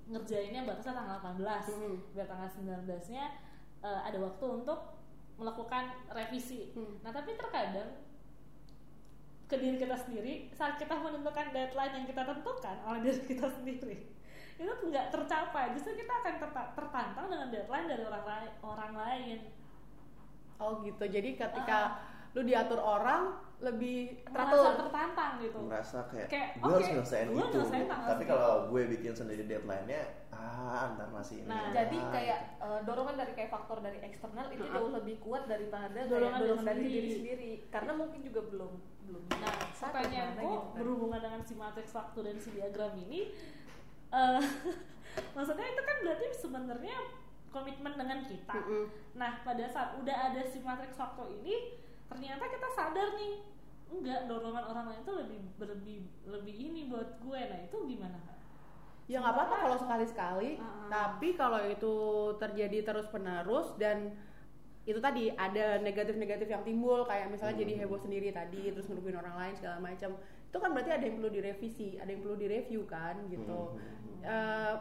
ngerjainnya 0.08 0.64
batasnya 0.64 0.96
tanggal 0.96 1.18
18. 1.20 1.76
Hmm. 1.76 1.96
Biar 2.16 2.26
tanggal 2.26 2.48
19-nya 2.48 3.24
eh, 3.84 4.00
ada 4.08 4.16
waktu 4.16 4.44
untuk 4.48 4.96
melakukan 5.36 5.92
revisi. 6.08 6.72
Hmm. 6.72 7.04
Nah, 7.04 7.12
tapi 7.12 7.36
terkadang 7.36 8.00
ke 9.44 9.58
diri 9.58 9.76
kita 9.76 9.98
sendiri 9.98 10.48
saat 10.54 10.78
kita 10.78 10.94
menentukan 10.94 11.50
deadline 11.50 11.92
yang 12.00 12.06
kita 12.06 12.22
tentukan 12.22 12.76
oleh 12.86 13.02
diri 13.02 13.34
kita 13.34 13.50
sendiri 13.50 14.19
itu 14.60 14.84
nggak 14.84 15.08
tercapai 15.08 15.72
justru 15.72 15.96
kita 15.96 16.12
akan 16.14 16.34
terta- 16.38 16.70
tertantang 16.74 17.26
dengan 17.26 17.48
deadline 17.48 17.86
dari 17.86 18.02
orang 18.02 18.24
lai- 18.24 18.56
orang 18.60 18.92
lain 18.94 19.38
Oh 20.60 20.84
gitu. 20.84 21.00
Jadi 21.00 21.34
ketika 21.34 22.04
lu 22.30 22.44
diatur 22.44 22.76
orang 22.76 23.32
lebih 23.58 24.24
merasa 24.28 24.52
teratur. 24.52 24.76
tertantang 24.78 25.32
gitu 25.38 25.58
merasa 25.58 25.98
kayak, 26.06 26.28
Kayak, 26.28 26.48
gue 26.54 26.68
harus 26.70 26.80
oke, 26.82 26.92
nyelesain 26.94 27.26
gue 27.26 27.42
itu 27.42 27.58
tapi 27.82 28.22
kalau 28.24 28.52
gue 28.68 28.82
bikin 28.88 29.12
sendiri 29.12 29.44
deadline-nya 29.44 30.00
ah 30.30 30.92
ntar 30.94 31.08
masih 31.10 31.40
ini 31.40 31.48
Nah, 31.48 31.68
Jadi 31.70 31.96
kayak 32.06 32.40
eh, 32.56 32.80
dorongan 32.84 33.16
dari 33.16 33.32
kayak 33.34 33.50
faktor 33.50 33.80
dari 33.80 34.00
eksternal 34.00 34.48
itu 34.48 34.62
Heeh. 34.62 34.72
jauh 34.74 34.90
lebih 34.90 35.16
kuat 35.18 35.44
daripada 35.44 35.88
kayak 35.90 36.08
Dorongan 36.08 36.40
dorongan, 36.40 36.64
dari 36.64 36.68
dari 36.70 36.80
sendiri. 36.80 36.92
diri 36.94 37.10
sendiri. 37.10 37.50
Karena 37.68 37.92
mungkin 37.94 38.20
juga 38.22 38.40
belum 38.46 38.72
belum 39.02 39.22
Nah, 39.34 39.54
pertanyaanku 39.74 40.40
gitu 40.40 40.56
berhubungan 40.76 41.20
dengan 41.20 41.40
si 41.42 41.54
matriks 41.54 41.92
waktu 41.92 42.18
dan 42.22 42.36
si 42.36 42.48
diagram 42.50 42.92
ini, 42.96 43.20
eh, 44.10 44.40
maksudnya 45.36 45.66
itu 45.66 45.82
kan 45.82 45.96
berarti 46.06 46.26
sebenarnya 46.34 46.96
komitmen 47.50 47.94
dengan 47.98 48.22
kita. 48.22 48.54
Mm-mm. 48.54 48.84
Nah, 49.18 49.42
pada 49.42 49.66
saat 49.66 49.98
udah 49.98 50.16
ada 50.30 50.42
si 50.46 50.62
matriks 50.62 50.94
waktu 50.94 51.42
ini, 51.42 51.54
ternyata 52.06 52.46
kita 52.46 52.68
sadar 52.70 53.18
nih, 53.18 53.42
enggak 53.90 54.30
dorongan 54.30 54.64
orang 54.70 54.86
lain 54.86 55.02
itu 55.02 55.12
lebih 55.18 55.38
lebih 55.58 55.98
lebih 56.30 56.54
ini 56.54 56.80
buat 56.86 57.18
gue. 57.18 57.40
Nah, 57.50 57.58
itu 57.66 57.76
gimana? 57.90 58.18
Ya 59.10 59.18
nggak 59.18 59.34
apa-apa 59.34 59.56
kalau 59.66 59.76
sekali-sekali, 59.82 60.62
Ah. 60.62 60.86
tapi 60.86 61.34
kalau 61.34 61.58
itu 61.66 61.94
terjadi 62.38 62.86
terus-menerus 62.86 63.74
dan 63.74 64.14
itu 64.86 65.02
tadi 65.02 65.34
ada 65.34 65.82
negatif-negatif 65.82 66.46
yang 66.46 66.62
timbul 66.62 67.02
kayak 67.04 67.28
misalnya 67.28 67.58
jadi 67.58 67.84
heboh 67.84 68.00
sendiri 68.00 68.32
tadi 68.32 68.70
terus 68.72 68.88
ngerugiin 68.88 69.18
orang 69.18 69.36
lain 69.36 69.54
segala 69.58 69.76
macam 69.82 70.16
itu 70.50 70.58
kan 70.58 70.70
berarti 70.70 70.90
ada 70.90 71.04
yang 71.06 71.16
perlu 71.16 71.30
direvisi 71.30 71.94
ada 71.94 72.10
yang 72.10 72.20
perlu 72.20 72.36
direview 72.36 72.82
kan 72.84 73.16
gitu 73.26 73.78
Hmm. 73.78 74.18
Eh, 74.20 74.74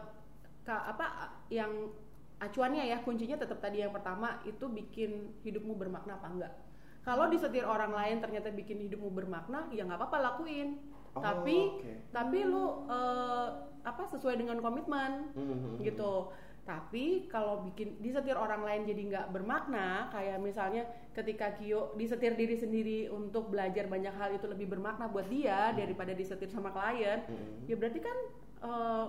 ka- 0.62 0.84
apa 0.86 1.06
yang 1.48 1.88
acuannya 2.36 2.84
ya 2.84 3.00
kuncinya 3.00 3.38
tetap 3.38 3.56
tadi 3.56 3.80
yang 3.80 3.88
pertama 3.88 4.36
itu 4.44 4.66
bikin 4.66 5.10
hidupmu 5.40 5.72
bermakna 5.74 6.16
apa 6.16 6.28
enggak 6.28 6.52
kalau 7.00 7.24
disetir 7.26 7.64
orang 7.64 7.88
lain 7.90 8.20
ternyata 8.20 8.50
bikin 8.50 8.76
hidupmu 8.80 9.08
bermakna 9.08 9.64
ya 9.70 9.86
nggak 9.86 9.96
apa-apa 9.96 10.18
lakuin 10.20 10.76
Oh, 11.10 11.18
tapi 11.18 11.56
oke. 11.74 11.92
tapi 12.12 12.38
lu 12.44 12.86
eh, 12.86 13.48
apa 13.82 14.02
sesuai 14.06 14.36
dengan 14.36 14.60
komitmen 14.60 15.34
Mhm. 15.34 15.82
gitu 15.82 16.30
tapi 16.70 17.06
kalau 17.26 17.66
bikin 17.66 17.98
disetir 17.98 18.36
orang 18.36 18.62
lain 18.62 18.82
jadi 18.84 19.02
nggak 19.04 19.26
bermakna 19.30 19.86
kayak 20.08 20.38
misalnya 20.38 20.86
ketika 21.10 21.50
Kyo 21.52 21.90
disetir 21.94 22.32
diri 22.32 22.54
sendiri 22.54 23.10
untuk 23.10 23.50
belajar 23.50 23.84
banyak 23.84 24.14
hal 24.14 24.30
itu 24.30 24.46
lebih 24.46 24.70
bermakna 24.70 25.04
buat 25.04 25.26
dia 25.26 25.74
daripada 25.74 26.14
disetir 26.14 26.46
sama 26.46 26.70
klien 26.70 27.26
Hmm. 27.26 27.66
ya 27.66 27.74
berarti 27.74 27.98
kan 27.98 28.16
eh, 28.62 29.06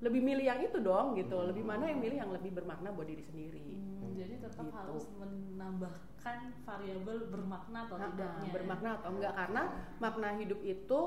lebih 0.00 0.20
milih 0.20 0.40
yang 0.42 0.60
itu 0.60 0.80
dong 0.80 1.12
gitu 1.14 1.36
lebih 1.42 1.60
mana 1.62 1.84
yang 1.84 2.00
milih 2.00 2.16
yang 2.18 2.32
lebih 2.32 2.50
bermakna 2.50 2.88
buat 2.90 3.04
diri 3.04 3.20
sendiri 3.22 3.60
Hmm, 4.00 4.16
jadi 4.16 4.34
tetap 4.38 4.64
Gitu. 4.64 4.72
harus 4.72 5.04
menambahkan 5.14 6.38
variabel 6.62 7.18
bermakna 7.28 7.78
atau 7.84 7.96
Ha-ha, 7.98 8.08
tidaknya. 8.08 8.48
bermakna 8.50 8.88
atau 8.96 9.08
enggak 9.10 9.32
karena 9.34 9.62
makna 9.98 10.28
hidup 10.34 10.60
itu 10.62 11.00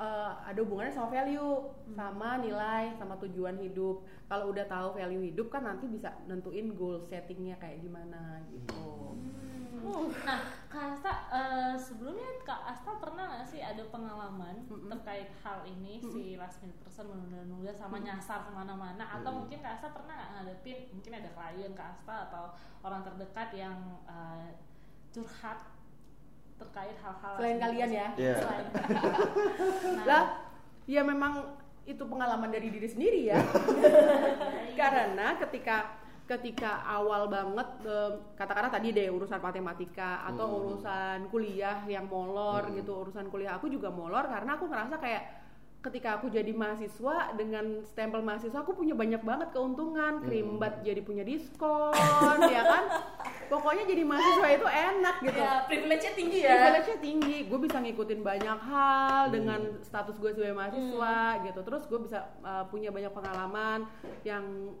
eh, 0.00 0.32
ada 0.48 0.58
hubungannya 0.64 0.88
sama 0.88 1.12
value 1.12 1.68
sama 1.92 2.40
nilai 2.40 2.96
sama 2.96 3.14
tujuan 3.20 3.60
hidup. 3.60 4.00
Kalau 4.24 4.48
udah 4.48 4.64
tahu 4.64 4.96
value 4.96 5.28
hidup 5.28 5.52
kan 5.52 5.68
nanti 5.68 5.84
bisa 5.86 6.08
nentuin 6.24 6.72
goal 6.72 7.04
settingnya 7.04 7.60
kayak 7.60 7.84
gimana 7.84 8.40
gitu. 8.48 9.12
Hmm. 9.80 10.12
Nah, 10.28 10.44
Kak 10.68 10.92
Asta, 10.92 11.12
eh, 11.32 11.72
sebelumnya 11.72 12.28
Kak 12.44 12.68
Asta 12.68 13.00
pernah 13.00 13.32
nggak 13.32 13.48
sih 13.48 13.64
ada 13.64 13.80
pengalaman 13.88 14.68
Mm-mm. 14.68 14.92
terkait 14.92 15.32
hal 15.40 15.64
ini 15.64 15.96
si 16.04 16.36
last 16.36 16.60
minute 16.60 16.76
person 16.84 17.08
menunda-nunda 17.08 17.72
sama 17.72 17.96
nyasar 17.96 18.44
ke 18.44 18.52
mana-mana? 18.52 19.00
Atau 19.00 19.32
Mm. 19.32 19.38
mungkin 19.40 19.58
Kak 19.64 19.80
Asta 19.80 19.88
pernah 19.88 20.20
nggak 20.20 20.30
ngadepin 20.36 20.78
mungkin 20.92 21.12
ada 21.16 21.30
klien 21.32 21.72
Kak 21.72 21.96
Asta 21.96 22.28
atau 22.28 22.44
orang 22.84 23.00
terdekat 23.08 23.48
yang 23.56 23.76
eh, 24.04 24.52
curhat 25.10 25.58
terkait 26.60 26.96
hal-hal 27.00 27.34
Selain 27.40 27.58
kalian 27.58 27.88
ya? 27.90 28.08
Iya. 28.14 28.34
Selain. 28.38 28.66
nah, 29.96 30.04
lah 30.10 30.24
ya 30.84 31.02
memang 31.02 31.32
itu 31.88 32.04
pengalaman 32.04 32.52
dari 32.52 32.68
diri 32.68 32.86
sendiri 32.86 33.20
ya 33.26 33.40
karena 34.80 35.34
ketika 35.40 35.96
ketika 36.28 36.86
awal 36.86 37.26
banget 37.26 37.66
katakanlah 38.38 38.70
tadi 38.70 38.94
deh 38.94 39.10
urusan 39.10 39.42
matematika 39.42 40.22
atau 40.30 40.46
Hmm. 40.46 40.58
urusan 40.62 41.18
kuliah 41.26 41.82
yang 41.90 42.06
molor 42.06 42.70
Hmm. 42.70 42.78
gitu 42.78 43.02
urusan 43.02 43.26
kuliah 43.26 43.58
aku 43.58 43.66
juga 43.66 43.90
molor 43.90 44.30
karena 44.30 44.54
aku 44.54 44.70
ngerasa 44.70 44.94
kayak 45.02 45.22
ketika 45.80 46.20
aku 46.20 46.28
jadi 46.28 46.52
mahasiswa 46.52 47.32
dengan 47.40 47.80
stempel 47.88 48.20
mahasiswa 48.20 48.60
aku 48.60 48.76
punya 48.76 48.92
banyak 48.92 49.24
banget 49.24 49.48
keuntungan. 49.56 50.20
Krimbat 50.20 50.84
jadi 50.84 51.00
punya 51.00 51.24
diskon 51.24 52.38
ya 52.52 52.62
kan? 52.68 52.84
Pokoknya 53.48 53.88
jadi 53.88 54.02
mahasiswa 54.04 54.48
itu 54.52 54.66
enak 54.68 55.16
gitu. 55.24 55.40
Ya 55.40 55.64
privilege-nya 55.64 56.12
tinggi 56.12 56.38
ya. 56.44 56.52
Privilege-nya 56.52 56.98
tinggi. 57.00 57.36
Gue 57.48 57.58
bisa 57.64 57.76
ngikutin 57.80 58.20
banyak 58.20 58.58
hal 58.60 59.22
dengan 59.32 59.60
status 59.80 60.20
gue 60.20 60.30
sebagai 60.36 60.56
mahasiswa 60.56 61.16
gitu. 61.48 61.60
Terus 61.64 61.82
gue 61.88 62.00
bisa 62.04 62.28
uh, 62.44 62.68
punya 62.68 62.92
banyak 62.92 63.12
pengalaman 63.16 63.88
yang 64.22 64.76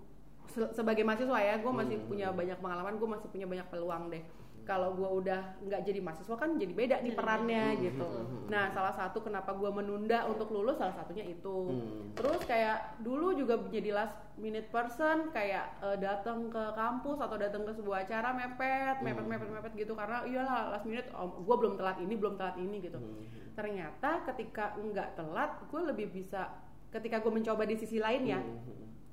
se- 0.50 0.72
sebagai 0.74 1.06
mahasiswa 1.06 1.38
ya 1.38 1.54
gue 1.62 1.72
masih 1.72 1.96
punya 2.04 2.28
banyak 2.34 2.58
pengalaman 2.58 2.98
gue 2.98 3.08
masih 3.08 3.28
punya 3.30 3.46
banyak 3.46 3.66
peluang 3.70 4.10
deh 4.10 4.22
kalau 4.70 4.94
gue 4.94 5.10
udah 5.26 5.58
nggak 5.66 5.82
jadi 5.82 5.98
mahasiswa 5.98 6.36
kan 6.38 6.54
jadi 6.54 6.70
beda 6.70 6.96
nih 7.02 7.18
perannya 7.18 7.74
gitu. 7.82 8.06
Nah 8.46 8.70
salah 8.70 8.94
satu 8.94 9.18
kenapa 9.18 9.50
gue 9.58 9.66
menunda 9.66 10.30
untuk 10.30 10.54
lulus 10.54 10.78
salah 10.78 10.94
satunya 10.94 11.26
itu. 11.26 11.74
Hmm. 11.74 12.14
terus 12.14 12.38
kayak 12.46 13.02
dulu 13.02 13.34
juga 13.34 13.58
jadi 13.66 13.90
last 13.90 14.14
minute 14.38 14.70
person 14.70 15.34
kayak 15.34 15.74
eh, 15.82 15.98
datang 15.98 16.46
ke 16.46 16.62
kampus 16.78 17.18
atau 17.18 17.34
datang 17.34 17.66
ke 17.66 17.74
sebuah 17.74 18.06
acara 18.06 18.30
mepet 18.30 19.02
mepet 19.02 19.26
mepet 19.26 19.50
mepet 19.50 19.72
gitu. 19.74 19.98
Karena 19.98 20.22
iyalah 20.22 20.70
last 20.70 20.86
minute 20.86 21.10
oh, 21.18 21.42
gue 21.42 21.56
belum 21.58 21.74
telat 21.74 21.98
ini 21.98 22.14
belum 22.14 22.38
telat 22.38 22.54
ini 22.62 22.78
gitu. 22.78 23.02
Ternyata 23.58 24.22
ketika 24.30 24.78
nggak 24.78 25.18
telat 25.18 25.58
gue 25.66 25.80
lebih 25.82 26.14
bisa 26.14 26.46
ketika 26.94 27.18
gue 27.18 27.32
mencoba 27.34 27.66
di 27.66 27.74
sisi 27.74 27.98
lain 27.98 28.22
ya 28.22 28.38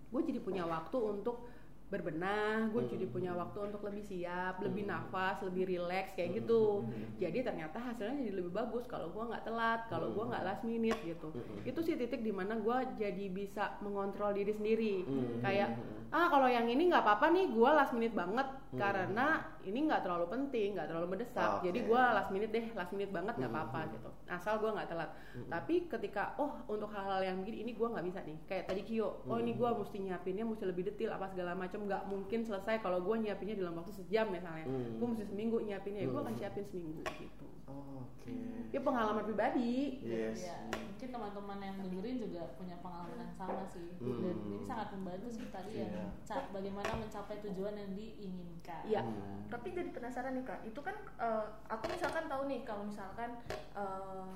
gue 0.07 0.21
jadi 0.23 0.39
punya 0.39 0.63
waktu 0.63 0.97
untuk 0.97 1.51
berbenah, 1.87 2.67
gue 2.75 2.83
jadi 2.83 3.07
punya 3.07 3.31
waktu 3.31 3.71
untuk 3.71 3.79
lebih 3.87 4.03
siap, 4.03 4.59
lebih 4.59 4.83
nafas, 4.83 5.39
lebih 5.39 5.71
rileks 5.71 6.19
kayak 6.19 6.43
gitu. 6.43 6.83
Jadi 7.15 7.47
ternyata 7.47 7.79
hasilnya 7.79 8.27
jadi 8.27 8.43
lebih 8.43 8.51
bagus 8.51 8.83
kalau 8.91 9.07
gue 9.07 9.23
nggak 9.23 9.47
telat, 9.47 9.87
kalau 9.87 10.11
gue 10.11 10.23
nggak 10.27 10.43
last 10.43 10.67
minute 10.67 10.99
gitu. 11.07 11.31
Itu 11.63 11.79
sih 11.79 11.95
titik 11.95 12.19
di 12.19 12.35
mana 12.35 12.59
gue 12.59 12.77
jadi 12.99 13.25
bisa 13.31 13.79
mengontrol 13.79 14.35
diri 14.35 14.51
sendiri. 14.51 14.95
Kayak 15.39 15.79
ah 16.07 16.31
kalau 16.31 16.47
yang 16.47 16.67
ini 16.67 16.91
nggak 16.91 17.03
apa-apa 17.03 17.31
nih, 17.31 17.45
gue 17.55 17.69
last 17.71 17.95
minute 17.95 18.15
banget 18.15 18.47
karena 18.75 19.47
ini 19.63 19.87
nggak 19.87 20.03
terlalu 20.03 20.27
penting, 20.27 20.75
nggak 20.75 20.87
terlalu 20.91 21.07
mendesak. 21.15 21.63
Oke. 21.63 21.71
Jadi 21.71 21.79
gue 21.87 22.01
last 22.03 22.31
minute 22.35 22.51
deh, 22.51 22.67
last 22.75 22.91
minute 22.91 23.15
banget 23.15 23.39
nggak 23.39 23.51
apa-apa 23.51 23.79
gitu. 23.95 24.09
Asal 24.27 24.59
gue 24.59 24.75
nggak 24.75 24.91
telat. 24.91 25.15
Tapi 25.47 25.87
ketika 25.87 26.35
oh 26.35 26.67
untuk 26.67 26.91
hal-hal 26.91 27.23
yang 27.23 27.39
begini 27.39 27.63
ini 27.63 27.71
gue 27.71 27.87
nggak 27.87 28.05
bisa 28.11 28.19
nih. 28.27 28.37
Kayak 28.43 28.75
tadi 28.75 28.83
Kyo, 28.83 29.23
oh 29.23 29.39
ini 29.39 29.55
gue 29.55 29.69
mesti 29.71 29.97
nyiapinnya 30.03 30.43
mesti 30.43 30.63
lebih 30.67 30.83
detail 30.91 31.15
apa 31.15 31.31
segala 31.31 31.55
macam 31.55 31.76
nggak 31.79 32.03
mungkin 32.05 32.41
selesai 32.41 32.79
kalau 32.79 32.99
gue 32.99 33.15
nyiapinnya 33.19 33.55
dalam 33.55 33.75
waktu 33.75 33.93
sejam 33.93 34.27
misalnya. 34.27 34.63
Hmm. 34.63 34.97
Gue 34.97 35.07
mesti 35.07 35.25
seminggu 35.25 35.57
nyiapinnya, 35.59 36.01
ya 36.01 36.07
gue 36.07 36.19
akan 36.19 36.31
Hmm. 36.31 36.39
siapin 36.39 36.63
seminggu 36.63 37.01
gitu. 37.13 37.47
Oh, 37.67 37.99
Oke. 37.99 38.31
Ya 38.69 38.79
pengalaman 38.79 39.23
pribadi. 39.23 39.99
Yes. 40.01 40.43
Ya, 40.43 40.55
mungkin 40.71 41.09
teman-teman 41.09 41.57
yang 41.59 41.75
dengerin 41.77 42.17
juga 42.17 42.41
punya 42.55 42.75
pengalaman 42.77 43.19
yang 43.19 43.33
sama 43.33 43.63
sih 43.67 43.91
Hmm. 43.97 44.19
dan 44.19 44.35
ini 44.41 44.57
sangat 44.61 44.87
membantu 44.91 45.27
sih 45.29 45.45
tadi 45.47 45.71
yang 45.77 45.91
Iya. 45.91 46.07
ca- 46.23 46.47
bagaimana 46.49 46.91
mencapai 46.95 47.37
tujuan 47.41 47.75
yang 47.75 47.91
diinginkan. 47.91 48.83
Iya. 48.83 49.01
Hmm. 49.01 49.35
tapi 49.47 49.71
jadi 49.71 49.89
penasaran 49.89 50.35
nih 50.35 50.43
kak 50.43 50.59
itu 50.61 50.75
kan 50.77 50.91
eh, 51.17 51.45
aku 51.65 51.87
misalkan 51.87 52.27
tahu 52.27 52.47
nih 52.47 52.63
kalau 52.63 52.83
misalkan 52.83 53.39
eh, 53.73 54.27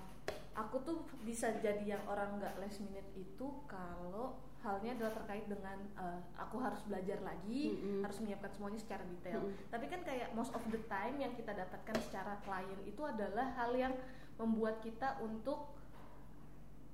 aku 0.54 0.80
tuh 0.82 0.96
bisa 1.22 1.52
jadi 1.58 1.84
yang 1.86 2.04
orang 2.06 2.36
nggak 2.38 2.56
last 2.58 2.80
minute 2.80 3.08
itu 3.14 3.48
kalau 3.66 4.39
halnya 4.62 4.93
adalah 4.93 5.14
terkait 5.18 5.45
dengan 5.49 5.78
eh, 5.97 6.20
aku 6.38 6.62
harus 6.62 6.82
belajar 6.86 7.18
lagi 7.26 7.74
Mm-mm. 7.74 8.05
harus 8.05 8.18
menyiapkan 8.22 8.51
semuanya 8.53 8.80
secara 8.80 9.03
detail 9.09 9.41
Mm-mm. 9.49 9.70
tapi 9.74 9.86
kan 9.89 10.01
kayak 10.05 10.30
most 10.38 10.53
of 10.53 10.62
the 10.70 10.82
time 10.86 11.18
yang 11.18 11.34
kita 11.34 11.49
dapatkan 11.51 11.97
secara 11.97 12.38
klien 12.45 12.80
itu 12.86 13.01
adalah 13.01 13.49
hal 13.57 13.74
yang 13.74 13.93
membuat 14.38 14.78
kita 14.86 15.18
untuk 15.26 15.74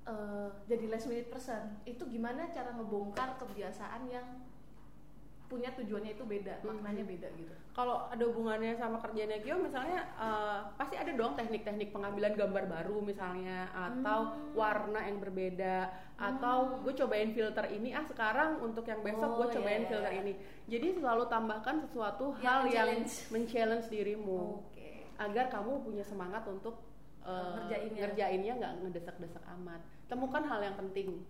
eh, 0.08 0.48
jadi 0.64 0.84
last 0.88 1.06
minute 1.12 1.28
person 1.28 1.76
itu 1.84 2.08
gimana 2.08 2.48
cara 2.48 2.72
ngebongkar 2.72 3.36
kebiasaan 3.36 4.08
yang 4.08 4.47
punya 5.48 5.72
tujuannya 5.72 6.12
itu 6.12 6.22
beda 6.22 6.60
maknanya 6.60 7.02
beda 7.02 7.28
gitu 7.34 7.54
Kalau 7.72 8.04
ada 8.06 8.20
hubungannya 8.20 8.74
sama 8.74 8.98
kerjanya 8.98 9.38
Kyo 9.38 9.56
misalnya 9.58 10.04
eh, 10.14 10.58
pasti 10.74 10.94
ada 10.94 11.08
dong 11.10 11.32
teknik-teknik 11.34 11.88
pengambilan 11.88 12.34
gambar 12.34 12.64
baru 12.66 13.00
misalnya 13.00 13.66
atau 13.70 14.20
Hmm. 14.28 14.52
warna 14.52 15.00
yang 15.00 15.18
berbeda 15.18 15.88
atau 16.18 16.82
gue 16.82 16.92
cobain 16.92 17.30
filter 17.30 17.64
ini 17.70 17.94
ah 17.94 18.02
sekarang 18.02 18.58
untuk 18.58 18.82
yang 18.82 19.00
besok 19.00 19.30
Oh, 19.30 19.36
gue 19.40 19.54
cobain 19.54 19.78
iya, 19.78 19.80
iya, 19.80 19.88
filter 19.88 20.12
iya. 20.12 20.20
ini. 20.20 20.32
Jadi 20.66 20.86
selalu 20.98 21.24
tambahkan 21.26 21.76
sesuatu 21.80 22.34
Yang 22.36 22.42
hal 22.42 22.60
yang 22.66 22.90
men-challenge. 23.30 23.86
dirimu 23.88 24.40
oke 24.60 24.88
agar 25.16 25.46
kamu 25.48 25.72
punya 25.80 26.02
semangat 26.02 26.42
untuk 26.44 26.82
Ngerjainnya. 27.22 28.00
ngerjainnya 28.02 28.52
nggak 28.56 28.72
ngedesak-desak 28.82 29.44
amat. 29.54 29.80
Temukan 30.08 30.42
hal 30.42 30.60
yang 30.62 30.76
penting 30.76 31.22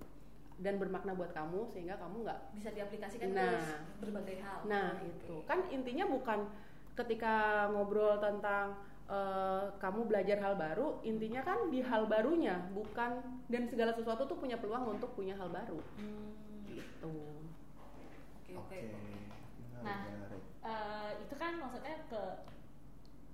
dan 0.59 0.75
bermakna 0.77 1.15
buat 1.15 1.31
kamu 1.31 1.71
sehingga 1.71 1.95
kamu 1.97 2.27
nggak 2.27 2.41
bisa 2.53 2.69
diaplikasikan 2.71 3.31
Nah. 3.31 3.47
ke 3.47 4.03
berbagai 4.03 4.43
hal 4.43 4.59
Nah 4.67 4.99
itu 5.01 5.37
kan 5.47 5.63
intinya 5.71 6.05
bukan 6.05 6.51
ketika 6.95 7.35
ngobrol 7.71 8.19
tentang 8.19 8.75
eh, 9.09 9.65
kamu 9.81 10.05
belajar 10.05 10.37
hal 10.37 10.55
baru, 10.55 11.01
intinya 11.01 11.41
kan 11.41 11.73
di 11.73 11.81
hal 11.81 12.05
barunya, 12.05 12.61
bukan 12.77 13.25
dan 13.49 13.65
segala 13.65 13.89
sesuatu 13.89 14.29
tuh 14.29 14.37
punya 14.37 14.61
peluang 14.61 14.85
untuk 14.85 15.17
punya 15.17 15.33
hal 15.33 15.49
baru. 15.49 15.81
Hmm, 15.97 16.37
Gitu. 16.69 17.09
oke 17.73 18.05
oke 18.53 18.53
Oke. 18.53 18.81
Nah. 19.81 20.05
Eh, 20.61 21.11
itu 21.25 21.35
kan 21.39 21.57
maksudnya 21.57 21.97
ke 22.05 22.23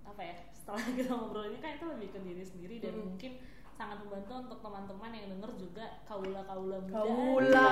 apa 0.05 0.23
ya 0.23 0.37
setelah 0.53 0.79
kita 0.95 1.11
ngobrol 1.11 1.49
ini 1.49 1.59
kan 1.59 1.75
itu 1.75 1.87
lebih 1.91 2.09
ke 2.13 2.19
diri 2.23 2.45
sendiri 2.45 2.77
dan 2.79 2.95
Hmm. 2.95 3.05
mungkin 3.11 3.33
sangat 3.75 3.99
membantu 3.99 4.33
untuk 4.41 4.59
teman-teman 4.61 5.11
yang 5.11 5.27
denger 5.29 5.51
juga 5.57 5.85
kaula 6.05 6.41
kaula 6.43 6.79
muda 6.81 6.95
Kaula. 6.95 7.71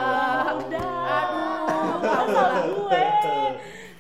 muda 0.52 0.86
Aduh, 1.22 1.98
kaula 2.02 2.44
gue 2.66 3.04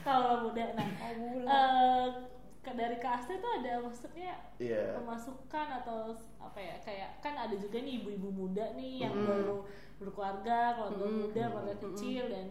kaula 0.02 0.34
muda 0.40 0.64
nah 0.72 0.88
Kaula. 0.92 1.46
eh, 1.48 2.06
ke- 2.60 2.74
dari 2.74 2.96
Kak 2.96 3.12
Astrid 3.16 3.38
tuh 3.38 3.52
ada 3.52 3.72
maksudnya 3.80 4.32
Iya. 4.56 4.98
pemasukan 4.98 5.66
atau 5.78 6.10
apa 6.38 6.58
ya 6.58 6.74
kayak 6.80 7.10
kan 7.18 7.34
ada 7.36 7.54
juga 7.54 7.78
nih 7.78 8.00
ibu-ibu 8.00 8.28
muda 8.30 8.74
nih 8.74 9.02
yang 9.02 9.14
Mm. 9.14 9.24
baru 9.24 9.56
berkeluarga 9.96 10.58
keluarga 10.76 11.04
Mm. 11.04 11.16
muda 11.20 11.42
keluarga 11.48 11.74
Mm. 11.74 11.82
kecil 11.84 12.24
dan 12.28 12.46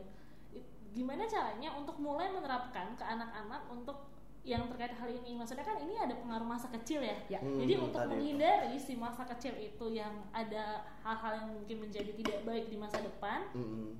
gimana 0.91 1.23
caranya 1.23 1.69
untuk 1.73 1.95
mulai 1.97 2.27
menerapkan 2.29 2.91
ke 2.93 3.03
anak-anak 3.05 3.63
untuk 3.69 3.95
yang 4.41 4.65
terkait 4.73 4.93
hal 4.97 5.09
ini. 5.09 5.37
Maksudnya 5.37 5.61
kan 5.61 5.77
ini 5.77 5.93
ada 6.01 6.17
pengaruh 6.17 6.47
masa 6.47 6.67
kecil 6.73 7.05
ya. 7.05 7.17
Ya. 7.29 7.39
Hmm, 7.41 7.61
jadi 7.61 7.77
untuk 7.77 8.01
menghindari 8.09 8.73
si 8.81 8.97
masa 8.97 9.21
kecil 9.29 9.53
itu 9.61 9.85
yang 9.93 10.25
ada 10.33 10.81
hal-hal 11.05 11.45
yang 11.45 11.49
mungkin 11.53 11.77
menjadi 11.85 12.11
tidak 12.17 12.39
baik 12.41 12.65
di 12.69 12.77
masa 12.77 12.97
depan 13.01 13.45
Mm-mm. 13.53 13.93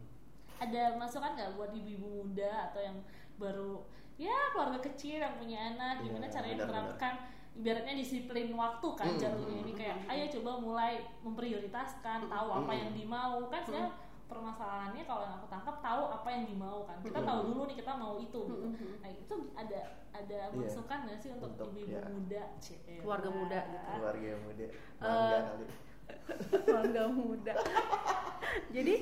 ada 0.57 0.97
masukan 0.97 1.33
nggak 1.37 1.57
buat 1.57 1.73
ibu-ibu 1.73 2.25
muda 2.25 2.69
atau 2.69 2.81
yang 2.81 2.97
baru 3.37 3.81
ya 4.21 4.53
keluarga 4.53 4.77
kecil 4.85 5.17
yang 5.17 5.33
punya 5.41 5.73
anak 5.73 6.05
gimana 6.05 6.29
Iya, 6.29 6.33
caranya 6.37 6.57
menerapkan 6.61 7.13
ibaratnya 7.57 7.95
disiplin 7.97 8.53
waktu 8.53 8.87
kan 8.95 9.11
Mm, 9.11 9.19
jalurnya 9.19 9.57
ini 9.65 9.73
kayak 9.75 9.97
ayo 10.07 10.23
coba 10.39 10.51
mulai 10.61 10.93
memprioritaskan 11.25 12.31
tahu 12.31 12.49
apa 12.49 12.71
mm. 12.71 12.79
yang 12.79 12.91
dimau. 12.95 13.33
Kan 13.51 13.61
sebenarnya 13.65 13.91
permasalahannya 14.31 15.03
kalau 15.03 15.21
yang 15.21 15.35
aku 15.35 15.47
tangkap 15.47 15.75
tahu 15.79 16.03
apa 16.09 16.27
yang 16.31 16.43
dimau 16.47 16.87
kan 16.87 16.97
kita 17.03 17.19
tahu 17.19 17.39
dulu 17.45 17.61
nih 17.67 17.77
kita 17.77 17.91
mau 17.93 18.15
itu 18.15 18.41
gitu. 18.47 18.67
nah 19.03 19.11
itu 19.11 19.35
ada 19.53 19.81
ada 20.11 20.39
Iya. 20.47 20.55
masukan 20.55 20.99
nggak 21.03 21.17
sih 21.19 21.29
untuk 21.31 21.47
Untuk, 21.51 21.67
ibu-ibu 21.71 21.91
ya. 21.93 22.03
muda 22.07 22.43
Cie, 22.57 22.79
Keluarga 22.99 23.29
muda 23.29 23.59
gitu. 23.61 23.77
keluarga 23.91 24.31
muda 24.39 24.65
Eh, 24.65 24.73
bangga 24.97 25.39
kali 25.45 25.65
keluarga 26.65 27.01
muda. 27.07 27.53
Jadi 28.69 28.95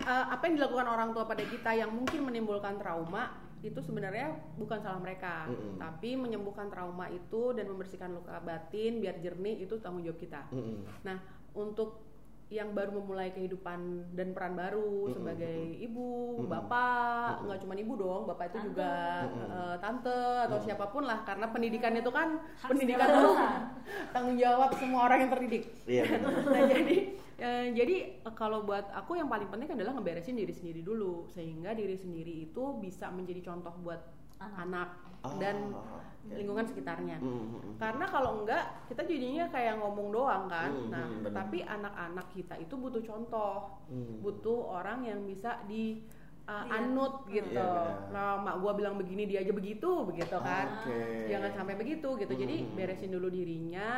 eh, 0.00 0.24
apa 0.28 0.42
yang 0.44 0.54
dilakukan 0.56 0.86
orang 0.86 1.10
tua 1.12 1.24
pada 1.24 1.44
kita 1.44 1.70
yang 1.74 1.90
mungkin 1.92 2.24
menimbulkan 2.24 2.76
trauma 2.76 3.36
itu 3.58 3.82
sebenarnya 3.82 4.30
bukan 4.54 4.78
salah 4.78 5.02
mereka, 5.02 5.50
Mm-mm. 5.50 5.82
tapi 5.82 6.14
menyembuhkan 6.14 6.70
trauma 6.70 7.10
itu 7.10 7.50
dan 7.52 7.66
membersihkan 7.66 8.14
luka 8.14 8.38
batin 8.38 9.02
biar 9.02 9.18
jernih 9.18 9.58
itu 9.58 9.74
tanggung 9.82 10.06
jawab 10.06 10.14
kita. 10.16 10.46
Mm-mm. 10.54 10.86
Nah, 11.02 11.18
untuk 11.58 12.07
yang 12.48 12.72
baru 12.72 12.96
memulai 12.96 13.28
kehidupan 13.28 14.08
dan 14.16 14.32
peran 14.32 14.56
baru 14.56 15.04
Mm-mm, 15.04 15.12
sebagai 15.12 15.58
ibu, 15.76 16.08
Mm-mm. 16.40 16.48
bapak, 16.48 17.44
Mm-mm. 17.44 17.44
nggak 17.44 17.58
cuma 17.60 17.74
ibu 17.76 17.92
dong, 17.94 18.22
bapak 18.24 18.44
itu 18.48 18.58
Tante. 18.58 18.66
juga 18.72 18.92
Mm-mm. 19.20 19.48
eh, 19.52 19.76
tante 19.78 20.18
atau 20.48 20.56
Mm-mm. 20.56 20.64
siapa 20.64 20.86
pun 20.88 21.04
lah, 21.04 21.20
karena 21.28 21.46
pendidikan 21.52 21.92
itu 21.92 22.08
kan 22.08 22.40
Hak 22.56 22.68
pendidikan 22.72 23.08
itu 23.12 23.30
tanggung 24.12 24.36
jawab 24.40 24.70
semua 24.80 25.00
orang 25.06 25.28
yang 25.28 25.32
terdidik. 25.32 25.64
iya 25.84 26.04
benar 26.10 26.32
Nah 26.48 26.62
jadi 26.64 26.96
eh, 27.38 27.66
jadi 27.76 27.96
eh, 28.24 28.34
kalau 28.34 28.64
buat 28.64 28.88
aku 28.92 29.20
yang 29.20 29.28
paling 29.28 29.48
penting 29.52 29.68
adalah 29.76 29.92
ngeberesin 29.96 30.36
diri 30.36 30.52
sendiri 30.56 30.80
dulu 30.80 31.28
sehingga 31.28 31.76
diri 31.76 31.94
sendiri 31.94 32.48
itu 32.48 32.62
bisa 32.80 33.12
menjadi 33.12 33.52
contoh 33.52 33.72
buat 33.84 34.00
Anak. 34.38 34.70
anak 34.70 34.88
Oh, 35.18 35.34
dan 35.36 35.74
oke. 35.74 36.30
lingkungan 36.30 36.62
sekitarnya. 36.62 37.18
Mm-mm. 37.18 37.74
Karena 37.80 38.04
kalau 38.06 38.42
enggak 38.42 38.86
kita 38.86 39.02
jadinya 39.02 39.48
kayak 39.48 39.80
ngomong 39.80 40.12
doang 40.12 40.44
kan. 40.46 40.70
Hmm, 40.70 40.90
nah, 40.92 41.06
hmm, 41.08 41.24
benar. 41.24 41.36
tapi 41.42 41.58
anak-anak 41.64 42.26
kita 42.30 42.54
itu 42.56 42.74
butuh 42.76 43.02
contoh, 43.02 43.54
Hmm. 43.88 44.20
butuh 44.20 44.78
orang 44.78 45.02
yang 45.02 45.24
bisa 45.24 45.58
di 45.64 46.04
uh, 46.44 46.64
anut 46.68 47.26
gitu. 47.28 47.56
Iya, 47.56 48.08
benar. 48.08 48.12
nah, 48.12 48.32
mak 48.40 48.56
gua 48.60 48.72
bilang 48.72 48.94
begini 48.96 49.24
dia 49.24 49.40
aja 49.40 49.52
begitu, 49.52 49.90
begitu 50.04 50.36
kan. 50.38 50.66
Oke. 50.84 51.28
Jangan 51.28 51.50
sampai 51.52 51.74
begitu 51.76 52.08
gitu. 52.14 52.32
Jadi 52.32 52.56
Hmm. 52.62 52.72
beresin 52.76 53.10
dulu 53.10 53.28
dirinya, 53.28 53.90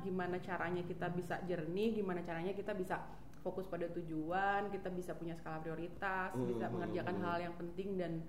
gimana 0.00 0.38
caranya 0.38 0.82
kita 0.82 1.10
bisa 1.10 1.42
jernih, 1.44 1.94
gimana 1.94 2.22
caranya 2.22 2.54
kita 2.54 2.72
bisa 2.72 2.96
fokus 3.42 3.66
pada 3.66 3.90
tujuan, 3.90 4.70
kita 4.70 4.86
bisa 4.88 5.18
punya 5.18 5.34
skala 5.34 5.58
prioritas, 5.58 6.30
bisa 6.38 6.70
Hmm. 6.70 6.78
mengerjakan 6.78 7.16
hal 7.20 7.36
yang 7.42 7.54
penting 7.58 7.98
dan 7.98 8.22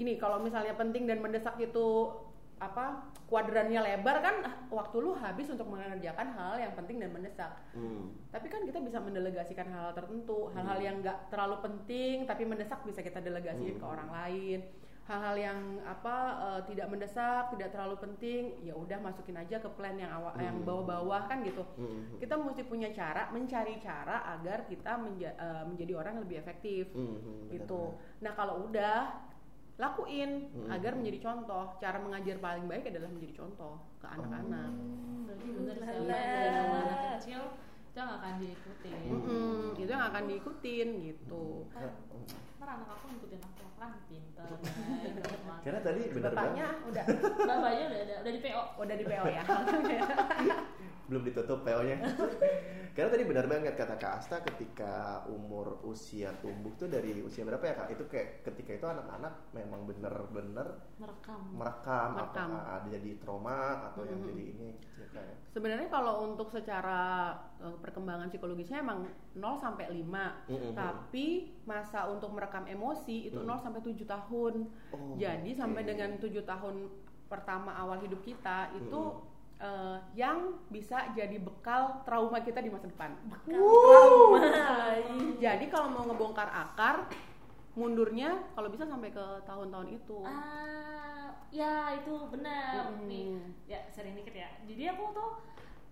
gini 0.00 0.16
kalau 0.16 0.40
misalnya 0.40 0.72
penting 0.72 1.04
dan 1.04 1.20
mendesak 1.20 1.60
itu 1.60 2.08
apa 2.56 3.04
kuadrannya 3.24 3.80
lebar 3.80 4.20
kan 4.20 4.36
waktu 4.68 4.96
lu 4.98 5.12
habis 5.12 5.48
untuk 5.48 5.64
mengerjakan 5.66 6.32
hal 6.32 6.56
yang 6.56 6.72
penting 6.72 6.96
dan 6.96 7.12
mendesak 7.12 7.52
Hmm. 7.76 8.08
tapi 8.32 8.48
kan 8.48 8.64
kita 8.64 8.80
bisa 8.80 8.96
mendelegasikan 8.98 9.68
hal-hal 9.68 9.92
tertentu 9.92 10.48
hal-hal 10.50 10.76
yang 10.78 10.96
nggak 11.00 11.28
terlalu 11.28 11.60
penting 11.60 12.24
tapi 12.24 12.44
mendesak 12.44 12.80
bisa 12.82 13.00
kita 13.00 13.20
delegasiin 13.20 13.76
ke 13.76 13.84
Hmm. 13.84 13.92
orang 13.92 14.08
lain 14.10 14.60
hal-hal 15.02 15.36
yang 15.36 15.58
apa 15.82 16.16
eh, 16.38 16.60
tidak 16.66 16.86
mendesak 16.86 17.48
tidak 17.50 17.72
terlalu 17.72 17.96
penting 17.98 18.42
ya 18.60 18.76
udah 18.76 19.00
masukin 19.00 19.34
aja 19.34 19.56
ke 19.56 19.68
plan 19.70 19.96
yang 19.96 20.12
awal 20.12 20.36
yang 20.36 20.60
Hmm. 20.60 20.68
bawah-bawah 20.68 21.26
kan 21.26 21.40
gitu 21.40 21.64
Hmm. 21.76 22.16
kita 22.16 22.36
mesti 22.36 22.62
punya 22.62 22.88
cara 22.90 23.28
mencari 23.30 23.76
cara 23.78 24.20
agar 24.30 24.64
kita 24.64 24.96
menja- 24.96 25.32
eh, 25.34 25.64
menjadi 25.64 25.92
orang 25.94 26.12
yang 26.14 26.24
lebih 26.24 26.38
efektif 26.38 26.92
Hmm. 26.92 27.48
gitu. 27.48 27.96
Nah 28.20 28.32
kalau 28.34 28.68
udah 28.68 29.29
lakuin 29.80 30.30
Hmm. 30.52 30.68
agar 30.68 30.92
menjadi 30.92 31.18
contoh. 31.24 31.72
Cara 31.80 31.96
mengajar 31.96 32.36
paling 32.36 32.68
baik 32.68 32.84
adalah 32.86 33.08
menjadi 33.08 33.34
contoh 33.40 33.80
ke 33.96 34.06
anak-anak. 34.06 34.68
Hmm, 34.68 35.24
berarti 35.24 35.48
bener 35.48 35.76
sih 35.80 36.04
dari 36.04 36.48
anak 36.52 36.86
kecil 37.16 37.42
itu 37.90 37.98
nggak 37.98 38.18
akan 38.22 38.34
diikutin 38.38 38.94
Mm-mm, 39.02 39.74
itu 39.74 39.90
yang 39.90 40.06
akan 40.06 40.22
diikutin 40.24 40.88
gitu. 41.02 41.66
Nah, 41.74 41.90
ntar 42.54 42.68
anak 42.70 42.86
aku 42.86 43.04
ngikutin 43.10 43.40
aku 43.42 43.60
aku 43.66 43.76
kan 43.76 43.90
pinter 44.06 44.46
banget. 44.46 45.12
Karena 45.60 45.80
tadi 45.82 46.00
benar 46.14 46.30
Bapaknya 46.30 46.66
banget 46.70 46.86
udah 46.86 47.04
bapaknya 47.40 47.84
udah 47.90 47.98
ada 47.98 48.14
udah 48.22 48.32
di 48.32 48.40
PO 48.40 48.62
udah 48.78 48.94
di 48.94 49.04
PO 49.04 49.24
ya. 49.26 49.42
belum 51.10 51.26
ditutup 51.26 51.66
PO-nya. 51.66 51.98
Karena 52.90 53.10
tadi 53.10 53.22
benar 53.22 53.46
banget 53.46 53.74
kata 53.74 53.94
Kak 53.96 54.12
Asta 54.18 54.42
ketika 54.42 55.22
umur 55.26 55.78
usia 55.82 56.34
tumbuh 56.38 56.74
tuh 56.74 56.86
dari 56.86 57.18
usia 57.18 57.42
berapa 57.42 57.62
ya 57.62 57.74
Kak? 57.76 57.88
Itu 57.94 58.04
kayak 58.06 58.42
ketika 58.44 58.70
itu 58.74 58.86
anak-anak 58.86 59.50
memang 59.50 59.86
bener-bener 59.86 60.66
merekam 60.98 61.54
merekam, 61.54 62.08
Merekam. 62.18 62.50
apakah 62.50 62.62
ada 62.78 62.88
jadi 62.90 63.10
trauma 63.18 63.90
atau 63.90 64.02
yang 64.02 64.18
Mhm. 64.20 64.26
jadi 64.26 64.42
ini 64.44 64.68
gitu 64.76 64.98
ya, 65.00 65.08
Kak 65.08 65.22
ya. 65.22 65.34
Sebenarnya 65.50 65.88
kalau 65.88 66.14
untuk 66.24 66.50
secara 66.50 67.02
eh, 67.58 67.76
perkembangan 67.78 68.26
psikologisnya 68.28 68.78
emang 68.80 69.06
0 69.34 69.54
sampai 69.56 69.86
5. 69.86 70.46
Mhm. 70.46 70.74
Tapi 70.74 71.26
masa 71.64 72.06
untuk 72.06 72.30
merekam 72.30 72.66
emosi 72.66 73.28
itu 73.28 73.38
Mm. 73.38 73.46
0 73.46 73.58
sampai 73.60 73.80
7 73.80 74.02
tahun. 74.04 74.54
Oh, 74.90 75.14
Jadi 75.14 75.50
sampai 75.52 75.82
oke. 75.82 75.88
dengan 75.88 76.10
7 76.16 76.42
tahun 76.42 76.90
pertama 77.28 77.70
awal 77.72 78.02
hidup 78.02 78.18
kita 78.20 78.74
itu 78.74 78.90
Mm-mm. 78.90 79.29
Eh, 79.60 79.98
yang 80.16 80.58
bisa 80.72 81.12
jadi 81.12 81.36
bekal 81.36 82.02
trauma 82.08 82.40
kita 82.40 82.64
di 82.64 82.72
masa 82.72 82.88
depan. 82.88 83.12
Trauma. 83.44 84.40
Jadi 85.36 85.64
kalau 85.68 85.88
mau 85.92 86.04
ngebongkar 86.08 86.48
akar, 86.48 87.06
mundurnya 87.76 88.40
kalau 88.56 88.72
bisa 88.72 88.88
sampai 88.88 89.12
ke 89.12 89.24
tahun-tahun 89.44 89.88
itu. 89.94 90.18
ah 90.26 91.00
ya 91.50 91.98
itu 91.98 92.14
benar 92.30 92.94
nih 93.10 93.34
ya 93.66 93.82
sering 93.90 94.14
dikit 94.14 94.34
ya 94.38 94.50
jadi 94.70 94.94
aku 94.94 95.10
tuh 95.10 95.30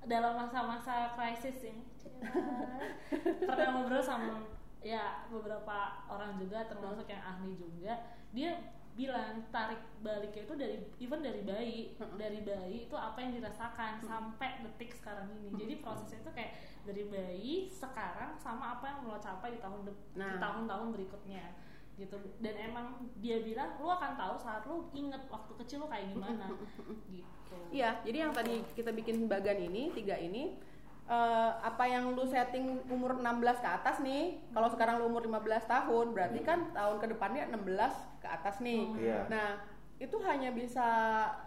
dalam 0.07 0.39
masa-masa 0.39 1.19
krisis 1.19 1.59
ini 1.67 1.83
pernah 3.49 3.69
ngobrol 3.75 4.03
sama 4.03 4.47
ya 4.79 5.27
beberapa 5.27 6.07
orang 6.07 6.39
juga 6.39 6.63
termasuk 6.71 7.11
yang 7.11 7.23
ahli 7.27 7.59
juga 7.59 8.07
dia 8.31 8.55
bilang 8.99 9.47
tarik 9.55 9.79
baliknya 10.03 10.43
itu 10.43 10.55
dari 10.59 10.77
even 10.99 11.23
dari 11.23 11.47
bayi. 11.47 11.95
Dari 11.95 12.43
bayi 12.43 12.91
itu 12.91 12.97
apa 12.99 13.23
yang 13.23 13.39
dirasakan 13.39 14.03
sampai 14.03 14.59
detik 14.67 14.91
sekarang 14.91 15.31
ini. 15.39 15.55
Jadi 15.55 15.75
prosesnya 15.79 16.19
itu 16.19 16.33
kayak 16.35 16.53
dari 16.83 17.07
bayi 17.07 17.55
sekarang 17.71 18.35
sama 18.35 18.77
apa 18.77 18.91
yang 18.91 18.99
lo 19.07 19.23
capai 19.23 19.55
di 19.55 19.63
tahun 19.63 19.87
de- 19.87 20.03
di 20.13 20.19
Nah. 20.19 20.43
tahun-tahun 20.43 20.91
berikutnya. 20.91 21.55
Gitu. 21.95 22.15
Dan 22.43 22.55
emang 22.59 22.87
dia 23.19 23.39
bilang 23.43 23.79
lu 23.79 23.87
akan 23.87 24.19
tahu 24.19 24.35
saat 24.35 24.67
lu 24.67 24.91
inget 24.91 25.23
waktu 25.31 25.53
kecil 25.63 25.87
lu 25.87 25.89
kayak 25.89 26.11
gimana. 26.11 26.51
Gitu. 27.07 27.59
Iya, 27.71 28.03
jadi 28.03 28.29
yang 28.29 28.33
tadi 28.35 28.61
kita 28.75 28.91
bikin 28.93 29.25
bagan 29.25 29.57
ini, 29.63 29.95
tiga 29.95 30.19
ini 30.19 30.59
eh, 31.09 31.51
apa 31.59 31.85
yang 31.85 32.13
lu 32.13 32.23
setting 32.23 32.85
umur 32.87 33.17
16 33.17 33.25
ke 33.59 33.69
atas 33.69 33.97
nih, 33.99 34.45
kalau 34.53 34.69
sekarang 34.69 35.01
lu 35.01 35.09
umur 35.09 35.25
15 35.25 35.41
tahun, 35.65 36.07
berarti 36.13 36.41
kan 36.41 36.69
tahun 36.71 36.97
ke 36.99 37.07
depannya 37.11 37.49
16 37.49 37.93
ke 38.21 38.29
atas 38.29 38.61
nih. 38.61 38.83
Iya. 38.95 39.21
Nah, 39.27 39.49
itu 39.97 40.17
hanya 40.23 40.53
bisa 40.53 40.89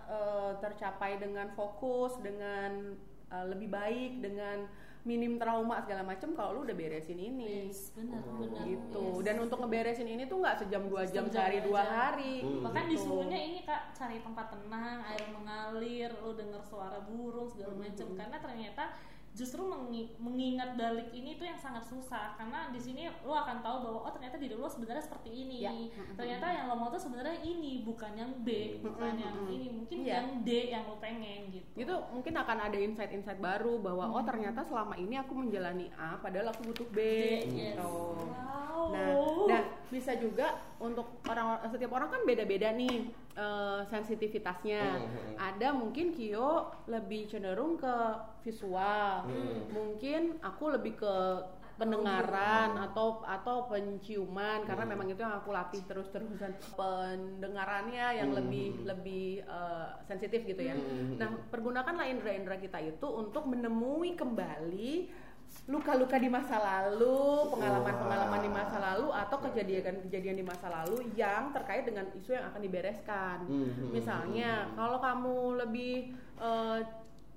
eh, 0.05 0.51
tercapai 0.57 1.16
dengan 1.16 1.53
fokus, 1.53 2.18
dengan 2.20 2.97
eh, 3.28 3.45
lebih 3.47 3.70
baik, 3.70 4.20
dengan 4.20 4.66
minim 5.01 5.41
trauma 5.41 5.82
segala 5.82 6.05
macam 6.05 6.38
kalau 6.38 6.62
lu 6.62 6.62
udah 6.62 6.78
beresin 6.78 7.18
ini. 7.18 7.66
yes 7.66 7.89
benar 7.91 8.22
Oh, 8.22 8.38
benar 8.38 8.62
Gitu. 8.62 9.01
Yes. 9.01 9.26
Dan 9.26 9.36
untuk 9.41 9.57
ngeberesin 9.57 10.05
ini 10.05 10.30
tuh 10.30 10.38
nggak 10.38 10.62
sejam 10.62 10.86
dua 10.86 11.09
jam 11.09 11.26
Sejam 11.26 11.34
sehari 11.34 11.57
dua 11.66 11.82
hari. 11.82 12.45
Hmm. 12.45 12.62
bahkan 12.62 12.86
gitu. 12.86 13.01
disuruhnya 13.01 13.34
ini 13.34 13.66
kak 13.66 13.97
cari 13.97 14.22
tempat 14.22 14.53
tenang 14.53 15.01
air 15.01 15.26
mengalir 15.34 16.14
lu 16.22 16.38
denger 16.38 16.62
suara 16.62 17.01
burung 17.01 17.49
segala 17.49 17.74
Hmm. 17.74 17.82
macam 17.82 18.07
karena 18.14 18.38
ternyata 18.38 18.84
justru 19.32 19.63
mengi- 19.63 20.11
mengingat 20.17 20.75
balik 20.75 21.07
ini 21.09 21.34
tuh 21.34 21.45
yang 21.45 21.55
sangat 21.55 21.79
susah 21.82 22.36
karena 22.36 22.67
di 22.67 22.75
sini 22.75 23.07
lu 23.21 23.32
akan 23.32 23.59
tahu 23.59 23.77
bahwa 23.82 23.99
oh 24.03 24.11
ternyata 24.11 24.36
diri 24.36 24.53
lu 24.53 24.67
sebenarnya 24.67 24.99
seperti 24.99 25.32
ini 25.32 25.57
Ya. 25.61 25.71
ternyata 26.13 26.45
yang 26.45 26.67
lo 26.67 26.75
mau 26.75 26.89
tuh 26.89 26.99
sebenarnya 26.99 27.39
ini 27.39 27.79
bukan 27.82 28.11
yang 28.11 28.32
B 28.38 28.49
bukan 28.82 29.13
Hmm. 29.13 29.23
yang 29.23 29.36
ini 29.49 29.67
mungkin 29.71 29.97
Iya. 30.01 30.11
yang 30.13 30.27
D 30.41 30.49
yang 30.67 30.84
lo 30.84 30.99
pengen 30.99 31.47
gitu 31.49 31.63
itu 31.77 31.93
mungkin 32.11 32.34
akan 32.36 32.57
ada 32.61 32.77
insight-insight 32.77 33.39
baru 33.39 33.79
bahwa 33.79 34.11
oh 34.11 34.19
ternyata 34.21 34.61
selama 34.61 34.95
ini 34.95 35.15
aku 35.15 35.32
menjalani 35.32 35.88
A 35.93 36.15
padahal 36.17 36.51
aku 36.51 36.67
butuh 36.67 36.88
B, 36.88 36.97
D, 36.97 37.01
yes. 37.47 37.79
gitu. 37.79 37.88
wow 38.27 38.84
Nah, 38.91 39.15
dan 39.47 39.63
bisa 39.92 40.16
juga 40.16 40.56
untuk 40.80 41.20
orang 41.28 41.60
setiap 41.68 41.92
orang 41.92 42.10
kan 42.10 42.22
beda-beda 42.24 42.72
nih 42.72 43.12
eh, 43.32 43.82
sensitivitasnya. 43.88 44.84
Hmm. 44.98 45.36
Ada 45.36 45.72
mungkin 45.72 46.12
Kyo 46.12 46.68
lebih 46.88 47.28
cenderung 47.28 47.76
ke 47.76 47.96
visual, 48.44 49.28
Hmm. 49.28 49.68
mungkin 49.72 50.39
aku 50.39 50.72
lebih 50.72 50.96
ke 50.96 51.16
pendengaran 51.76 52.78
atau 52.78 53.26
atau 53.26 53.66
penciuman 53.66 54.62
karena 54.68 54.84
Hmm. 54.86 54.92
memang 54.94 55.08
itu 55.10 55.18
yang 55.18 55.34
aku 55.34 55.50
latih 55.50 55.82
terus-terusan 55.89 56.54
pendengarannya 56.78 58.22
yang 58.22 58.30
Hmm. 58.32 58.38
lebih 58.44 58.68
lebih 58.86 59.26
eh, 59.44 59.89
sensitif 60.06 60.46
gitu 60.46 60.62
ya. 60.62 60.76
Hmm. 60.76 61.18
Nah, 61.18 61.30
pergunakanlah 61.50 62.06
indera-indera 62.06 62.60
kita 62.60 62.78
itu 62.80 63.08
untuk 63.08 63.48
menemui 63.48 64.14
kembali 64.14 65.10
luka-luka 65.70 66.18
di 66.18 66.28
masa 66.28 66.58
lalu, 66.58 67.48
pengalaman-pengalaman 67.54 68.42
di 68.42 68.52
masa 68.52 68.78
lalu 68.82 69.14
atau 69.14 69.38
kejadian-kejadian 69.46 70.42
di 70.42 70.46
masa 70.46 70.68
lalu 70.68 71.06
yang 71.14 71.54
terkait 71.54 71.86
dengan 71.86 72.10
isu 72.18 72.34
yang 72.34 72.50
akan 72.50 72.62
dibereskan. 72.66 73.38
Hmm. 73.46 73.94
Misalnya, 73.94 74.68
kalau 74.74 74.98
kamu 74.98 75.64
lebih 75.64 76.18
eh, 76.42 76.80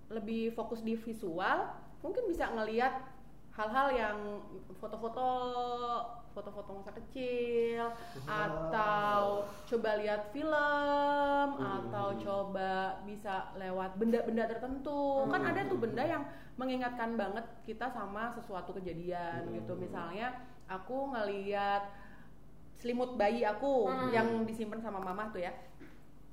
lebih 0.09 0.57
fokus 0.57 0.81
di 0.81 0.97
visual, 0.97 1.69
mungkin 2.01 2.25
bisa 2.29 2.49
ngelihat 2.53 3.07
hal-hal 3.55 3.89
yang 3.95 4.19
foto-foto 4.83 5.29
foto-foto 6.35 6.83
masa 6.83 6.91
kecil 6.99 7.95
atau 8.27 9.47
coba 9.71 9.91
lihat 10.03 10.35
film 10.35 11.49
atau 11.63 12.19
coba 12.19 12.99
bisa 13.07 13.55
lewat 13.55 13.95
benda-benda 13.95 14.51
tertentu. 14.51 15.31
Kan 15.31 15.43
ada 15.47 15.63
tuh 15.71 15.79
benda 15.79 16.03
yang 16.03 16.27
mengingatkan 16.59 17.15
banget 17.15 17.47
kita 17.63 17.87
sama 17.95 18.35
sesuatu 18.35 18.75
kejadian 18.75 19.47
gitu. 19.55 19.79
Misalnya 19.79 20.35
aku 20.67 21.15
ngeliat 21.15 21.87
selimut 22.75 23.17
bayi 23.17 23.47
aku 23.47 23.89
yang 24.13 24.45
disimpan 24.45 24.83
sama 24.83 25.01
mama 25.01 25.31
tuh 25.33 25.41
ya 25.41 25.55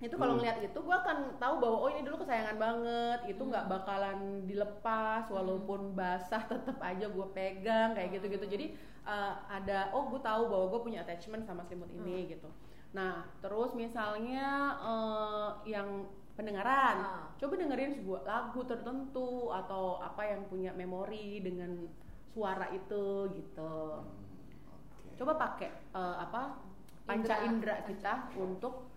itu 0.02 0.18
kalau 0.18 0.34
ngeliat 0.42 0.66
itu 0.66 0.80
gue 0.82 0.96
akan 0.98 1.38
tahu 1.38 1.62
bahwa 1.62 1.78
oh 1.86 1.90
ini 1.94 2.02
dulu 2.02 2.26
kesayangan 2.26 2.58
banget. 2.58 3.20
Itu 3.30 3.46
nggak 3.46 3.70
bakalan 3.70 4.50
dilepas 4.50 5.30
walaupun 5.30 5.94
basah 5.94 6.42
tetap 6.52 6.82
aja 6.82 7.06
gue 7.06 7.28
pegang 7.38 7.94
kayak 7.94 8.18
gitu 8.18 8.34
gitu 8.34 8.46
jadi 8.50 8.66
uh, 9.06 9.46
ada 9.46 9.94
oh 9.94 10.10
gue 10.10 10.22
tahu 10.26 10.50
bahwa 10.50 10.66
gue 10.74 10.82
punya 10.90 11.00
attachment 11.06 11.46
sama 11.46 11.62
selimut 11.70 11.94
ini 11.94 12.34
gitu. 12.34 12.50
Nah 12.98 13.30
terus 13.46 13.78
misalnya 13.78 14.74
uh, 14.82 15.62
yang 15.70 16.10
pendengaran. 16.34 16.96
Ah. 17.06 17.26
coba 17.38 17.54
dengerin 17.60 17.94
sebuah 17.94 18.22
lagu 18.26 18.66
tertentu 18.66 19.54
atau 19.54 20.02
apa 20.02 20.26
yang 20.26 20.42
punya 20.50 20.72
memori 20.74 21.44
dengan 21.44 21.86
suara 22.32 22.72
itu 22.74 23.30
gitu. 23.36 24.02
Oke. 24.02 25.20
coba 25.20 25.38
pakai 25.38 25.70
eh, 25.92 26.16
apa 26.18 26.58
panca 27.04 27.36
indera 27.44 27.84
kita 27.84 28.32
untuk 28.40 28.91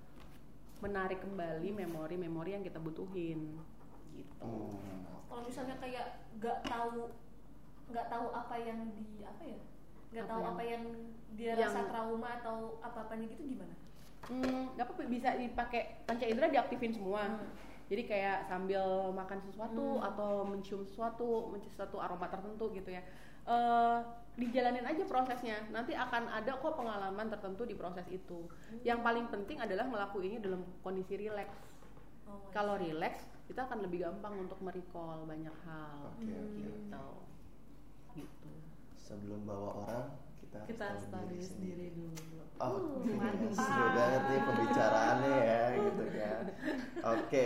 menarik 0.79 1.21
kembali 1.21 1.69
memori-memori 1.71 2.51
yang 2.53 2.63
kita 2.63 2.79
butuhin 2.79 3.59
gitu 4.13 4.43
Hmm. 4.43 5.03
kalau 5.27 5.43
misalnya 5.43 5.77
kayak 5.77 6.07
nggak 6.37 6.59
tahu 6.63 7.11
nggak 7.85 8.07
tahu 8.09 8.27
apa 8.31 8.55
yang 8.57 8.79
di 8.91 9.05
apa 9.21 9.43
ya 9.45 9.59
nggak 10.11 10.25
Apa 10.25 10.31
tahu 10.31 10.41
yang- 10.41 10.53
apa 10.53 10.63
yang 10.65 10.85
dia 11.35 11.53
yang- 11.53 11.61
rasa 11.67 11.81
trauma 11.85 12.29
atau 12.39 12.57
apa 12.81 12.99
apanya 13.03 13.27
gitu 13.29 13.45
gimana 13.47 13.75
Hmm, 14.25 14.73
nggak 14.73 14.89
apa-apa 14.89 15.05
bisa 15.05 15.37
dipakai 15.37 16.01
panca 16.09 16.25
indera 16.25 16.49
diaktifin 16.49 16.97
semua. 16.97 17.29
Hmm. 17.29 17.45
Jadi 17.93 18.09
kayak 18.09 18.49
sambil 18.49 18.81
makan 19.13 19.37
sesuatu 19.39 20.01
Hmm. 20.01 20.09
atau 20.09 20.49
mencium 20.49 20.81
sesuatu, 20.81 21.53
mencium 21.53 21.69
sesuatu 21.69 22.01
aroma 22.01 22.33
tertentu 22.33 22.73
gitu 22.73 22.89
ya. 22.89 23.05
Eh, 23.45 23.99
dijalanin 24.35 24.83
aja 24.83 25.03
prosesnya. 25.07 25.63
Nanti 25.71 25.95
akan 25.95 26.27
ada 26.31 26.59
kok 26.59 26.75
pengalaman 26.75 27.27
tertentu 27.31 27.63
di 27.63 27.75
proses 27.79 28.07
itu. 28.11 28.51
Yang 28.83 29.01
paling 29.07 29.27
penting 29.31 29.59
adalah 29.63 29.87
ngelakuinnya 29.87 30.43
dalam 30.43 30.67
kondisi 30.83 31.15
rileks. 31.15 31.59
oh, 32.27 32.51
Kalau 32.51 32.75
rileks, 32.79 33.31
kita 33.47 33.67
akan 33.69 33.85
lebih 33.87 34.03
gampang 34.07 34.35
untuk 34.41 34.59
merecall 34.59 35.23
banyak 35.29 35.55
hal. 35.69 35.99
Oke, 36.19 36.33
oke. 36.33 36.59
Gitu. 36.59 37.05
Gitu. 38.15 38.51
Sebelum 38.99 39.45
bawa 39.47 39.71
orang, 39.87 40.07
kita, 40.41 40.59
kita 40.67 40.85
harus 40.95 41.05
tahu 41.11 41.29
study 41.29 41.39
sendiri 41.43 41.87
dulu 41.93 42.43
Oh, 42.63 43.03
mantap. 43.19 43.51
seru 43.59 43.87
banget 43.99 44.23
nih 44.31 44.41
pembicaraannya 44.47 45.35
ya, 45.43 45.63
gitu 45.75 46.05
kan. 46.15 46.43
Oke, 47.19 47.45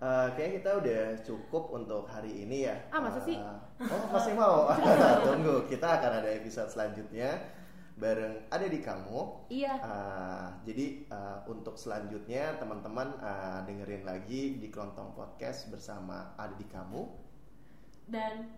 eh, 0.00 0.26
kayaknya 0.36 0.52
kita 0.60 0.70
udah 0.80 1.02
cukup 1.24 1.64
untuk 1.72 2.04
hari 2.08 2.44
ini 2.44 2.68
ya. 2.68 2.76
Ah, 2.92 3.00
masa 3.00 3.20
sih? 3.24 3.36
Eh, 3.36 3.84
oh, 3.84 4.02
masih 4.12 4.32
mau? 4.36 4.70
Tunggu, 5.26 5.68
kita 5.68 6.00
akan 6.00 6.12
ada 6.24 6.30
episode 6.32 6.68
selanjutnya 6.72 7.56
bareng 7.96 8.44
ada 8.52 8.66
di 8.68 8.80
kamu. 8.84 9.48
Iya. 9.48 9.74
Eh, 9.80 10.48
jadi 10.68 10.86
eh, 11.08 11.38
untuk 11.48 11.80
selanjutnya 11.80 12.60
teman-teman 12.60 13.16
eh, 13.16 13.60
dengerin 13.64 14.04
lagi 14.04 14.60
di 14.60 14.68
Kelontong 14.68 15.16
Podcast 15.16 15.72
bersama 15.72 16.36
ada 16.36 16.54
di 16.56 16.68
kamu. 16.68 17.24
dan 18.06 18.54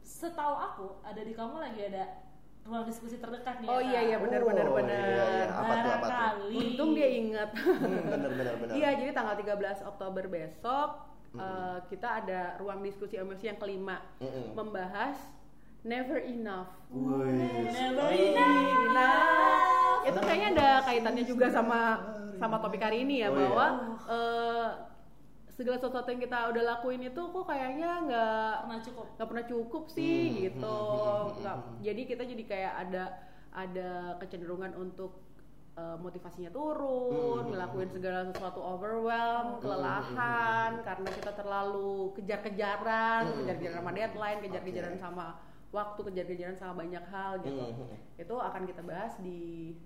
setahu 0.00 0.56
aku 0.56 0.86
ada 1.04 1.20
di 1.20 1.36
kamu 1.36 1.60
lagi 1.60 1.84
ada 1.92 2.23
ruang 2.64 2.84
diskusi 2.84 3.16
terdekat 3.16 3.60
nih 3.60 3.68
Oh 3.68 3.76
ya, 3.76 3.92
iya 3.92 4.00
iya 4.02 4.16
benar 4.18 4.40
Oh, 4.40 4.48
benar 4.48 4.64
iya, 4.64 4.72
benar. 4.72 5.04
iya. 5.04 5.46
Apa 5.52 5.72
tuh, 5.76 5.90
apa 5.92 6.06
tuh? 6.06 6.20
Untung 6.54 6.90
dia 6.92 7.08
ingat. 7.12 7.50
Hmm, 7.52 8.04
bener 8.08 8.30
bener 8.32 8.54
bener. 8.56 8.72
Iya, 8.72 8.88
jadi 8.96 9.10
tanggal 9.12 9.36
13 9.36 9.84
Oktober 9.86 10.24
besok 10.26 10.90
eh, 11.34 11.78
kita 11.86 12.08
ada 12.20 12.40
ruang 12.56 12.80
diskusi 12.80 13.14
emosi 13.14 13.44
yang 13.46 13.58
kelima 13.58 14.00
Mm-mm. 14.16 14.54
membahas 14.54 15.18
never 15.82 16.16
enough. 16.18 16.72
Wih, 16.88 17.68
Never 17.68 18.08
Enough. 18.08 20.06
Itu 20.06 20.18
kayaknya 20.18 20.48
ada 20.54 20.68
kaitannya 20.82 21.24
juga 21.24 21.46
sama 21.48 22.00
sama 22.34 22.56
topik 22.58 22.80
hari 22.80 23.04
ini 23.04 23.20
ya 23.20 23.28
Oh, 23.28 23.36
bahwa 23.36 23.66
eh, 24.08 24.68
segala 25.54 25.78
sesuatu 25.78 26.08
yang 26.08 26.18
kita 26.20 26.38
udah 26.50 26.62
lakuin 26.68 27.02
itu 27.02 27.22
kok 27.24 27.44
kayaknya 27.44 27.90
nggak 28.02 28.54
pernah 28.60 28.80
cukup. 28.82 29.06
nggak 29.14 29.28
pernah 29.30 29.46
cukup 29.46 29.84
sih 29.86 30.18
Hmm, 30.24 30.36
gitu. 30.42 30.76
Hmm, 30.76 30.98
hmm, 30.98 31.22
hmm, 31.24 31.38
nggak. 31.38 31.56
Hmm. 31.56 31.76
jadi 31.80 32.02
kita 32.04 32.22
jadi 32.24 32.44
kayak 32.44 32.74
ada 32.82 33.04
ada 33.54 33.90
kecenderungan 34.18 34.74
untuk 34.74 35.22
uh, 35.74 35.94
motivasinya 35.96 36.50
turun 36.50 37.38
Hmm, 37.40 37.50
ngelakuin 37.50 37.86
segala 37.88 38.26
sesuatu 38.28 38.58
overwhelm 38.58 39.62
kelelahan 39.62 40.82
karena 40.82 41.08
kita 41.12 41.30
terlalu 41.32 42.10
kejar-kejaran 42.14 43.22
Hmm, 43.24 43.36
kejar-kejaran 43.40 43.78
sama 43.78 43.90
deadline 43.92 44.38
kejar-kejaran 44.42 44.92
Oke. 44.92 45.02
sama 45.02 45.26
waktu 45.70 46.00
kejar-kejaran 46.04 46.54
sama 46.54 46.74
banyak 46.76 47.04
hal 47.08 47.32
gitu. 47.42 47.62
Hmm, 47.62 47.94
itu 48.14 48.34
akan 48.34 48.62
kita 48.64 48.82
bahas 48.82 49.14
di 49.18 49.38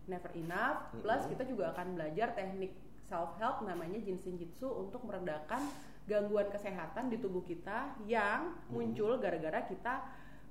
Never 0.05 0.33
Enough 0.33 0.97
plus 0.99 1.25
kita 1.27 1.45
juga 1.45 1.73
akan 1.73 1.93
belajar 1.93 2.33
teknik 2.33 2.73
self 3.09 3.35
help 3.37 3.65
namanya 3.65 3.99
Jinsen 3.99 4.37
Jitsu 4.37 4.69
untuk 4.69 5.03
meredakan 5.03 5.65
gangguan 6.05 6.49
kesehatan 6.49 7.09
di 7.09 7.17
tubuh 7.17 7.41
kita 7.41 7.97
yang 8.05 8.53
muncul 8.69 9.17
gara-gara 9.17 9.65
kita 9.65 10.05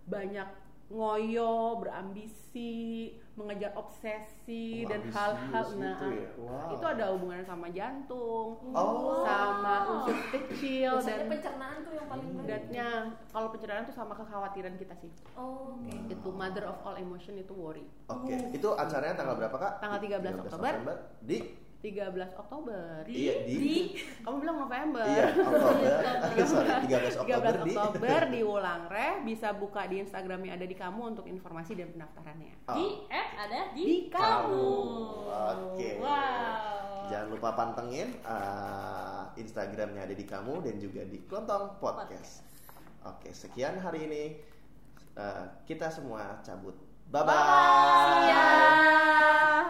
banyak 0.05 0.45
ngoyo, 0.87 1.83
berambisi, 1.83 3.11
mengejar 3.35 3.75
obsesi 3.75 4.81
Oh, 4.81 4.89
dan 4.89 5.01
hal-hal 5.11 5.65
gitu 5.67 5.83
nah 5.83 5.99
ya? 5.99 6.29
Wow. 6.39 6.71
itu 6.71 6.85
ada 6.87 7.05
hubungannya 7.11 7.43
sama 7.43 7.67
jantung, 7.69 8.55
Oh. 8.71 9.19
sama 9.27 9.75
usus 9.99 10.15
kecil 10.31 10.95
dan 11.03 11.27
pencernaan 11.27 11.83
tuh 11.83 11.91
yang 11.91 12.07
paling 12.07 12.31
banyak 12.31 12.47
dannya 12.47 12.89
kalau 13.27 13.51
pencernaan 13.51 13.83
itu 13.83 13.91
sama 13.91 14.15
kekhawatiran 14.15 14.79
kita 14.79 14.95
sih. 14.95 15.11
oh 15.35 15.75
oke 15.75 15.91
Itu 16.07 16.29
mother 16.31 16.63
of 16.65 16.79
all 16.81 16.95
emotion 16.95 17.35
itu 17.35 17.51
worry. 17.51 17.83
Oke, 18.07 18.55
itu 18.55 18.67
acaranya 18.71 19.19
tanggal 19.19 19.35
berapa 19.35 19.57
kak? 19.59 19.73
Tanggal 19.83 19.99
13 19.99 20.39
Oktober. 20.39 20.71
Di 21.19 21.66
13 21.87 22.35
Oktober. 22.35 23.07
iya 23.07 23.47
di, 23.47 23.95
Kamu 24.19 24.35
bilang 24.43 24.57
November. 24.67 25.07
iya 25.07 25.31
Oktober. 25.31 25.99
Sorry, 26.51 26.69
13 26.83 27.23
Oktober 27.23 27.53
13 27.63 27.67
di 27.67 27.73
Oktober 27.75 28.21
di 28.35 28.39
Wulangreh 28.43 29.11
bisa 29.23 29.55
buka 29.55 29.87
di 29.87 30.03
Instagramnya 30.03 30.59
ada 30.59 30.65
di 30.67 30.75
kamu 30.75 31.15
untuk 31.15 31.25
informasi 31.25 31.79
dan 31.79 31.95
pendaftarannya. 31.95 32.53
Oh, 32.67 32.75
di 32.75 32.87
eh 33.07 33.27
ada 33.39 33.59
di, 33.71 33.81
Di 33.83 33.97
kamu 34.11 34.67
Oke. 35.31 35.89
wow 36.03 36.87
Jangan 37.07 37.27
lupa 37.31 37.49
pantengin 37.55 38.11
uh, 38.27 39.31
Instagramnya 39.39 40.03
ada 40.03 40.15
di 40.15 40.27
kamu 40.27 40.59
dan 40.59 40.75
juga 40.75 41.07
di 41.07 41.23
Klontong 41.23 41.79
Podcast. 41.79 42.43
Oke, 43.07 43.31
sekian 43.31 43.79
hari 43.79 44.11
ini. 44.11 44.23
Uh, 45.15 45.47
kita 45.63 45.87
semua 45.87 46.43
cabut. 46.43 46.75
Bye 47.07 47.23
bye. 47.23 48.67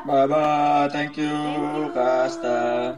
Bye 0.07 0.25
bye, 0.25 0.89
thank 0.89 1.17
you, 1.21 1.29
Kak 1.93 2.33
Asta. 2.33 2.97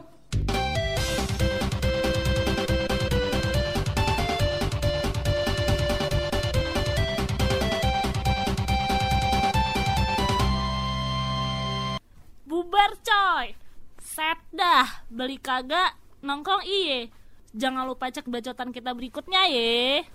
bubar 12.50 12.96
coy. 13.04 13.52
Set 14.00 14.40
dah. 14.56 15.04
Beli 15.12 15.36
kagak 15.36 16.00
nongkrong 16.24 16.64
iye. 16.64 17.12
Jangan 17.52 17.84
lupa 17.84 18.08
cek 18.08 18.30
bacotan 18.30 18.70
kita 18.70 18.94
berikutnya 18.94 19.50
ye 19.50 20.06